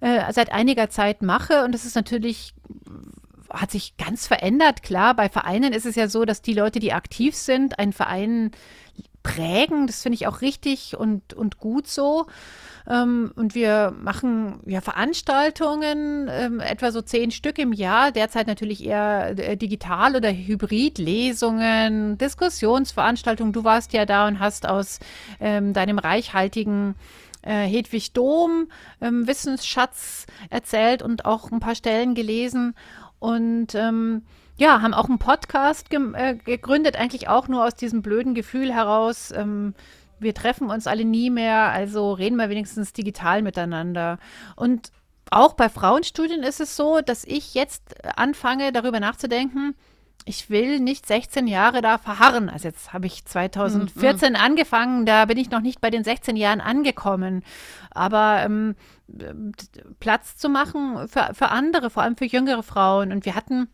äh, 0.00 0.32
seit 0.32 0.52
einiger 0.52 0.90
Zeit 0.90 1.22
mache. 1.22 1.64
Und 1.64 1.72
das 1.72 1.84
ist 1.84 1.96
natürlich 1.96 2.54
hat 3.50 3.70
sich 3.70 3.96
ganz 3.96 4.26
verändert. 4.26 4.82
Klar, 4.82 5.14
bei 5.14 5.28
Vereinen 5.28 5.72
ist 5.72 5.86
es 5.86 5.94
ja 5.94 6.08
so, 6.08 6.24
dass 6.24 6.42
die 6.42 6.54
Leute, 6.54 6.80
die 6.80 6.92
aktiv 6.92 7.34
sind, 7.34 7.78
einen 7.78 7.92
Verein 7.92 8.50
prägen. 9.22 9.86
Das 9.86 10.02
finde 10.02 10.14
ich 10.14 10.26
auch 10.26 10.40
richtig 10.40 10.96
und, 10.96 11.34
und 11.34 11.58
gut 11.58 11.86
so. 11.86 12.26
Ähm, 12.88 13.32
und 13.36 13.54
wir 13.54 13.94
machen 14.00 14.60
ja 14.66 14.80
Veranstaltungen, 14.80 16.28
ähm, 16.30 16.60
etwa 16.60 16.90
so 16.90 17.02
zehn 17.02 17.30
Stück 17.30 17.58
im 17.58 17.72
Jahr, 17.72 18.12
derzeit 18.12 18.46
natürlich 18.46 18.84
eher 18.84 19.38
äh, 19.38 19.56
digital 19.56 20.16
oder 20.16 20.32
hybrid, 20.32 20.98
Lesungen, 20.98 22.16
Diskussionsveranstaltungen. 22.18 23.52
Du 23.52 23.64
warst 23.64 23.92
ja 23.92 24.06
da 24.06 24.26
und 24.26 24.38
hast 24.38 24.66
aus 24.66 25.00
ähm, 25.40 25.74
deinem 25.74 25.98
reichhaltigen 25.98 26.94
äh, 27.42 27.66
Hedwig 27.66 28.12
Dom 28.12 28.68
ähm, 29.00 29.26
Wissensschatz 29.26 30.26
erzählt 30.48 31.02
und 31.02 31.24
auch 31.26 31.50
ein 31.50 31.60
paar 31.60 31.74
Stellen 31.74 32.14
gelesen 32.14 32.74
und 33.18 33.74
ähm, 33.74 34.22
ja, 34.56 34.82
haben 34.82 34.94
auch 34.94 35.08
einen 35.08 35.18
Podcast 35.18 35.90
ge 35.90 36.00
äh, 36.14 36.34
gegründet, 36.34 36.96
eigentlich 36.96 37.28
auch 37.28 37.48
nur 37.48 37.64
aus 37.64 37.74
diesem 37.74 38.02
blöden 38.02 38.34
Gefühl 38.34 38.72
heraus. 38.72 39.30
Ähm, 39.30 39.74
wir 40.18 40.34
treffen 40.34 40.68
uns 40.70 40.86
alle 40.86 41.04
nie 41.04 41.30
mehr, 41.30 41.70
also 41.70 42.12
reden 42.12 42.36
wir 42.36 42.48
wenigstens 42.48 42.92
digital 42.92 43.42
miteinander. 43.42 44.18
Und 44.56 44.90
auch 45.30 45.54
bei 45.54 45.68
Frauenstudien 45.68 46.42
ist 46.42 46.60
es 46.60 46.76
so, 46.76 47.00
dass 47.00 47.24
ich 47.24 47.54
jetzt 47.54 48.04
anfange, 48.16 48.72
darüber 48.72 48.98
nachzudenken, 48.98 49.74
ich 50.24 50.50
will 50.50 50.80
nicht 50.80 51.06
16 51.06 51.46
Jahre 51.46 51.80
da 51.80 51.98
verharren. 51.98 52.48
Also 52.48 52.68
jetzt 52.68 52.92
habe 52.92 53.06
ich 53.06 53.24
2014 53.24 54.30
mhm. 54.32 54.36
angefangen, 54.36 55.06
da 55.06 55.24
bin 55.24 55.38
ich 55.38 55.50
noch 55.50 55.60
nicht 55.60 55.80
bei 55.80 55.90
den 55.90 56.04
16 56.04 56.36
Jahren 56.36 56.60
angekommen. 56.60 57.42
Aber 57.90 58.42
ähm, 58.42 58.76
Platz 60.00 60.36
zu 60.36 60.48
machen 60.48 61.08
für, 61.08 61.30
für 61.32 61.48
andere, 61.48 61.90
vor 61.90 62.02
allem 62.02 62.16
für 62.16 62.26
jüngere 62.26 62.62
Frauen. 62.62 63.12
Und 63.12 63.24
wir 63.24 63.34
hatten 63.34 63.68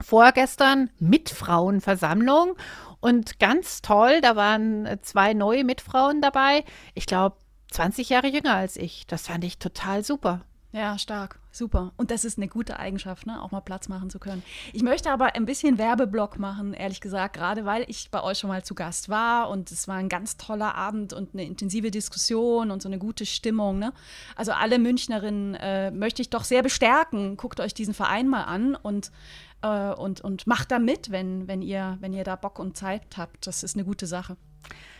vorgestern 0.00 0.90
Mitfrauenversammlung 1.00 2.56
und 3.00 3.38
ganz 3.38 3.82
toll, 3.82 4.20
da 4.20 4.36
waren 4.36 4.88
zwei 5.02 5.34
neue 5.34 5.64
Mitfrauen 5.64 6.20
dabei. 6.20 6.64
Ich 6.94 7.06
glaube, 7.06 7.36
20 7.70 8.08
Jahre 8.08 8.28
jünger 8.28 8.54
als 8.54 8.76
ich. 8.76 9.06
Das 9.06 9.26
fand 9.26 9.44
ich 9.44 9.58
total 9.58 10.02
super. 10.04 10.40
Ja, 10.70 10.98
stark. 10.98 11.40
Super. 11.50 11.92
Und 11.96 12.10
das 12.10 12.26
ist 12.26 12.36
eine 12.36 12.46
gute 12.46 12.78
Eigenschaft, 12.78 13.26
ne? 13.26 13.42
auch 13.42 13.50
mal 13.52 13.62
Platz 13.62 13.88
machen 13.88 14.10
zu 14.10 14.18
können. 14.18 14.42
Ich 14.74 14.82
möchte 14.82 15.10
aber 15.10 15.34
ein 15.34 15.46
bisschen 15.46 15.78
Werbeblock 15.78 16.38
machen, 16.38 16.74
ehrlich 16.74 17.00
gesagt, 17.00 17.36
gerade 17.36 17.64
weil 17.64 17.86
ich 17.88 18.10
bei 18.10 18.22
euch 18.22 18.38
schon 18.38 18.48
mal 18.48 18.62
zu 18.62 18.74
Gast 18.74 19.08
war 19.08 19.48
und 19.48 19.70
es 19.70 19.88
war 19.88 19.96
ein 19.96 20.10
ganz 20.10 20.36
toller 20.36 20.74
Abend 20.74 21.14
und 21.14 21.32
eine 21.32 21.44
intensive 21.44 21.90
Diskussion 21.90 22.70
und 22.70 22.82
so 22.82 22.88
eine 22.88 22.98
gute 22.98 23.24
Stimmung. 23.24 23.78
Ne? 23.78 23.94
Also 24.36 24.52
alle 24.52 24.78
Münchnerinnen 24.78 25.54
äh, 25.54 25.90
möchte 25.90 26.20
ich 26.20 26.28
doch 26.28 26.44
sehr 26.44 26.62
bestärken. 26.62 27.38
Guckt 27.38 27.60
euch 27.60 27.72
diesen 27.72 27.94
Verein 27.94 28.28
mal 28.28 28.44
an 28.44 28.74
und, 28.74 29.10
äh, 29.62 29.92
und, 29.94 30.20
und 30.20 30.46
macht 30.46 30.70
da 30.70 30.78
mit, 30.78 31.10
wenn, 31.10 31.48
wenn, 31.48 31.62
ihr, 31.62 31.96
wenn 32.00 32.12
ihr 32.12 32.24
da 32.24 32.36
Bock 32.36 32.58
und 32.58 32.76
Zeit 32.76 33.16
habt. 33.16 33.46
Das 33.46 33.62
ist 33.62 33.74
eine 33.74 33.86
gute 33.86 34.06
Sache. 34.06 34.36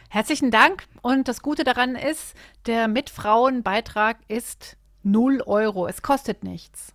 Herzlichen 0.08 0.50
Dank. 0.50 0.86
Und 1.02 1.28
das 1.28 1.42
Gute 1.42 1.62
daran 1.62 1.94
ist, 1.94 2.34
der 2.64 2.88
Mitfrauenbeitrag 2.88 4.16
ist 4.28 4.78
0 5.02 5.42
Euro. 5.46 5.86
Es 5.86 6.02
kostet 6.02 6.44
nichts. 6.44 6.94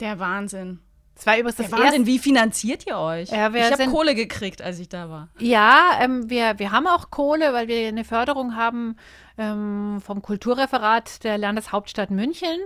Der 0.00 0.18
Wahnsinn. 0.18 0.80
Das 1.14 1.26
war 1.26 1.38
übrigens 1.38 1.56
das 1.56 1.70
Der 1.70 1.78
Wahnsinn. 1.78 2.06
Wie 2.06 2.18
finanziert 2.18 2.86
ihr 2.86 2.98
euch? 2.98 3.30
Ja, 3.30 3.54
ich 3.54 3.70
habe 3.70 3.86
Kohle 3.86 4.14
gekriegt, 4.14 4.62
als 4.62 4.80
ich 4.80 4.88
da 4.88 5.08
war. 5.08 5.28
Ja, 5.38 5.98
ähm, 6.00 6.28
wir, 6.28 6.58
wir 6.58 6.72
haben 6.72 6.86
auch 6.88 7.10
Kohle, 7.10 7.52
weil 7.52 7.68
wir 7.68 7.86
eine 7.86 8.04
Förderung 8.04 8.56
haben 8.56 8.96
ähm, 9.38 10.00
vom 10.04 10.22
Kulturreferat 10.22 11.22
der 11.22 11.38
Landeshauptstadt 11.38 12.10
München. 12.10 12.58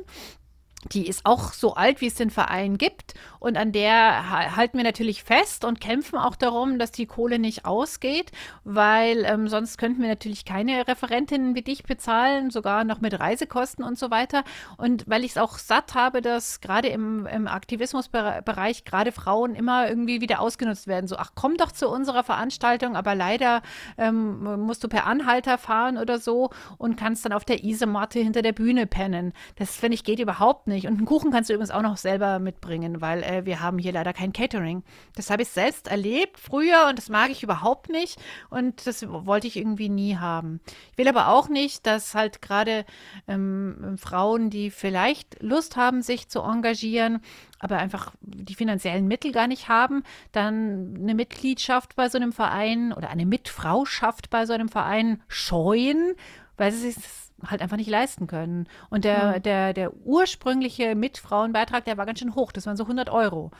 Die 0.93 1.09
ist 1.09 1.27
auch 1.27 1.53
so 1.53 1.75
alt, 1.75 2.01
wie 2.01 2.07
es 2.07 2.14
den 2.14 2.31
Verein 2.31 2.79
gibt. 2.79 3.14
Und 3.41 3.57
an 3.57 3.73
der 3.73 4.55
halten 4.57 4.77
wir 4.77 4.85
natürlich 4.85 5.25
fest 5.25 5.64
und 5.64 5.81
kämpfen 5.81 6.17
auch 6.17 6.37
darum, 6.37 6.79
dass 6.79 6.93
die 6.93 7.07
Kohle 7.07 7.41
nicht 7.41 7.64
ausgeht, 7.64 8.31
weil 8.62 9.25
ähm, 9.25 9.49
sonst 9.49 9.77
könnten 9.77 10.03
wir 10.03 10.09
natürlich 10.09 10.45
keine 10.45 10.87
Referentinnen 10.87 11.57
wie 11.57 11.62
dich 11.62 11.83
bezahlen, 11.83 12.51
sogar 12.51 12.85
noch 12.85 13.01
mit 13.01 13.19
Reisekosten 13.19 13.85
und 13.85 13.99
so 13.99 14.12
weiter. 14.12 14.45
Und 14.77 15.05
weil 15.09 15.25
ich 15.25 15.33
es 15.33 15.38
auch 15.38 15.59
satt 15.59 15.95
habe, 15.95 16.23
dass 16.23 16.61
gerade 16.61 16.88
im, 16.88 17.27
im 17.27 17.49
Aktivismusbereich 17.49 18.85
gerade 18.85 19.11
Frauen 19.11 19.57
immer 19.57 19.88
irgendwie 19.88 20.21
wieder 20.21 20.41
ausgenutzt 20.41 20.87
werden. 20.87 21.09
So, 21.09 21.17
ach, 21.17 21.33
komm 21.35 21.57
doch 21.57 21.73
zu 21.73 21.88
unserer 21.88 22.23
Veranstaltung, 22.23 22.95
aber 22.95 23.17
leider 23.17 23.62
ähm, 23.99 24.43
musst 24.64 24.85
du 24.85 24.88
per 24.88 25.07
Anhalter 25.07 25.59
fahren 25.59 25.99
oder 25.99 26.19
so 26.19 26.51
und 26.77 26.97
kannst 26.97 27.25
dann 27.25 27.33
auf 27.33 27.45
der 27.45 27.64
Isomatte 27.64 28.21
hinter 28.21 28.43
der 28.43 28.53
Bühne 28.53 28.87
pennen. 28.87 29.33
Das, 29.57 29.75
finde 29.75 29.95
ich, 29.95 30.05
geht 30.05 30.21
überhaupt 30.21 30.67
nicht. 30.68 30.87
Und 30.87 30.98
einen 30.98 31.07
Kuchen 31.07 31.31
kannst 31.31 31.50
du 31.50 31.54
übrigens 31.54 31.70
auch 31.70 31.83
noch 31.83 31.96
selber 31.96 32.38
mitbringen, 32.38 33.00
weil 33.00 33.22
äh, 33.22 33.44
wir 33.44 33.61
haben 33.61 33.78
hier 33.78 33.92
leider 33.92 34.12
kein 34.12 34.33
Catering. 34.33 34.85
Das 35.16 35.31
habe 35.31 35.42
ich 35.42 35.48
selbst 35.48 35.88
erlebt 35.88 36.38
früher 36.38 36.87
und 36.88 36.98
das 36.98 37.09
mag 37.09 37.31
ich 37.31 37.42
überhaupt 37.42 37.88
nicht 37.88 38.20
und 38.50 38.87
das 38.87 39.09
wollte 39.09 39.46
ich 39.46 39.57
irgendwie 39.57 39.88
nie 39.88 40.16
haben. 40.16 40.61
Ich 40.92 40.98
will 40.98 41.09
aber 41.09 41.28
auch 41.28 41.48
nicht, 41.48 41.87
dass 41.87 42.14
halt 42.14 42.40
gerade 42.42 42.85
ähm, 43.26 43.96
Frauen, 43.98 44.50
die 44.50 44.70
vielleicht 44.70 45.42
Lust 45.42 45.76
haben, 45.76 46.02
sich 46.02 46.28
zu 46.28 46.40
engagieren, 46.40 47.20
aber 47.59 47.78
einfach 47.78 48.12
die 48.20 48.54
finanziellen 48.54 49.09
Mittel 49.09 49.33
gar 49.33 49.48
nicht 49.48 49.68
haben, 49.68 50.04
dann 50.33 50.94
eine 50.96 51.14
Mitgliedschaft 51.14 51.96
bei 51.96 52.09
so 52.09 52.18
einem 52.18 52.33
Verein 52.33 52.92
oder 52.92 53.11
eine 53.11 53.26
Mitfrauschaft 53.26 54.31
bei 54.31 54.46
so 54.46 54.52
einem 54.52 54.68
Verein 54.68 55.22
scheuen, 55.28 56.14
weil 56.57 56.72
sie 56.72 56.90
sich 56.90 57.28
halt 57.46 57.62
einfach 57.62 57.77
nicht 57.77 57.90
leisten 57.90 58.27
können. 58.27 58.68
Und 58.90 59.05
der, 59.05 59.38
mhm. 59.38 59.42
der, 59.42 59.72
der 59.72 59.94
ursprüngliche 60.05 60.94
Mitfrauenbeitrag, 60.94 61.85
der 61.85 61.96
war 61.96 62.07
ganz 62.07 62.18
schön 62.18 62.35
hoch. 62.35 62.53
Das 62.53 62.66
waren 62.66 62.77
so 62.77 62.85
100 62.85 63.11
Euro. 63.11 63.51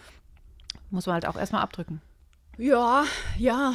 Muss 0.91 1.07
man 1.07 1.15
halt 1.15 1.27
auch 1.27 1.37
erstmal 1.37 1.63
abdrücken. 1.63 2.01
Ja, 2.57 3.05
ja, 3.37 3.75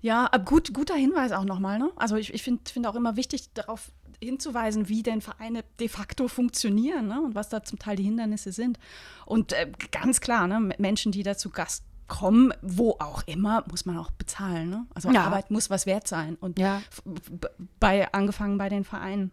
ja, 0.00 0.28
aber 0.30 0.44
gut, 0.44 0.72
guter 0.72 0.94
Hinweis 0.94 1.32
auch 1.32 1.44
nochmal. 1.44 1.78
Ne? 1.78 1.90
Also 1.96 2.16
ich, 2.16 2.32
ich 2.32 2.42
finde 2.42 2.62
find 2.70 2.86
auch 2.86 2.94
immer 2.94 3.16
wichtig, 3.16 3.52
darauf 3.54 3.90
hinzuweisen, 4.22 4.88
wie 4.88 5.02
denn 5.02 5.20
Vereine 5.20 5.64
de 5.80 5.88
facto 5.88 6.28
funktionieren 6.28 7.08
ne? 7.08 7.20
und 7.20 7.34
was 7.34 7.48
da 7.48 7.62
zum 7.62 7.78
Teil 7.78 7.96
die 7.96 8.04
Hindernisse 8.04 8.52
sind. 8.52 8.78
Und 9.26 9.52
äh, 9.52 9.70
ganz 9.90 10.20
klar, 10.20 10.46
ne? 10.46 10.74
Menschen, 10.78 11.12
die 11.12 11.22
da 11.22 11.36
zu 11.36 11.50
Gast 11.50 11.84
kommen, 12.08 12.52
wo 12.62 12.92
auch 12.98 13.22
immer, 13.26 13.64
muss 13.70 13.84
man 13.86 13.98
auch 13.98 14.10
bezahlen. 14.12 14.70
Ne? 14.70 14.86
Also 14.94 15.10
Ja. 15.10 15.24
Arbeit 15.24 15.50
muss 15.50 15.70
was 15.70 15.86
wert 15.86 16.06
sein. 16.08 16.36
Und 16.40 16.58
Ja. 16.58 16.82
bei, 17.80 18.12
angefangen 18.12 18.58
bei 18.58 18.68
den 18.68 18.84
Vereinen. 18.84 19.32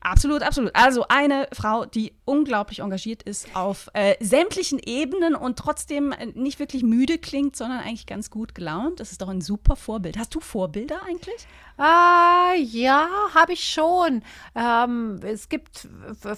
Absolut, 0.00 0.42
absolut. 0.42 0.74
Also 0.74 1.06
eine 1.08 1.46
Frau, 1.52 1.84
die 1.84 2.12
unglaublich 2.24 2.80
engagiert 2.80 3.22
ist 3.22 3.54
auf 3.54 3.88
äh, 3.92 4.16
sämtlichen 4.18 4.80
Ebenen 4.84 5.36
und 5.36 5.56
trotzdem 5.56 6.10
äh, 6.10 6.26
nicht 6.34 6.58
wirklich 6.58 6.82
müde 6.82 7.18
klingt, 7.18 7.54
sondern 7.54 7.78
eigentlich 7.78 8.06
ganz 8.06 8.30
gut 8.30 8.54
gelaunt. 8.56 8.98
Das 8.98 9.12
ist 9.12 9.22
doch 9.22 9.28
ein 9.28 9.40
super 9.40 9.76
Vorbild. 9.76 10.18
Hast 10.18 10.34
du 10.34 10.40
Vorbilder 10.40 11.02
eigentlich? 11.06 11.46
Ah, 11.80 12.54
ja, 12.56 13.08
habe 13.34 13.52
ich 13.52 13.68
schon. 13.68 14.22
Ähm, 14.56 15.20
es 15.22 15.48
gibt 15.48 15.88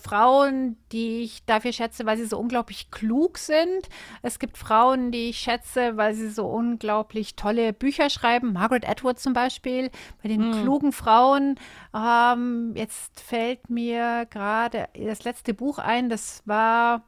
Frauen, 0.03 0.76
die 0.93 1.22
ich 1.22 1.47
dafür 1.47 1.72
schätze, 1.72 2.05
weil 2.05 2.18
sie 2.18 2.26
so 2.26 2.38
unglaublich 2.38 2.91
klug 2.91 3.38
sind. 3.38 3.88
Es 4.20 4.38
gibt 4.38 4.59
Frauen, 4.59 5.12
die 5.12 5.30
ich 5.30 5.38
schätze, 5.38 5.97
weil 5.97 6.12
sie 6.12 6.28
so 6.28 6.47
unglaublich 6.47 7.36
tolle 7.36 7.72
Bücher 7.72 8.11
schreiben. 8.11 8.53
Margaret 8.53 8.86
Atwood 8.86 9.18
zum 9.18 9.32
Beispiel. 9.32 9.91
Bei 10.22 10.28
den 10.28 10.53
klugen 10.61 10.93
Frauen. 10.93 11.59
Ähm, 11.95 12.74
jetzt 12.76 13.18
fällt 13.20 13.70
mir 13.70 14.26
gerade 14.28 14.88
das 14.95 15.24
letzte 15.24 15.55
Buch 15.55 15.78
ein. 15.78 16.11
Das 16.11 16.43
war 16.45 17.03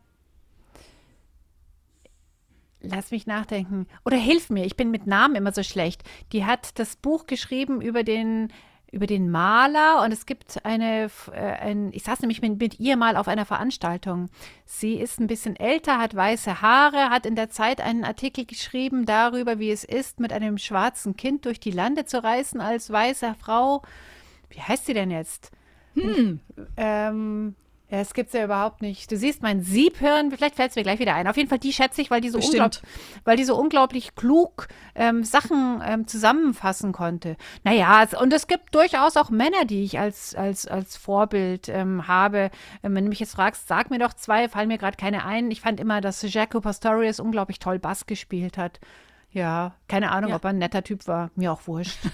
Lass 2.83 3.12
mich 3.12 3.26
nachdenken. 3.26 3.87
Oder 4.05 4.16
hilf 4.16 4.51
mir, 4.51 4.64
ich 4.64 4.76
bin 4.76 4.91
mit 4.91 5.07
Namen 5.07 5.37
immer 5.37 5.53
so 5.53 5.62
schlecht. 5.62 6.03
Die 6.33 6.45
hat 6.45 6.78
das 6.78 6.97
Buch 6.97 7.26
geschrieben 7.26 7.80
über 7.80 8.03
den, 8.03 8.53
über 8.91 9.07
den 9.07 9.30
Maler 9.30 10.03
und 10.03 10.12
es 10.12 10.26
gibt 10.26 10.64
eine, 10.64 11.09
äh, 11.33 11.41
ein, 11.41 11.93
ich 11.93 12.03
saß 12.03 12.20
nämlich 12.20 12.43
mit, 12.43 12.59
mit 12.59 12.80
ihr 12.80 12.97
mal 12.97 13.16
auf 13.16 13.28
einer 13.28 13.47
Veranstaltung. 13.47 14.28
Sie 14.64 14.95
ist 14.95 15.20
ein 15.20 15.28
bisschen 15.28 15.55
älter, 15.55 15.99
hat 15.99 16.14
weiße 16.16 16.61
Haare, 16.61 17.11
hat 17.11 17.24
in 17.24 17.37
der 17.37 17.51
Zeit 17.51 17.80
einen 17.80 18.05
Artikel 18.05 18.45
geschrieben 18.47 19.07
darüber, 19.07 19.61
wie 19.61 19.70
es 19.70 19.85
ist, 19.85 20.18
mit 20.18 20.33
einem 20.33 20.59
schwarzen 20.59 21.16
Kind 21.16 21.47
durch 21.47 21.61
die 21.61 21.70
Lande 21.70 22.05
zu 22.05 22.22
reisen 22.22 22.61
als 22.61 22.91
weiße 22.91 23.35
Frau. 23.39 23.83
Wie 24.51 24.61
heißt 24.61 24.87
sie 24.87 24.95
denn 24.95 25.11
jetzt? 25.11 25.53
Ähm, 26.76 27.55
ja, 27.55 27.62
das 27.99 28.14
gibt's 28.14 28.32
ja 28.32 28.45
überhaupt 28.45 28.80
nicht. 28.82 29.11
Du 29.11 29.16
siehst 29.16 29.43
mein 29.43 29.61
Siebhirn, 29.62 30.30
vielleicht 30.30 30.57
fällt 30.57 30.70
es 30.70 30.76
mir 30.76 30.82
gleich 30.82 30.99
wieder 30.99 31.14
ein. 31.14 31.26
Auf 31.28 31.36
jeden 31.36 31.49
Fall, 31.49 31.59
die 31.59 31.72
schätze 31.72 32.01
ich, 32.01 32.11
weil 32.11 32.20
die 32.20 32.30
so, 32.30 32.38
unglaublich, 32.38 32.82
weil 33.24 33.36
die 33.36 33.45
so 33.45 33.57
unglaublich 33.57 34.14
klug 34.14 34.68
ähm, 34.95 35.24
Sachen 35.24 35.82
ähm, 35.84 36.07
zusammenfassen 36.07 36.93
konnte. 36.93 37.36
Naja, 37.64 38.03
es- 38.03 38.14
und 38.14 38.32
es 38.32 38.47
gibt 38.47 38.74
durchaus 38.74 39.16
auch 39.16 39.30
Männer, 39.30 39.64
die 39.66 39.84
ich 39.84 39.99
als, 39.99 40.34
als, 40.34 40.66
als 40.66 40.97
Vorbild 40.97 41.68
ähm, 41.68 42.09
habe. 42.09 42.51
Ähm, 42.82 42.95
wenn 42.95 43.05
du 43.05 43.11
mich 43.11 43.20
jetzt 43.20 43.34
fragst, 43.34 43.68
sag 43.68 43.90
mir 43.90 43.99
doch 43.99 44.14
zwei, 44.14 44.49
fallen 44.49 44.68
mir 44.68 44.78
gerade 44.78 44.97
keine 44.97 45.24
ein. 45.26 45.51
Ich 45.51 45.61
fand 45.61 45.78
immer, 45.78 46.01
dass 46.01 46.22
Jaco 46.22 46.61
Pastorius 46.61 47.20
unglaublich 47.20 47.59
toll 47.59 47.78
Bass 47.78 48.07
gespielt 48.07 48.57
hat. 48.59 48.80
Ja, 49.32 49.74
keine 49.88 50.11
Ahnung, 50.12 50.30
Ja. 50.30 50.36
ob 50.36 50.45
er 50.45 50.51
ein 50.51 50.59
netter 50.59 50.82
Typ 50.82 51.07
war. 51.07 51.30
Mir 51.36 51.53
auch 51.53 51.66
wurscht. 51.66 51.99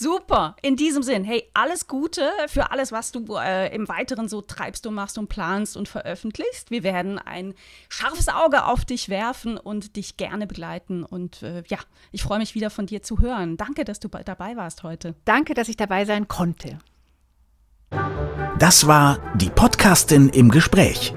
Super. 0.00 0.54
In 0.62 0.76
diesem 0.76 1.02
Sinn, 1.02 1.24
hey, 1.24 1.50
alles 1.54 1.88
Gute 1.88 2.30
für 2.46 2.70
alles, 2.70 2.92
was 2.92 3.10
du 3.10 3.24
äh, 3.36 3.74
im 3.74 3.88
Weiteren 3.88 4.28
so 4.28 4.42
treibst 4.42 4.86
und 4.86 4.94
machst 4.94 5.18
und 5.18 5.28
planst 5.28 5.76
und 5.76 5.88
veröffentlichst. 5.88 6.70
Wir 6.70 6.84
werden 6.84 7.18
ein 7.18 7.52
scharfes 7.88 8.28
Auge 8.28 8.64
auf 8.64 8.84
dich 8.84 9.08
werfen 9.08 9.58
und 9.58 9.96
dich 9.96 10.16
gerne 10.16 10.46
begleiten. 10.46 11.02
Und 11.02 11.42
äh, 11.42 11.64
ja, 11.66 11.78
ich 12.12 12.22
freue 12.22 12.38
mich 12.38 12.54
wieder 12.54 12.70
von 12.70 12.86
dir 12.86 13.02
zu 13.02 13.18
hören. 13.18 13.56
Danke, 13.56 13.84
dass 13.84 13.98
du 13.98 14.08
bei- 14.08 14.22
dabei 14.22 14.54
warst 14.56 14.84
heute. 14.84 15.16
Danke, 15.24 15.54
dass 15.54 15.68
ich 15.68 15.76
dabei 15.76 16.04
sein 16.04 16.28
konnte. 16.28 16.78
Das 18.60 18.86
war 18.86 19.18
die 19.34 19.50
Podcastin 19.50 20.28
im 20.28 20.50
Gespräch. 20.50 21.12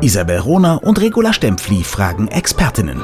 Isabel 0.00 0.38
Rohner 0.38 0.82
und 0.82 0.98
Regula 1.00 1.34
Stempfli 1.34 1.84
fragen 1.84 2.28
Expertinnen. 2.28 3.02